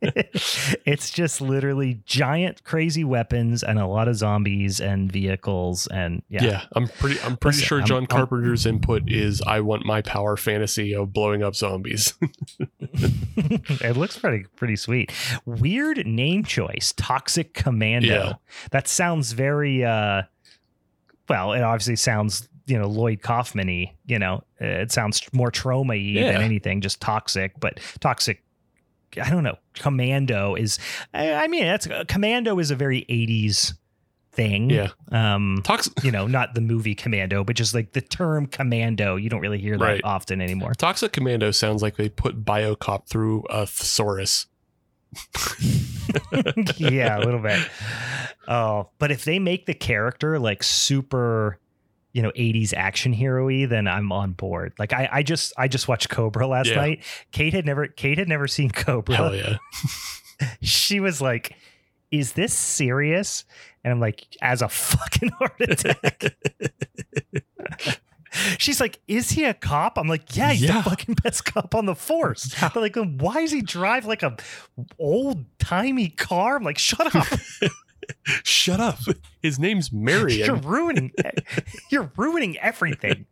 [0.00, 6.44] it's just literally giant, crazy weapons and a lot of zombies and vehicles and yeah.
[6.44, 7.20] Yeah, I'm pretty.
[7.20, 10.94] I'm pretty Listen, sure I'm- John I'm- Carpenter's input is I want my power fantasy
[10.94, 12.14] of blowing up zombies.
[12.80, 15.12] it looks pretty pretty sweet.
[15.44, 18.06] Weird name choice, Toxic Commando.
[18.08, 18.25] Yeah.
[18.70, 20.22] That sounds very uh
[21.28, 24.44] well, it obviously sounds, you know, Lloyd Kaufman-y, you know.
[24.60, 26.32] uh, It sounds more Troma-y Yeah.
[26.32, 28.42] than anything, just toxic, but toxic
[29.20, 29.56] I don't know.
[29.74, 30.78] Commando is
[31.14, 33.74] I I mean, that's Commando is a very 80s
[34.32, 34.68] thing.
[34.68, 39.16] yeah, Um Toxic you know, not the movie Commando, but just like the term commando,
[39.16, 40.00] you don't really hear that Right.
[40.04, 40.74] often anymore.
[40.74, 44.46] Toxic Commando sounds like they put Biocop through a thesaurus.
[46.76, 47.68] yeah, a little bit.
[48.48, 51.58] Oh, but if they make the character like super,
[52.12, 54.72] you know, 80s action hero-y, then I'm on board.
[54.78, 56.76] Like I, I just I just watched Cobra last Yeah.
[56.76, 57.04] night.
[57.32, 59.16] Kate had never Kate had never seen Cobra.
[59.16, 59.56] Hell yeah!
[60.60, 61.56] She was like,
[62.10, 63.44] Is this serious?
[63.82, 66.36] And I'm like, as a fucking heart attack.
[68.58, 69.98] She's like, is he a cop?
[69.98, 70.82] I'm like, yeah, he's Yeah.
[70.82, 72.54] the fucking best cop on the force.
[72.62, 72.68] Yeah.
[72.70, 74.36] They're like, why does he drive like a
[74.98, 76.56] old timey car?
[76.56, 77.26] I'm like, shut up.
[78.44, 78.98] Shut up.
[79.42, 80.46] His name's Marion.
[80.46, 81.12] you're ruining
[81.90, 83.26] you're ruining everything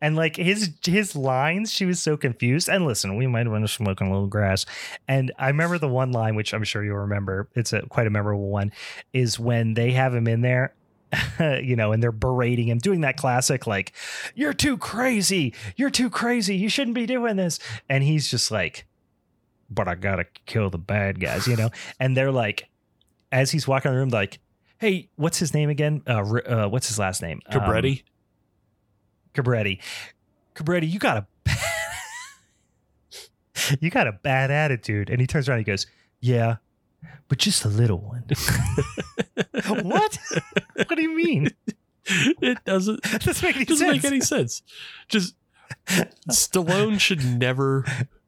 [0.00, 3.66] and like his his lines she was so confused and listen we might have been
[3.68, 4.64] smoking a little grass
[5.08, 8.10] and i remember the one line which i'm sure you'll remember it's a quite a
[8.10, 8.72] memorable one
[9.12, 10.74] is when they have him in there
[11.40, 13.92] you know and they're berating him doing that classic like
[14.34, 17.58] you're too crazy you're too crazy you shouldn't be doing this
[17.88, 18.86] and he's just like
[19.68, 21.70] but i gotta kill the bad guys you know
[22.00, 22.68] and they're like
[23.32, 24.38] as he's walking around the room like
[24.78, 28.02] hey what's his name again uh, uh what's his last name Um, Cobretti.
[29.34, 29.78] Cobretti.
[30.54, 31.26] Cobretti, you got a
[33.80, 35.10] you got a bad attitude.
[35.10, 35.86] And he turns around and he goes,
[36.20, 36.56] Yeah,
[37.28, 38.24] but just a little one.
[39.84, 40.18] what?
[40.76, 41.50] what do you mean?
[42.06, 44.02] It doesn't That doesn't make any doesn't sense.
[44.02, 44.62] make any sense.
[45.08, 45.34] Just
[46.28, 47.84] Stallone should never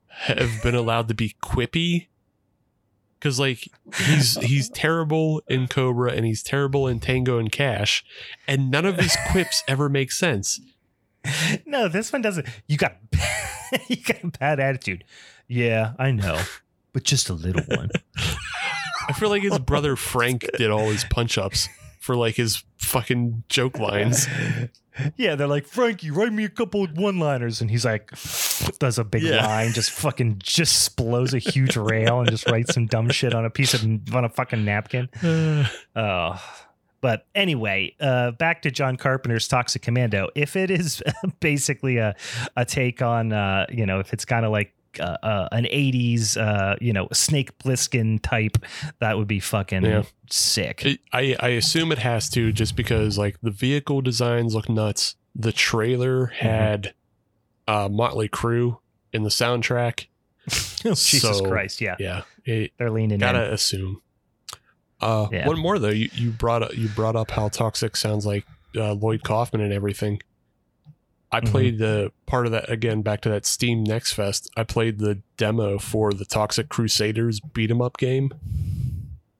[0.09, 2.09] have been allowed to be quippy.
[3.21, 3.69] Cause like
[3.99, 8.05] he's he's terrible in Cobra and he's terrible in Tango and Cash,
[8.49, 10.61] and none of his quips ever make sense.
[11.65, 12.49] no, this one doesn't.
[12.67, 12.97] You got
[13.89, 15.05] you got a bad attitude.
[15.47, 16.41] Yeah, I know,
[16.93, 17.91] but just a little one.
[19.09, 21.69] I feel like his brother Frank did all his punch ups
[22.01, 24.27] for like his fucking joke lines.
[25.17, 28.11] yeah, they're like Frankie, write me a couple of one-liners, and he's like,
[28.79, 29.47] does a big Yeah.
[29.47, 33.45] line, just fucking just blows a huge rail and just writes some dumb shit on
[33.45, 33.85] a piece of
[34.15, 35.09] on a fucking napkin.
[35.97, 36.43] Oh.
[37.01, 40.29] But anyway, uh, back to John Carpenter's Toxic Commando.
[40.37, 41.03] If it is
[41.41, 42.15] basically a,
[42.57, 46.37] a take on, uh, you know, if it's kind of like uh, uh, an 80s,
[46.37, 48.59] uh, you know, Snake Plissken type,
[49.01, 50.03] that would be fucking Yeah.
[50.31, 50.85] sick.
[50.85, 55.17] It- I I assume it has to just because like the vehicle designs look nuts.
[55.35, 56.95] The trailer had
[57.69, 58.79] uh, Motley Crue
[59.13, 60.07] in the soundtrack.
[60.49, 61.81] Jesus so- Christ.
[61.81, 61.97] Yeah.
[61.99, 63.55] Yeah, it, They're leaning gotta in.
[63.55, 64.03] assume.
[65.01, 65.47] Uh, Yeah.
[65.49, 65.89] one more though.
[65.89, 68.45] You you brought up, you brought up how toxic sounds like
[68.77, 70.21] uh, Lloyd Kaufman and everything.
[71.33, 71.47] I Mhm.
[71.51, 73.01] played the part of that again.
[73.03, 74.51] Back to that Steam Next Fest.
[74.57, 78.33] I played the demo for the Toxic Crusaders beat 'em up game,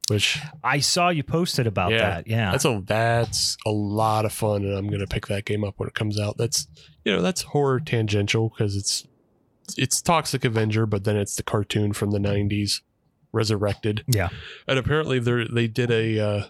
[0.09, 1.97] which I saw you posted about Yeah.
[1.99, 2.27] that.
[2.27, 2.51] Yeah.
[2.51, 5.87] that's a that's a lot of fun, and I'm gonna pick that game up when
[5.87, 6.37] it comes out.
[6.37, 6.67] That's
[7.05, 9.05] you know that's horror tangential because it's
[9.77, 12.81] it's Toxic Avenger, but then it's the cartoon from the '90s
[13.31, 14.03] resurrected.
[14.07, 14.29] Yeah.
[14.67, 16.43] and apparently they they did a uh,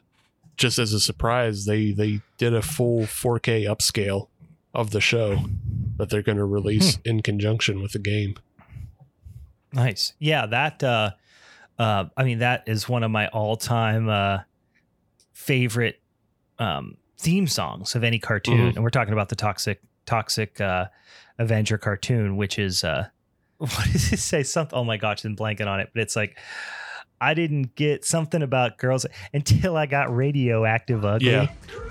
[0.58, 4.28] just as a surprise they they did a full 4K upscale
[4.74, 5.40] of the show
[5.98, 8.36] that they're going to release in conjunction with the game.
[9.72, 10.14] Nice.
[10.20, 11.12] Yeah, that uh
[11.80, 14.40] uh I mean that is one of my all-time uh
[15.34, 16.00] favorite
[16.60, 18.72] um theme songs of any cartoon.
[18.72, 18.76] Mhm.
[18.76, 20.88] And we're talking about the Toxic Toxic uh
[21.40, 23.08] Avenger cartoon which is uh
[23.58, 26.38] what does it say something oh my gosh, I'm blanking on it, but it's like
[27.24, 31.32] I didn't get something about girls until I got radioactive ugly.
[31.32, 31.48] Yeah.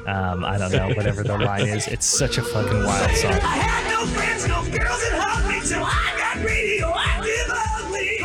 [0.07, 1.87] Um, I don't know, whatever the line is.
[1.89, 3.33] It's such a fucking wild I song.
[3.33, 8.19] had no friends, no girls that hugged me till I got radioactive ugly.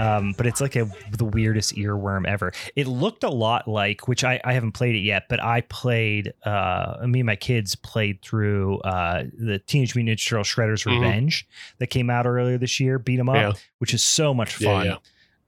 [0.00, 2.52] um, but it's like a the weirdest earworm ever.
[2.76, 6.32] It looked a lot like, which I, I haven't played it yet, but I played.
[6.44, 11.00] Uh, me and my kids played through uh, the Teenage Mutant Ninja Turtle Shredder's Mhm.
[11.00, 11.48] Revenge
[11.78, 13.00] that came out earlier this year.
[13.00, 13.52] Beat 'em up, Yeah.
[13.78, 14.86] which is so much Yeah, fun.
[14.86, 14.96] yeah.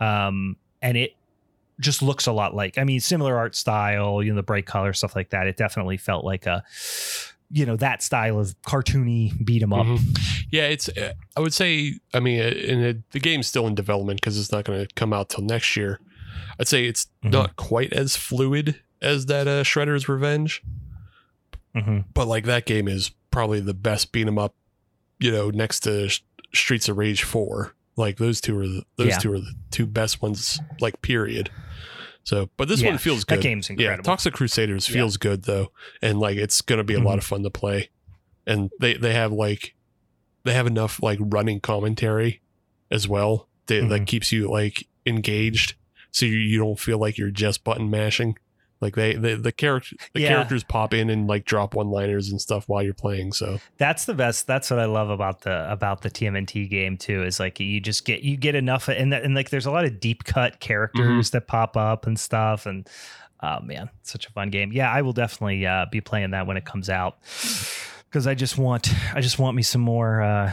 [0.00, 1.14] Um, and it
[1.78, 2.78] just looks a lot like.
[2.78, 5.46] I mean, similar art style, you know, the bright color stuff like that.
[5.46, 6.62] It definitely felt like a.
[7.52, 9.84] You know that style of cartoony beat 'em up.
[9.84, 10.46] Mhm.
[10.52, 10.88] Yeah, it's.
[10.88, 11.94] uh, I would say.
[12.14, 14.94] I mean, uh, and it, the game's still in development because it's not going to
[14.94, 15.98] come out till next year.
[16.60, 17.32] I'd say it's Mhm.
[17.32, 20.62] not quite as fluid as that uh, Shredder's Revenge,
[21.74, 22.04] Mhm.
[22.14, 24.54] but like that game is probably the best beat 'em up.
[25.18, 26.20] You know, next to Sh-
[26.54, 27.74] Streets of Rage Four.
[27.96, 29.18] Like those two are the, those Yeah.
[29.18, 30.60] two are the two best ones.
[30.80, 31.50] Like period.
[32.24, 33.42] So, but this Yeah, one feels That good.
[33.42, 34.04] game's Yeah, incredible.
[34.04, 34.94] Toxic Crusaders Yeah.
[34.94, 35.72] feels good though,
[36.02, 37.18] and like it's gonna be a lot Mhm.
[37.18, 37.88] of fun to play.
[38.46, 39.74] And they they have like
[40.44, 42.40] they have enough like running commentary
[42.90, 44.06] as well that, that Mhm.
[44.06, 45.74] keeps you like engaged,
[46.10, 48.36] so you, you don't feel like you're just button mashing.
[48.80, 50.28] Like they the the character the Yeah.
[50.28, 53.32] characters pop in and like drop one liners and stuff while you're playing.
[53.32, 54.46] So That's the best.
[54.46, 57.22] That's what I love about the about the TMNT game too.
[57.22, 59.84] Is like you just get you get enough, and that, and like there's a lot
[59.84, 61.36] of deep cut characters Mm-hmm.
[61.36, 62.64] that pop up and stuff.
[62.64, 62.88] And
[63.42, 64.72] oh man, such a fun game.
[64.72, 67.18] Yeah, I will definitely uh, be playing that when it comes out
[68.08, 70.52] because I just want I just want me some more uh,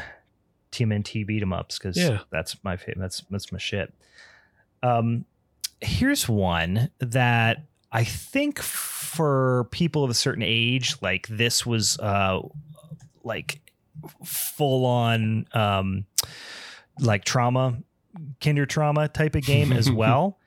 [0.73, 2.19] TMNT beat 'em ups because Yeah.
[2.29, 2.99] that's my favorite.
[2.99, 3.93] that's that's my shit.
[4.83, 5.23] Um,
[5.81, 12.41] here's one that I think for people of a certain age, like this was uh
[13.23, 13.61] like
[14.23, 16.05] full on um
[16.99, 17.77] like trauma,
[18.41, 20.37] kinder trauma type of game as well.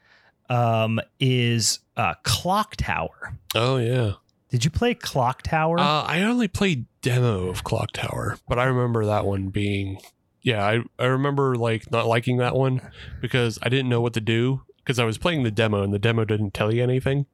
[0.48, 3.36] Um, is uh Clock Tower.
[3.54, 4.14] oh yeah,
[4.50, 5.78] Did you play Clock Tower?
[5.78, 9.98] uh, I only played demo of Clock Tower, but I remember that one being
[10.42, 10.66] yeah.
[10.66, 12.80] I I remember like not liking that one
[13.20, 15.98] because I didn't know what to do because I was playing the demo and the
[15.98, 17.27] demo didn't tell you anything.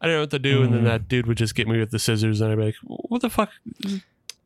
[0.00, 0.86] I don't know what to do, and then Mm.
[0.86, 3.30] that dude would just get me with the scissors, and I'd be like, "What the
[3.30, 3.50] fuck?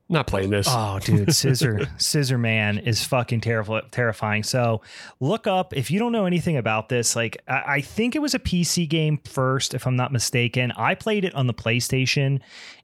[0.08, 4.42] Not playing this." Oh, dude, Scissor Scissor Man is fucking terrible, terrifying.
[4.42, 4.82] So
[5.20, 7.16] look up if you don't know anything about this.
[7.16, 10.70] Like, I, I think it was a PC game first, if I'm not mistaken.
[10.76, 12.40] I played it on the PlayStation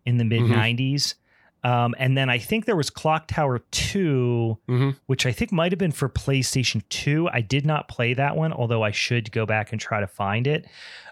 [0.07, 1.15] in the mid '90s.
[1.65, 4.97] Um, and then I think there was Clock Tower 2, Mhm.
[5.07, 7.29] which I think might have been for PlayStation 2.
[7.33, 10.47] I did not play that one, although I should go back and try to find
[10.47, 10.67] it.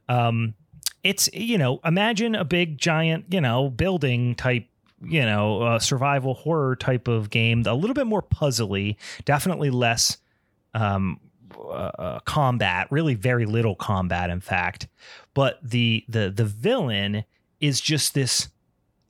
[0.08, 0.54] Um,
[1.02, 4.66] it's, you know, imagine a big, giant, you know, building type,
[5.04, 10.18] you know, uh, survival horror type of game, a little bit more puzzly, definitely less
[10.74, 11.18] um,
[11.58, 14.88] uh, uh, combat, really very little combat, in fact.
[15.34, 17.24] But the the the villain
[17.60, 18.48] is just this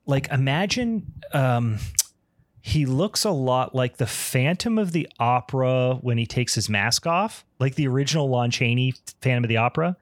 [0.07, 1.79] like imagine um
[2.61, 7.07] he looks a lot like the Phantom of the Opera when he takes his mask
[7.07, 9.97] off, like the original Lon Chaney Phantom of the Opera,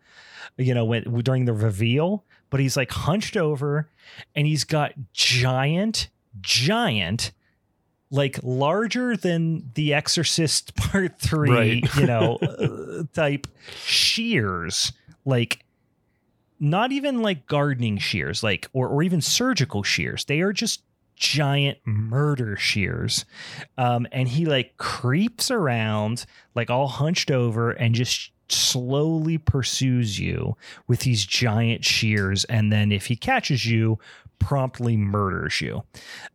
[0.56, 2.24] you know, when during the reveal.
[2.48, 3.90] But he's like hunched over
[4.34, 6.08] and he's got giant,
[6.40, 7.32] giant,
[8.10, 11.50] like larger than The Exorcist Part Three,
[11.82, 11.96] Right.
[11.96, 13.46] you know, uh, type
[13.84, 14.92] shears,
[15.26, 15.64] like
[16.60, 20.24] not even like gardening shears like or, or even surgical shears.
[20.24, 20.82] They are just
[21.16, 23.24] giant murder shears.
[23.78, 30.56] Um and he like creeps around like all hunched over and just slowly pursues you
[30.86, 32.44] with these giant shears.
[32.44, 33.98] And then if he catches you
[34.40, 35.84] promptly murders you.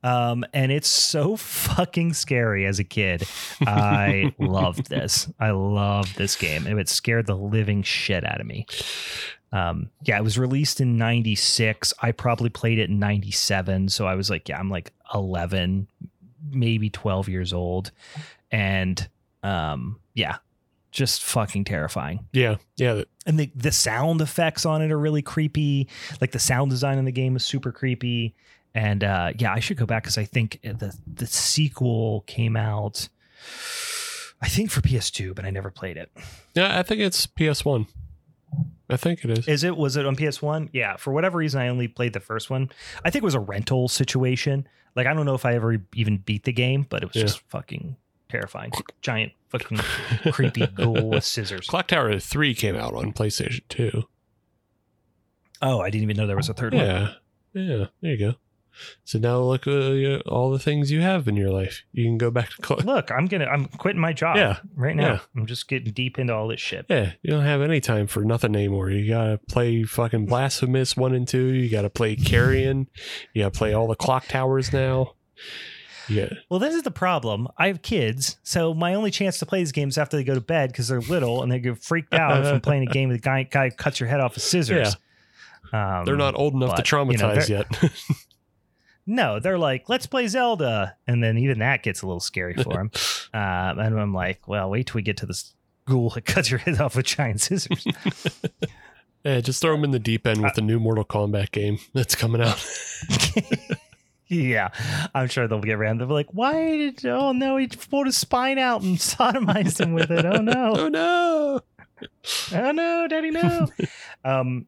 [0.04, 3.28] Um and it's so fucking scary as a kid.
[3.62, 5.30] I loved this.
[5.40, 6.66] I loved this game.
[6.66, 8.66] It scared the living shit out of me
[9.52, 14.14] um yeah it was released in 96 i probably played it in 97 so i
[14.14, 15.88] was like yeah i'm like 11
[16.52, 17.92] maybe 12 years old.
[18.52, 19.08] And
[19.44, 20.38] um yeah
[20.92, 22.26] just fucking terrifying.
[22.34, 23.04] Yeah, yeah.
[23.26, 25.88] and the the sound effects on it are really creepy.
[26.20, 28.36] Like the sound design in the game is super creepy.
[28.74, 33.10] And uh yeah i should go back because i think the the sequel came out
[34.44, 36.12] i think for ps2 but i never played it.
[36.54, 37.88] Yeah, I think it's PS1.
[38.90, 39.48] I think it is.
[39.48, 42.50] is it was it on ps1 yeah for whatever reason i only played the first
[42.50, 42.70] one
[43.06, 46.18] i think it was a rental situation like i don't know if i ever even
[46.18, 47.22] beat the game but it was Yeah.
[47.24, 47.96] just fucking
[48.30, 48.72] terrifying
[49.02, 49.78] giant fucking
[50.32, 54.04] creepy ghoul with scissors Clock Tower 3 came out on PlayStation 2.
[55.62, 57.14] oh i didn't even know there was a third one Yeah.
[57.54, 58.34] Yeah, there you go.
[59.04, 61.84] So now look uh, you- all the things you have in your life.
[61.92, 62.84] You can go back to Clock.
[62.86, 65.20] look i'm gonna i'm quitting my job Yeah, right now yeah.
[65.36, 68.24] i'm just getting deep into all this shit Yeah, you don't have any time for
[68.24, 68.90] nothing anymore.
[68.90, 71.38] You gotta play fucking Blasphemous 1 and 2.
[71.54, 72.88] You gotta play Carrion.
[73.34, 75.14] You gotta play all the Clock Towers now.
[76.08, 76.30] Yeah.
[76.50, 79.72] well this is the problem i have kids so my only chance to play these
[79.72, 82.62] games after they go to bed because they're little and they get freaked out from
[82.68, 84.96] playing a game with the guy, guy cuts your head off with scissors
[85.72, 87.68] um, They're not old enough to but, you know, traumatize yet.
[89.06, 90.96] no they're like let's play zelda.
[91.08, 92.92] And then even that gets a little scary for them
[93.34, 95.54] um, and i'm like well wait till we get to this
[95.86, 97.86] ghoul that cuts your head off with giant scissors.
[99.26, 102.16] Yeah, just throw them in the deep end with the new Mortal Kombat game that's
[102.16, 102.66] coming out.
[104.30, 104.70] yeah
[105.14, 105.98] i'm sure they'll get around.
[105.98, 109.94] They'll be like why did oh no he pulled his spine out and sodomized him
[109.94, 110.26] with it.
[110.26, 110.74] Oh no.
[110.78, 111.62] Oh no.
[112.54, 113.68] oh no daddy no.
[114.24, 114.68] Um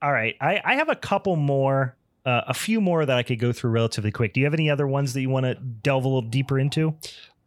[0.00, 0.36] all right.
[0.40, 3.70] I i have a couple more uh, a few more that i could go through
[3.70, 6.22] relatively quick do you have any other ones that you want to delve a little
[6.28, 6.96] deeper into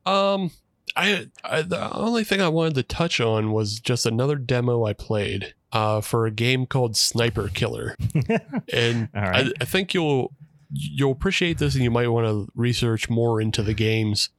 [0.05, 0.51] Um,
[0.95, 4.93] I, I the only thing I wanted to touch on was just another demo I
[4.93, 7.95] played uh, for a game called Sniper Killer,
[8.71, 9.47] and right.
[9.47, 10.31] I, I think you'll
[10.71, 14.29] you'll appreciate this, and you might want to research more into the games.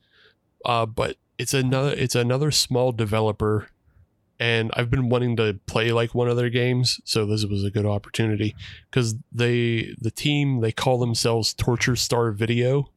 [0.65, 3.69] Uh, but it's another it's another small developer,
[4.39, 7.71] and I've been wanting to play like one of their games, so this was a
[7.71, 8.55] good opportunity
[8.91, 12.91] because they the team they call themselves Torture Star Video.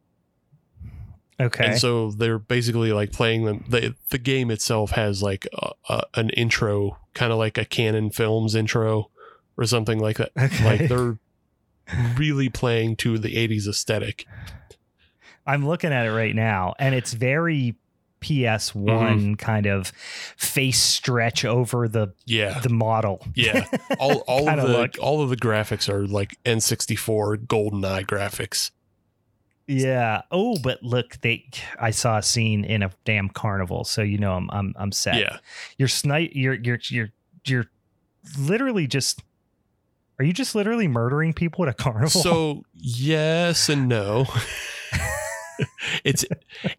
[1.39, 3.63] okay And so they're basically like playing them.
[3.69, 8.09] They, the game itself has like a, a, an intro, kind of like a Cannon
[8.09, 9.09] Films intro
[9.57, 10.31] or something like that.
[10.37, 11.17] okay Like they're
[12.17, 14.25] really playing to the 80s aesthetic.
[15.47, 17.75] i'm looking at it right now and it's very
[18.21, 19.33] ps1 Mm-hmm.
[19.35, 19.87] kind of
[20.37, 22.59] face stretch over the Yeah.
[22.59, 23.65] the model Yeah.
[23.99, 24.95] All, all of the look.
[25.01, 28.71] all of the graphics are like N64 GoldenEye graphics.
[29.67, 30.23] Yeah.
[30.31, 31.45] Oh, but look, they
[31.79, 35.15] I saw a scene in a damn carnival, so you know I'm I'm I'm set.
[35.15, 35.37] Yeah.
[35.77, 37.09] You're snipe you're you're you're
[37.45, 37.65] you're
[38.39, 39.21] literally just
[40.17, 42.09] are you just literally murdering people at a carnival?
[42.09, 44.25] So yes and no.
[46.03, 46.25] it's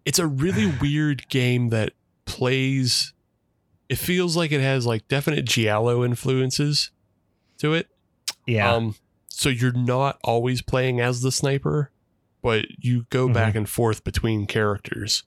[0.04, 1.92] it's a really weird game that
[2.24, 3.12] plays
[3.88, 6.90] it feels like it has like definite giallo influences
[7.58, 7.88] to it
[8.46, 8.72] yeah.
[8.72, 8.94] um
[9.28, 11.90] so you're not always playing as the sniper
[12.42, 13.34] but you go Mhm.
[13.34, 15.24] back and forth between characters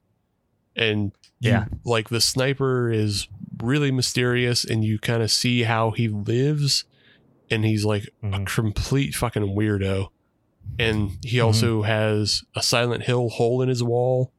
[0.76, 1.66] and you, Yeah.
[1.84, 3.28] like the sniper is
[3.62, 6.86] really mysterious and you kind of see how he lives
[7.52, 8.46] and he's like a Mhm.
[8.48, 10.10] complete fucking weirdo
[10.80, 11.46] and he Mhm.
[11.46, 14.32] also has a Silent Hill hole in his wall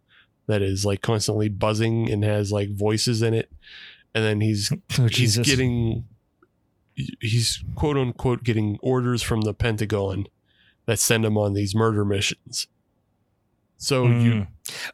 [0.46, 3.50] that is like constantly buzzing and has like voices in it.
[4.14, 6.04] And then he's Oh, he's getting
[7.20, 10.26] he's quote unquote getting orders from the Pentagon
[10.86, 12.66] that send him on these murder missions.
[13.78, 14.48] So you Mm.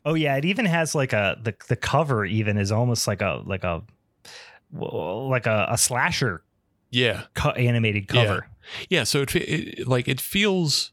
[0.04, 3.42] Oh yeah, it even has like a the the cover even is almost like a
[3.44, 3.82] like a
[4.72, 6.42] like a, a slasher
[6.90, 8.24] yeah co- animated Yeah.
[8.24, 8.48] cover.
[8.88, 10.92] yeah so it, it like it feels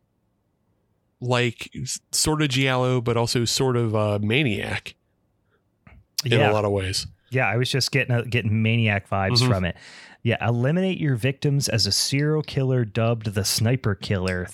[1.19, 1.72] like
[2.11, 4.95] sort of giallo but also sort of uh maniac
[6.26, 7.45] in Yeah, a lot of ways yeah.
[7.49, 9.48] I was just getting uh, getting maniac vibes Mhm.
[9.49, 9.76] from it.
[10.23, 14.48] Yeah, eliminate your victims as a serial killer dubbed the Sniper Killer.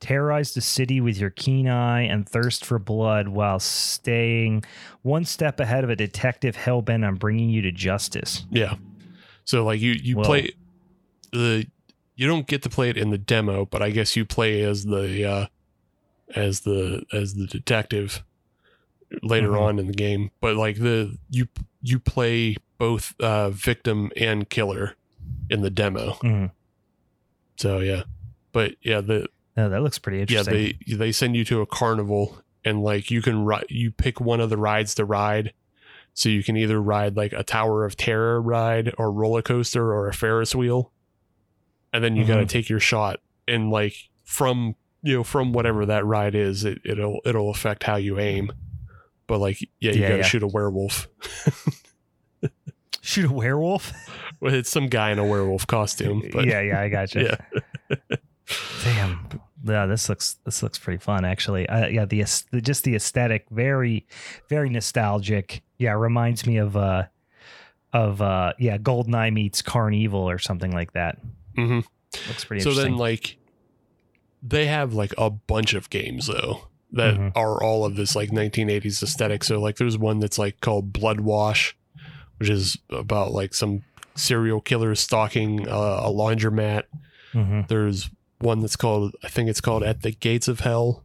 [0.00, 4.64] Terrorize the city with your keen eye and thirst for blood while staying
[5.02, 8.46] one step ahead of a detective hellbent on bringing you to justice.
[8.50, 8.74] yeah
[9.44, 10.24] so like you you Whoa.
[10.24, 10.50] play
[11.32, 11.66] the
[12.16, 14.84] you don't get to play it in the demo but i guess you play as
[14.84, 15.46] the uh
[16.34, 18.22] as the as the detective
[19.22, 19.60] later Mhm.
[19.60, 21.48] on in the game but like the you
[21.82, 24.94] you play both uh victim and killer
[25.48, 26.50] in the demo Mhm.
[27.56, 28.02] so yeah
[28.52, 30.54] but yeah the Oh, that looks pretty interesting.
[30.54, 34.20] yeah they they send you to a carnival and like you can ride you pick
[34.20, 35.52] one of the rides to ride
[36.14, 40.06] so you can either ride like a tower of terror ride or roller coaster or
[40.08, 40.92] a ferris wheel
[41.92, 43.94] and then you got to take your shot and like
[44.24, 48.50] from you know from whatever that ride is it, it'll it'll affect how you aim
[49.26, 50.26] but like yeah you Yeah, got to yeah.
[50.26, 51.08] shoot a werewolf
[53.00, 53.92] Shoot a werewolf?
[54.40, 57.22] well, it's some guy in a werewolf costume but yeah, yeah, I got you.
[57.22, 57.96] yeah
[58.84, 59.26] Damn.
[59.64, 61.68] Yeah, this looks this looks pretty fun actually.
[61.68, 62.22] Uh, yeah, the,
[62.52, 64.06] the just the aesthetic, very
[64.48, 65.62] very nostalgic.
[65.78, 67.04] Yeah, reminds me of uh
[67.92, 71.18] of uh yeah, Goldeneye meets Carnival or something like that.
[71.56, 71.80] mm-hmm.
[72.28, 72.92] Looks pretty so interesting.
[72.92, 73.37] then like
[74.42, 77.32] they have like a bunch of games though that Mhm.
[77.36, 81.20] are all of this like 1980s aesthetic so like there's one that's like called blood
[81.20, 81.76] wash
[82.38, 83.82] which is about like some
[84.14, 86.84] serial killer stalking uh, a laundromat
[87.34, 87.68] Mhm.
[87.68, 91.04] there's one that's called i think it's called at the gates of hell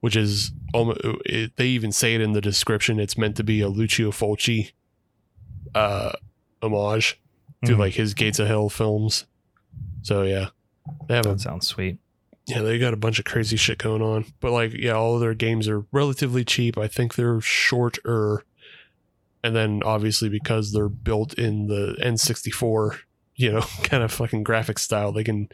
[0.00, 3.60] which is almost it, they even say it in the description it's meant to be
[3.60, 4.72] a lucio fulci
[5.74, 6.12] uh
[6.62, 7.20] homage
[7.64, 7.78] to Mhm.
[7.78, 9.26] like his gates of hell films
[10.02, 10.48] so yeah
[11.08, 11.98] they have a that sounds sweet.
[12.46, 14.26] Yeah, they got a bunch of crazy shit going on.
[14.40, 16.76] But like, yeah, all of their games are relatively cheap.
[16.76, 18.42] I think they're shorter.
[19.42, 22.98] And then obviously because they're built in the N64,
[23.36, 25.48] you know, kind of fucking graphic style, they can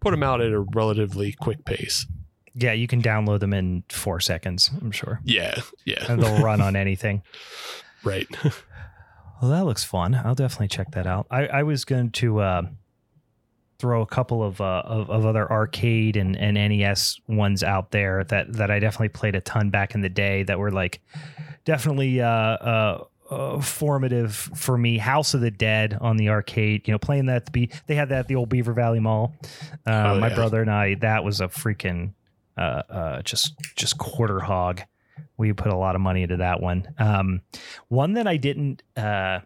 [0.00, 2.06] put them out at a relatively quick pace.
[2.54, 5.20] Yeah, you can download them in four seconds, I'm sure.
[5.24, 7.22] Yeah, yeah, And they'll run on anything.
[8.04, 8.26] right.
[9.40, 10.16] Well, that looks fun.
[10.16, 11.28] I'll definitely check that out.
[11.30, 12.62] I, I was going to uh,
[13.78, 18.24] throw a couple of, uh, of of other arcade and, and NES ones out there
[18.24, 21.00] that that I definitely played a ton back in the day that were like
[21.64, 24.98] definitely uh, uh, uh, formative for me.
[24.98, 26.88] House of the Dead on the arcade.
[26.88, 29.34] You know, playing that the be they had that at the old Beaver Valley Mall.
[29.86, 30.34] Uh, Oh, my yeah.
[30.34, 30.94] brother and I.
[30.94, 32.12] That was a freaking
[32.56, 34.80] uh, uh, just just quarter hog.
[35.36, 36.88] We put a lot of money into that one.
[36.98, 37.42] Um,
[37.88, 39.40] one that I didn't uh,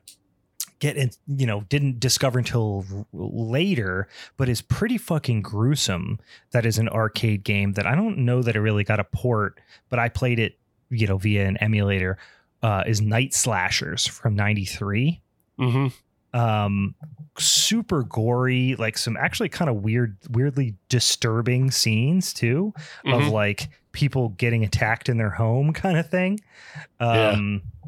[0.82, 6.18] get in, you know, didn't discover until r- later, but is pretty fucking gruesome.
[6.50, 9.60] That is an arcade game that I don't know that it really got a port,
[9.90, 10.58] but I played it,
[10.90, 12.18] you know, via an emulator.
[12.64, 15.20] Uh, is Night Slashers from '93
[15.58, 15.86] hmm
[16.34, 16.94] um
[17.38, 22.72] super gory like some actually kind of weird weirdly disturbing scenes too
[23.04, 23.30] of Mhm.
[23.30, 26.40] like people getting attacked in their home kind of thing
[27.00, 27.81] um yeah.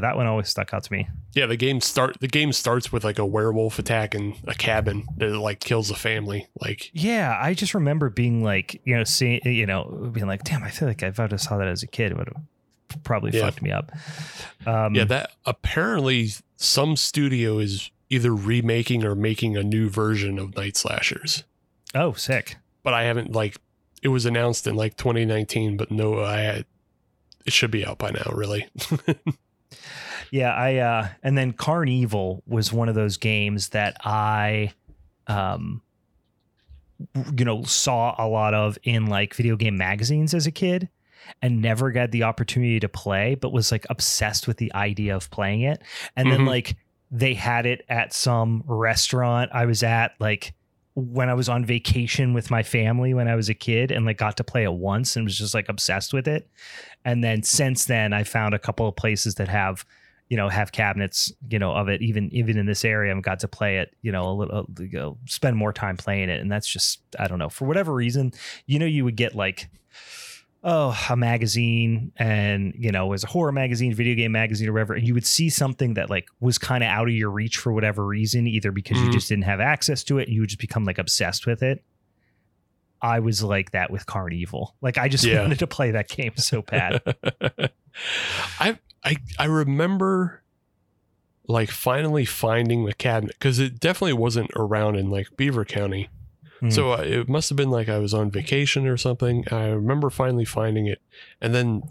[0.00, 3.04] That one always stuck out to me Yeah, the game start the game starts with
[3.04, 6.48] like a werewolf attack attacking a cabin that like kills a family.
[6.60, 10.62] Like yeah i just remember being like you know seeing you know being like damn
[10.64, 13.30] i feel like if i have saw that as a kid it would have probably
[13.32, 13.42] Yeah.
[13.42, 13.92] fucked me up
[14.66, 20.54] um yeah, that apparently some studio is either remaking or making a new version of
[20.56, 21.44] Night Slashers.
[21.94, 23.56] oh sick But I haven't like
[24.02, 26.66] it was announced in like 2019, but no, I had,
[27.46, 28.30] it should be out by now.
[28.34, 28.68] Really,
[30.30, 34.72] Yeah, I uh and then CarnEvil was one of those games that I
[35.26, 35.82] um
[37.36, 40.88] you know saw a lot of in like video game magazines as a kid
[41.42, 45.30] and never got the opportunity to play but was like obsessed with the idea of
[45.30, 45.82] playing it.
[46.16, 46.48] And then Mhm.
[46.48, 46.76] like
[47.10, 50.54] they had it at some restaurant I was at like
[50.94, 54.16] when I was on vacation with my family when I was a kid and like
[54.16, 56.48] got to play it once and was just like obsessed with it.
[57.04, 59.84] And then since then I found a couple of places that have
[60.28, 62.00] you know, have cabinets, you know, of it.
[62.00, 64.82] Even even in this area, I've got to play it, you know, a little, uh,
[64.82, 67.92] you know, spend more time playing it, and that's just I don't know for whatever
[67.92, 68.32] reason,
[68.66, 69.68] you know, you would get like
[70.66, 74.94] oh a magazine and you know as a horror magazine video game magazine or whatever
[74.94, 77.70] and you would see something that like was kind of out of your reach for
[77.72, 79.12] whatever reason either because you Mhm.
[79.12, 81.84] just didn't have access to it and you would just become like obsessed with it
[83.02, 85.42] i was like that with CarnEvil like i just Yeah.
[85.42, 87.02] wanted to play that game so bad
[88.58, 90.42] I I I remember
[91.46, 96.08] like finally finding the cabinet because it definitely wasn't around in like Beaver County.
[96.60, 96.70] Hmm.
[96.70, 99.44] So uh, it must have been like I was on vacation or something.
[99.50, 101.00] I remember finally finding it,
[101.40, 101.82] and then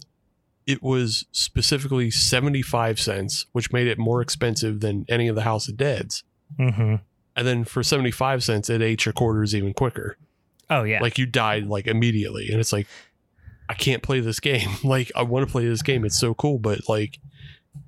[0.66, 5.42] it was specifically seventy five cents, which made it more expensive than any of the
[5.44, 6.24] House of Dead's.
[6.60, 7.02] Mhm.
[7.36, 10.18] And then for seventy five cents, it ate your quarters even quicker.
[10.70, 12.88] oh yeah Like you died like immediately, and it's like
[13.68, 14.70] I can't play this game.
[14.84, 16.06] Like I want to play this game.
[16.06, 17.20] It's so cool, but like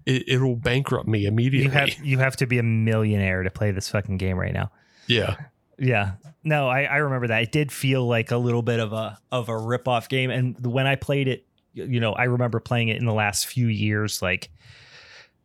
[0.06, 1.66] it, it'll bankrupt me immediately.
[1.66, 4.72] you have you have to be a millionaire to play this fucking game right now
[5.08, 5.36] yeah,
[5.78, 6.14] Yeah.
[6.44, 7.44] No, I, I remember that.
[7.44, 10.30] It did feel like a little bit of a of a rip off game.
[10.30, 13.68] And when I played it, you know, I remember playing it in the last few
[13.68, 14.50] years, like,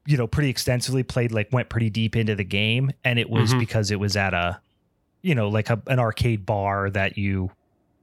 [0.07, 2.91] you know, pretty extensively, played like went pretty deep into the game.
[3.05, 3.59] And it was Mhm.
[3.61, 4.61] because it was at a,
[5.23, 7.51] you know, like a, an arcade bar that you,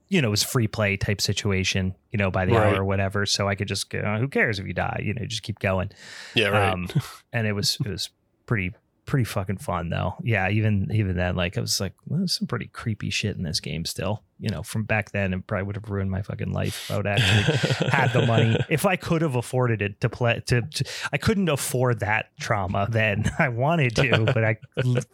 [0.09, 2.73] you know, it was free play type situation, you know, by the Right.
[2.73, 3.25] hour or whatever.
[3.25, 5.91] So I could just go, who cares if you die, you know, just keep going
[6.35, 6.73] yeah, right.
[6.73, 6.87] um
[7.33, 8.09] and it was it was
[8.45, 8.73] pretty
[9.07, 12.45] pretty fucking fun though yeah even even then like i was like well, there's some
[12.45, 15.75] pretty creepy shit in this game still you know from back then it probably would
[15.75, 17.57] have ruined my fucking life if i would actually
[17.89, 21.49] had the money if i could have afforded it to play to, to i couldn't
[21.49, 24.57] afford that trauma then i wanted to but i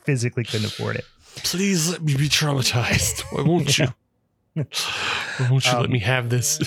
[0.03, 1.05] physically couldn't afford it
[1.37, 3.21] Please let me be traumatized.
[3.31, 3.87] Why won't you?
[4.53, 4.63] Why
[5.49, 6.59] won't you let Um, me have this?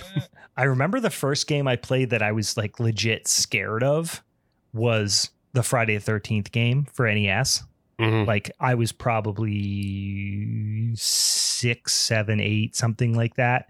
[0.56, 4.24] I remember the first game I played that I was like legit scared of
[4.72, 7.64] was the Friday the 13th game for NES.
[7.98, 8.26] Mhm.
[8.26, 13.66] Like I was probably six, seven, eight, something like that.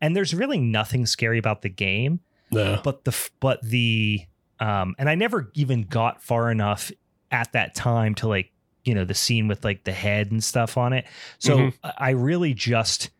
[0.00, 2.80] And there's really nothing scary about the game, No.
[2.84, 4.20] but the but the
[4.60, 6.90] um and I never even got far enough
[7.30, 8.52] at that time to like
[8.84, 11.06] you know the scene with like the head and stuff on it.
[11.38, 11.74] So Mhm.
[11.82, 13.10] I I really just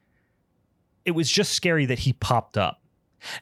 [1.04, 2.80] it was just scary that he popped up.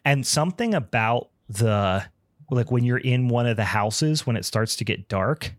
[0.05, 2.05] And something about the
[2.51, 5.53] like when you're in one of the houses when it starts to get dark,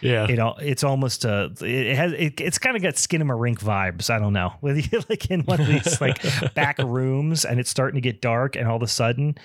[0.00, 0.28] Yeah.
[0.28, 4.10] you know, it's almost a it has it, it's kind of got Skinamarink vibes.
[4.10, 4.52] I don't know.
[4.60, 6.20] Whether you're like in one of these like
[6.54, 9.36] back rooms and it's starting to get dark and all of a sudden,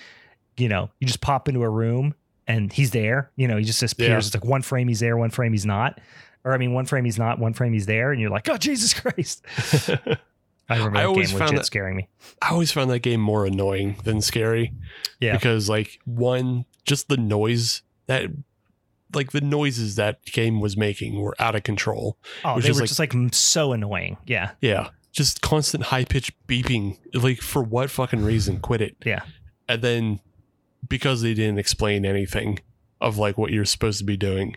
[0.58, 2.14] you know, you just pop into a room
[2.48, 3.32] and he's there.
[3.36, 4.10] You know, he just disappears.
[4.10, 4.18] Yeah.
[4.18, 6.00] It's like one frame he's there, one frame he's not.
[6.46, 8.58] Or I mean, one frame he's not, one frame he's there, and you're like, oh
[8.58, 9.46] Jesus Christ!
[10.70, 12.08] I remember I that always game found legit that- scaring me.
[12.42, 14.74] I always found that game more annoying than scary.
[15.22, 15.34] Yeah.
[15.34, 18.30] Because like one, just the noise that
[19.14, 22.18] like the noises that game was making were out of control.
[22.44, 24.18] Oh, was they just were like- just like so annoying.
[24.26, 24.90] Yeah, Yeah.
[25.12, 26.98] Just constant high pitched beeping.
[27.14, 28.60] Like for what fucking reason?
[28.60, 28.96] Quit it.
[29.06, 29.22] Yeah.
[29.70, 30.20] And then
[30.90, 32.60] because they didn't explain anything
[33.00, 34.56] of like what you're supposed to be doing,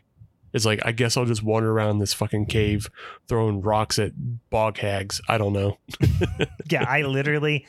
[0.55, 2.89] it's like I guess I'll just wander around this fucking cave
[3.29, 4.13] throwing rocks at
[4.49, 5.21] bog hags.
[5.29, 5.77] I don't know.
[6.71, 6.85] yeah.
[6.89, 7.67] I literally,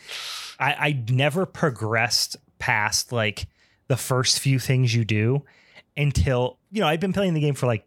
[0.57, 3.47] I I never progressed past like
[3.87, 5.43] the first few things you do
[5.95, 7.85] until you know I've been playing the game for like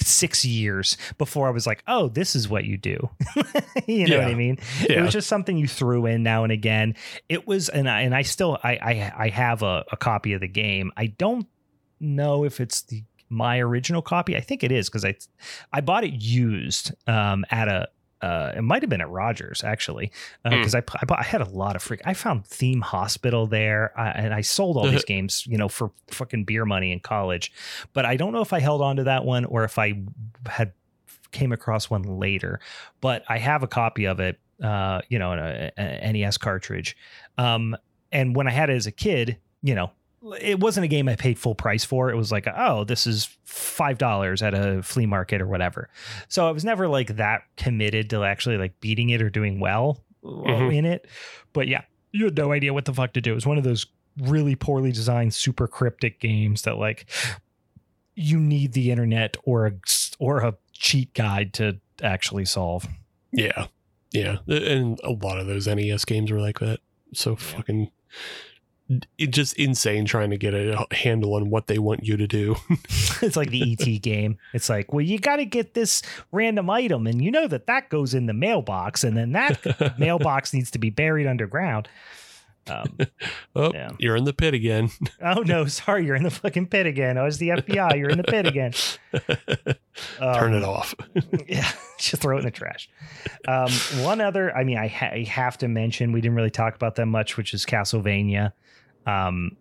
[0.00, 3.10] six years before I was like, oh, this is what you do.
[3.86, 4.34] you know what I Yeah.
[4.34, 4.58] mean?
[4.88, 6.94] It was just something you threw in now and again.
[7.28, 10.40] It was, and I and I still I I, I have a, a copy of
[10.40, 10.92] the game.
[10.96, 11.46] I don't
[12.00, 14.36] know if it's the my original copy.
[14.36, 15.14] I think it is because I
[15.72, 17.88] I bought it used um, at a.
[18.22, 20.12] Uh, it might have been at Rogers actually,
[20.44, 22.00] because I I, bought, I had a lot of freak.
[22.04, 25.90] I found Theme Hospital there, uh, and I sold all these games, you know, for
[26.08, 27.52] fucking beer money in college.
[27.92, 30.02] But I don't know if I held on to that one or if I
[30.46, 30.72] had
[31.32, 32.60] came across one later.
[33.00, 36.96] But I have a copy of it, uh, you know, in a, a NES cartridge.
[37.38, 37.76] Um,
[38.12, 39.90] and when I had it as a kid, you know,
[40.40, 42.10] it wasn't a game I paid full price for.
[42.10, 45.88] It was like, oh, this is five dollars at a flea market or whatever.
[46.28, 50.02] So I was never like that committed to actually like beating it or doing well
[50.24, 50.74] Mhm.
[50.74, 51.06] in it.
[51.52, 51.82] But yeah,
[52.12, 53.32] you had no idea what the fuck to do.
[53.32, 53.86] It was one of those
[54.18, 57.06] really poorly designed, super cryptic games that like
[58.14, 59.72] you need the internet or a
[60.18, 62.86] or a cheat guide to actually solve.
[63.32, 63.66] Yeah.
[64.12, 64.38] Yeah.
[64.46, 66.80] And a lot of those NES games were like that.
[67.14, 67.90] So fucking it
[69.18, 72.56] just insane trying to get a handle on what they want you to do.
[73.22, 74.38] it's like the ET game.
[74.54, 76.02] It's like, well, you got to get this
[76.32, 80.52] random item, and you know that that goes in the mailbox, and then that mailbox
[80.54, 81.88] needs to be buried underground.
[82.68, 82.96] Um,
[83.56, 83.90] Oh, Yeah.
[83.98, 84.90] you're in the pit again.
[85.20, 87.18] oh no, sorry, you're in the fucking pit again.
[87.18, 87.96] I was the FBI.
[87.98, 88.72] You're in the pit again.
[90.18, 90.94] Turn it Um, off.
[91.46, 92.88] yeah, just throw it in the trash.
[93.46, 93.70] Um,
[94.04, 96.94] one other, I mean, I, ha- I have to mention, we didn't really talk about
[96.96, 98.52] that much, which is Castlevania.
[99.06, 99.56] Um,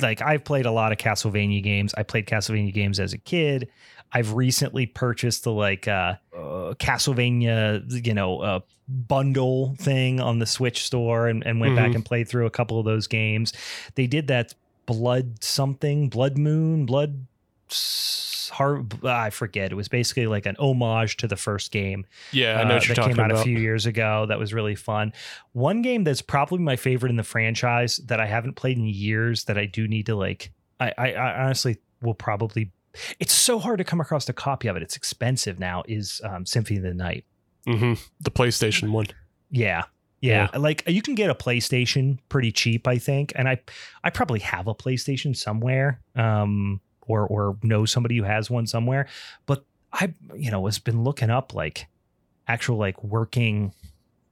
[0.00, 1.94] like I've played a lot of Castlevania games.
[1.96, 3.68] I played Castlevania games as a kid.
[4.12, 10.46] I've recently purchased the like uh, uh Castlevania, you know, uh, bundle thing on the
[10.46, 11.96] Switch store and, and went back Mhm.
[11.96, 13.52] and played through a couple of those games.
[13.96, 14.54] They did that
[14.86, 17.26] blood something, blood moon, blood
[19.04, 19.72] I forget.
[19.72, 22.94] It was basically like an homage to the first game Yeah, I know uh, that
[22.94, 23.40] talking came out about.
[23.40, 24.26] a few years ago.
[24.26, 25.12] That was really fun.
[25.52, 29.44] One game that's probably my favorite in the franchise that I haven't played in years
[29.44, 30.52] that I do need to like.
[30.80, 32.72] I, I, I honestly will probably.
[33.20, 34.82] It's so hard to come across a copy of it.
[34.82, 35.82] It's expensive now.
[35.86, 37.24] Is um, Symphony of the Night?
[37.66, 39.06] hmm The PlayStation one.
[39.50, 39.84] Yeah.
[40.20, 43.60] Yeah, like you can get a PlayStation pretty cheap, I think, and I,
[44.02, 49.08] I probably have a PlayStation somewhere, um, or or know somebody who has one somewhere.
[49.46, 51.86] But I, you know, has been looking up like
[52.46, 53.72] actual like working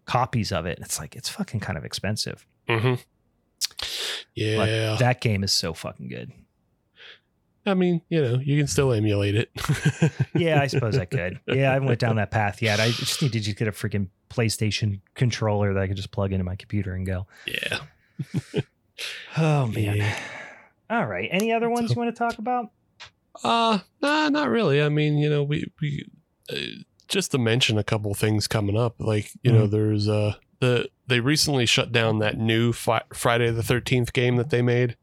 [0.04, 0.76] copies of it.
[0.78, 2.46] and It's like it's fucking kind of expensive.
[2.68, 2.94] Mm-hmm.
[2.94, 4.96] But Yeah.
[5.00, 6.32] that game is so fucking good.
[7.68, 9.50] I mean, you know, you can still emulate it.
[10.36, 11.40] Yeah, I suppose I could.
[11.48, 12.78] Yeah, I haven't went down that path yet.
[12.78, 16.32] I just need to just get a freaking PlayStation controller that I can just plug
[16.32, 17.26] into my computer and go.
[17.46, 17.78] yeah.
[19.36, 19.96] Oh man.
[19.96, 20.18] Yeah.
[20.90, 21.28] All right.
[21.32, 22.70] Any other ones So- you want to talk about?
[23.44, 24.80] Uh, nah, not really.
[24.82, 26.06] I mean, you know, we we
[26.50, 26.56] uh,
[27.08, 28.94] just to mention a couple things coming up.
[28.98, 33.62] Like, you know, there's uh the they recently shut down that new fi- Friday the
[33.62, 34.96] Thirteenth game that they made.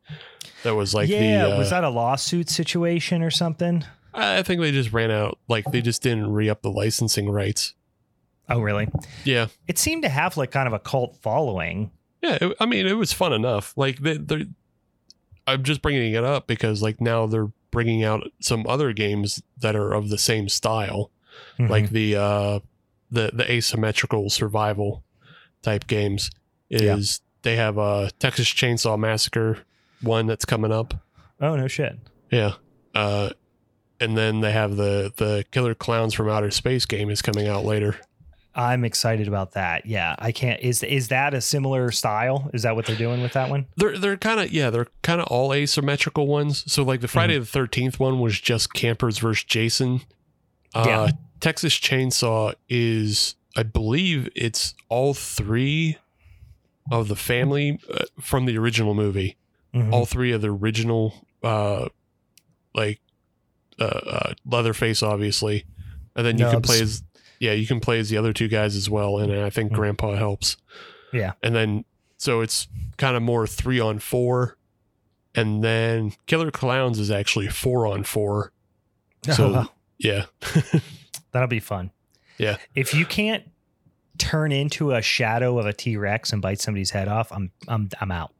[0.64, 3.84] That was like yeah, the uh, was that a lawsuit situation or something?
[4.15, 5.38] I think they just ran out.
[5.47, 7.76] Like they just didn't re up the licensing rights.
[8.49, 8.88] Oh, really?
[9.23, 11.91] Yeah, It seemed to have like kind of a cult following.
[12.22, 12.38] yeah.
[12.41, 13.73] It, I mean, it was fun enough.
[13.77, 14.45] Like they, they're.
[15.48, 19.76] I'm just bringing it up because like now they're bringing out some other games that
[19.76, 21.10] are of the same style.
[21.57, 21.72] Mm-hmm.
[21.72, 22.60] like the uh
[23.11, 25.03] the the asymmetrical survival
[25.64, 26.30] type games
[26.70, 26.95] Yeah.
[26.95, 29.60] is they have a Texas Chainsaw Massacre
[30.02, 30.94] one that's coming up.
[31.41, 31.98] oh no shit.
[32.32, 32.53] Yeah.
[32.94, 33.32] Uh
[33.99, 37.65] and then they have the the Killer Clowns from Outer Space game is coming out
[37.65, 37.98] later.
[38.55, 39.85] I'm excited about that.
[39.85, 40.59] Yeah, I can't.
[40.61, 42.49] Is is that a similar style?
[42.53, 43.65] Is that what they're doing with that one?
[43.77, 46.71] They're they're kind of yeah, they're kind of all asymmetrical ones.
[46.71, 50.01] So like the Friday the 13th one was just campers versus Jason.
[50.75, 51.09] Uh Yeah.
[51.39, 55.97] Texas Chainsaw is I believe it's all three
[56.91, 59.35] of the family uh, from the original movie.
[59.73, 59.91] Mhm.
[59.91, 61.88] all three of the original uh
[62.75, 62.99] like
[63.80, 65.65] uh, uh leatherface obviously
[66.15, 67.01] and then you can play as
[67.44, 69.76] yeah you can play as the other two guys as well and i think Mhm.
[69.76, 70.57] grandpa helps
[71.11, 71.34] Yeah.
[71.44, 71.86] and then
[72.18, 72.68] so it's
[72.98, 74.57] kind of more three on four
[75.36, 78.52] and then killer clowns is actually four on four
[79.30, 79.65] so
[79.98, 80.26] yeah
[81.32, 81.90] That'll be fun.
[82.38, 82.57] Yeah.
[82.76, 83.44] If you can't
[84.20, 87.90] turn into a shadow of a T Rex and bite somebody's head off, I'm I'm
[87.99, 88.32] I'm out.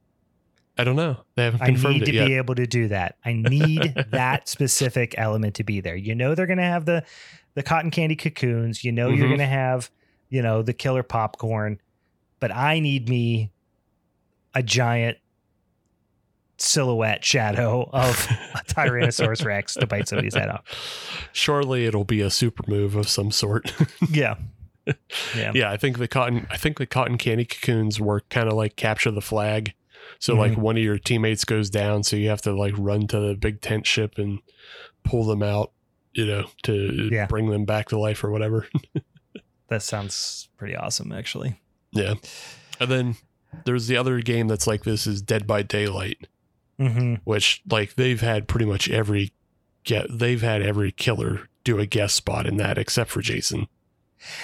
[0.78, 1.98] i don't know they haven't confirmed it.
[1.98, 3.18] I need to yet be able to do that.
[3.26, 5.96] I need that specific element to be there.
[5.96, 7.04] You know they're going to have the
[7.56, 8.84] the cotton candy cocoons.
[8.84, 9.30] You know you're Mhm.
[9.30, 9.90] going to have,
[10.30, 11.80] you know, the killer popcorn,
[12.40, 13.52] but I need me
[14.56, 15.18] a giant
[16.58, 20.64] silhouette shadow of a Tyrannosaurus Rex to bite somebody's head off.
[21.34, 23.74] Surely it'll be a super move of some sort
[24.10, 24.36] Yeah.
[25.34, 25.52] Yeah.
[25.56, 28.76] yeah i think the cotton i think the cotton candy cocoons work kind of like
[28.76, 29.74] capture the flag
[30.20, 30.58] so like Mhm.
[30.58, 33.62] one of your teammates goes down so you have to like run to the big
[33.62, 34.40] tent ship and
[35.06, 35.72] pull them out
[36.14, 37.26] you know to Yeah.
[37.28, 38.68] bring them back to life or whatever
[39.70, 41.60] That sounds pretty awesome actually.
[41.92, 42.14] yeah
[42.80, 43.16] and then
[43.66, 46.28] there's the other game that's like this is dead by daylight
[46.80, 47.22] Mhm.
[47.24, 49.32] which like they've had pretty much every
[49.84, 53.68] get they've had every killer do a guest spot in that except for jason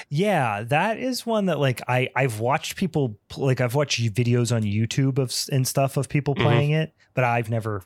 [0.10, 4.64] Yeah, that is one that like I I've watched people like I've watched videos on
[4.64, 6.42] YouTube of and stuff of people Mhm.
[6.42, 7.84] playing it, but I've never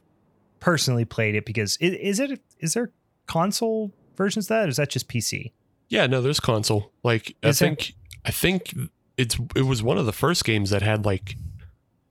[0.60, 2.90] personally played it because is, is it is there
[3.28, 5.52] console versions of that or is that just PC?
[5.90, 6.92] Yeah, no, there's console.
[7.04, 7.94] Like Is I think
[8.26, 8.74] I think
[9.18, 11.36] it's it was one of the first games that had like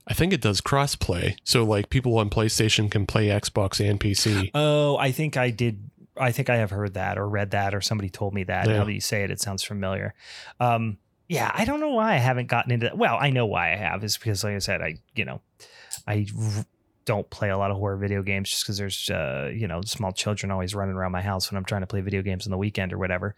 [0.07, 1.35] I think it does crossplay.
[1.43, 4.51] So like people on PlayStation can play Xbox and PC.
[4.53, 5.89] Oh, I think I did.
[6.17, 8.67] I think I have heard that or read that or somebody told me that.
[8.67, 8.77] Yeah.
[8.77, 10.13] Now that you say it, it sounds familiar.
[10.59, 12.97] Um, yeah, I don't know why I haven't gotten into that.
[12.97, 15.41] Well, I know why I have is because, like I said, I you know,
[16.05, 16.27] I
[17.05, 20.11] don't play a lot of horror video games just because there's uh, you know small
[20.11, 22.57] children always running around my house when I'm trying to play video games on the
[22.57, 23.35] weekend or whatever.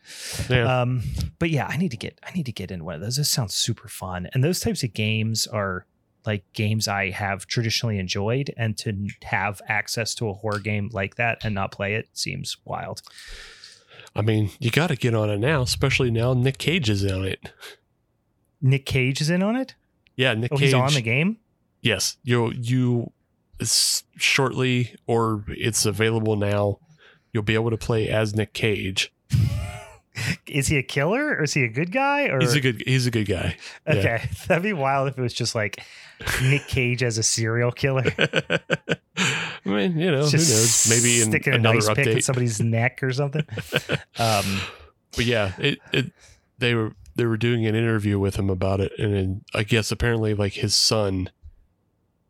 [0.50, 0.82] Yeah.
[0.82, 1.02] Um,
[1.40, 3.18] but yeah, I need to get I need to get in one of those.
[3.18, 5.86] This sounds super fun, and those types of games are
[6.26, 11.16] like games I have traditionally enjoyed, and to have access to a horror game like
[11.16, 13.02] that and not play it seems wild.
[14.16, 17.26] I mean, you got to get on it now, especially now Nick Cage is on
[17.26, 17.52] it.
[18.62, 19.76] Nick Cage is in on it.
[20.16, 20.66] Yeah, Nick Oh, Cage.
[20.66, 21.38] he's on the game.
[21.82, 23.12] Yes, you you
[24.18, 26.80] shortly or it's available now.
[27.34, 29.14] You'll be able to play as Nick Cage.
[30.48, 32.28] Is he a killer or is he a good guy?
[32.28, 33.58] Or He's a good he's a good guy.
[33.86, 33.94] yeah.
[33.96, 35.84] okay, that'd be wild if it was just like
[36.42, 38.06] Nick Cage as a serial killer.
[39.18, 40.88] I mean, you know, who knows?
[40.90, 43.46] Maybe in sticking a another nice pick in somebody's neck or something.
[44.18, 44.62] Um,
[45.18, 46.14] but yeah, it, it
[46.60, 49.92] they were they were doing an interview with him about it, and then I guess
[49.92, 51.30] apparently like his son,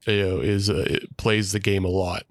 [0.06, 2.23] you know, is uh, plays the game a lot.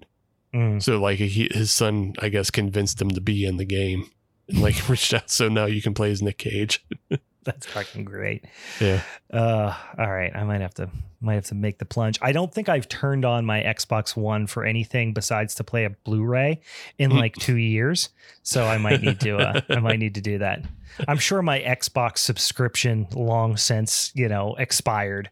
[0.53, 4.09] mm, So like he, his son, I guess, convinced him to be in the game,
[4.47, 5.29] and like reached out.
[5.29, 6.85] So now you can play as Nick Cage.
[7.43, 8.43] that's fucking great.
[8.81, 10.89] Yeah, Uh, all right, I might have to
[11.21, 12.19] might have to make the plunge.
[12.21, 15.89] I don't think I've turned on my Xbox One for anything besides to play a
[15.89, 16.59] Blu-ray
[16.99, 17.17] in Hmm.
[17.17, 18.09] like two years.
[18.43, 20.63] So I might need to uh, I might need to do that.
[21.07, 25.29] I'm sure my Xbox subscription long since you know expired,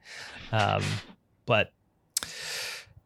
[0.52, 0.84] um,
[1.46, 1.73] but.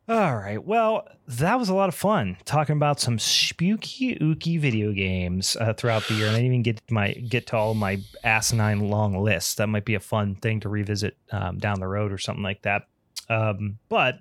[0.10, 0.64] All right.
[0.64, 5.74] Well, that was a lot of fun talking about some spooky, ooky video games uh,
[5.74, 6.28] throughout the year.
[6.28, 9.56] And I didn't even get to my get to all my asinine long lists.
[9.56, 12.62] That might be a fun thing to revisit um, down the road or something like
[12.62, 12.88] that.
[13.30, 14.20] Um, but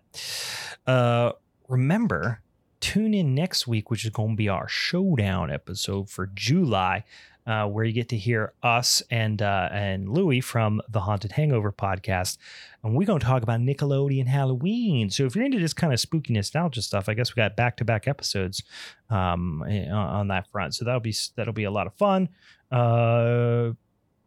[0.88, 1.32] uh,
[1.68, 2.40] remember,
[2.80, 7.04] tune in next week, which is going to be our showdown episode for July.
[7.46, 11.70] Uh, where you get to hear us and uh, and Louie from the Haunted Hangover
[11.70, 12.38] podcast,
[12.82, 15.10] and we're going to talk about Nickelodeon Halloween.
[15.10, 17.76] So if you're into this kind of spooky nostalgia stuff, I guess we got back
[17.76, 18.64] to back episodes
[19.10, 20.74] um, eh, on that front.
[20.74, 22.28] So that'll be that'll be a lot of fun.
[22.72, 23.74] Uh,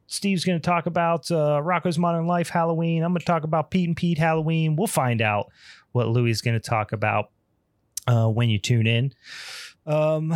[0.07, 3.03] Steve's going to talk about uh, Rocko's Modern Life Halloween.
[3.03, 4.75] I'm going to talk about Pete and Pete Halloween.
[4.75, 5.51] We'll find out
[5.91, 7.31] what Louis is going to talk about
[8.07, 9.13] uh, when you tune in.
[9.85, 10.33] Um,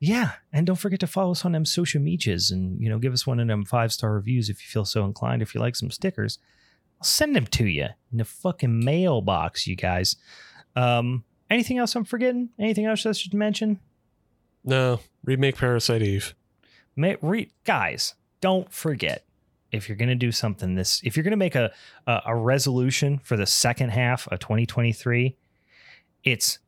[0.00, 3.12] yeah, and don't forget to follow us on them social medias and you know give
[3.12, 5.42] us one of them five star reviews if you feel so inclined.
[5.42, 6.38] If you like some stickers,
[7.00, 10.16] I'll send them to you in the fucking mailbox, you guys.
[10.76, 12.50] Um, anything else I'm forgetting?
[12.58, 13.80] Anything else I should mention?
[14.64, 16.34] no remake Parasite Eve.
[16.94, 19.24] May, re, guys, don't forget
[19.72, 21.72] if you're going to do something this, if you're going to make a,
[22.06, 25.36] a a resolution for the second half of 2023,
[26.24, 26.58] it's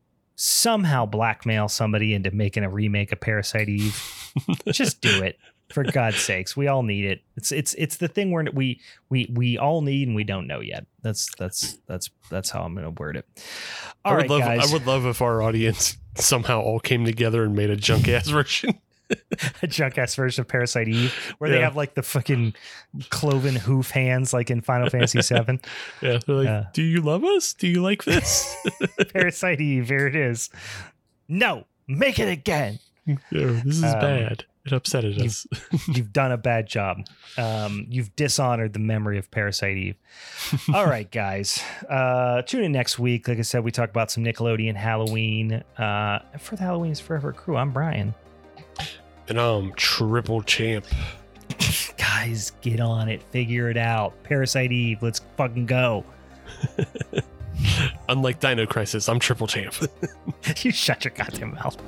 [0.40, 4.32] somehow blackmail somebody into making a remake of Parasite Eve.
[4.72, 5.38] Just do it.
[5.68, 7.20] For God's sakes, we all need it.
[7.36, 10.58] It's it's it's the thing where we we we all need and we don't know
[10.58, 10.84] yet.
[11.02, 13.24] That's that's that's that's how I'm going to word it.
[14.04, 14.68] All I would right, love guys.
[14.68, 18.28] I would love if our audience somehow all came together and made a junk ass
[18.30, 18.80] version.
[19.62, 22.54] a junk ass version of Parasite Eve, where they have like the fucking
[23.10, 25.58] cloven hoof hands, like in Final Fantasy VII.
[26.02, 26.64] Yeah, they're like, Yeah.
[26.72, 27.52] "Do you love us?
[27.54, 28.54] Do you like this?"
[29.12, 30.50] Parasite Eve, here it is.
[31.28, 32.78] No, make it again.
[33.06, 34.44] yeah, this is Um, bad.
[34.66, 35.46] It upset us.
[35.88, 36.98] You've done a bad job.
[37.38, 39.96] Um, you've dishonored the memory of Parasite Eve.
[40.74, 41.62] All right, guys.
[41.88, 43.26] Uh, tune in next week.
[43.26, 45.64] Like I said, we talk about some Nickelodeon Halloween.
[45.78, 48.14] Uh, for the Halloween is Forever crew, I'm Brian.
[49.30, 50.84] And I'm triple champ.
[51.96, 53.22] Guys, get on it.
[53.30, 54.12] Figure it out.
[54.24, 56.04] Parasite Eve, let's fucking go.
[58.08, 59.74] Unlike Dino Crisis, I'm triple champ.
[60.58, 61.80] you shut your goddamn mouth.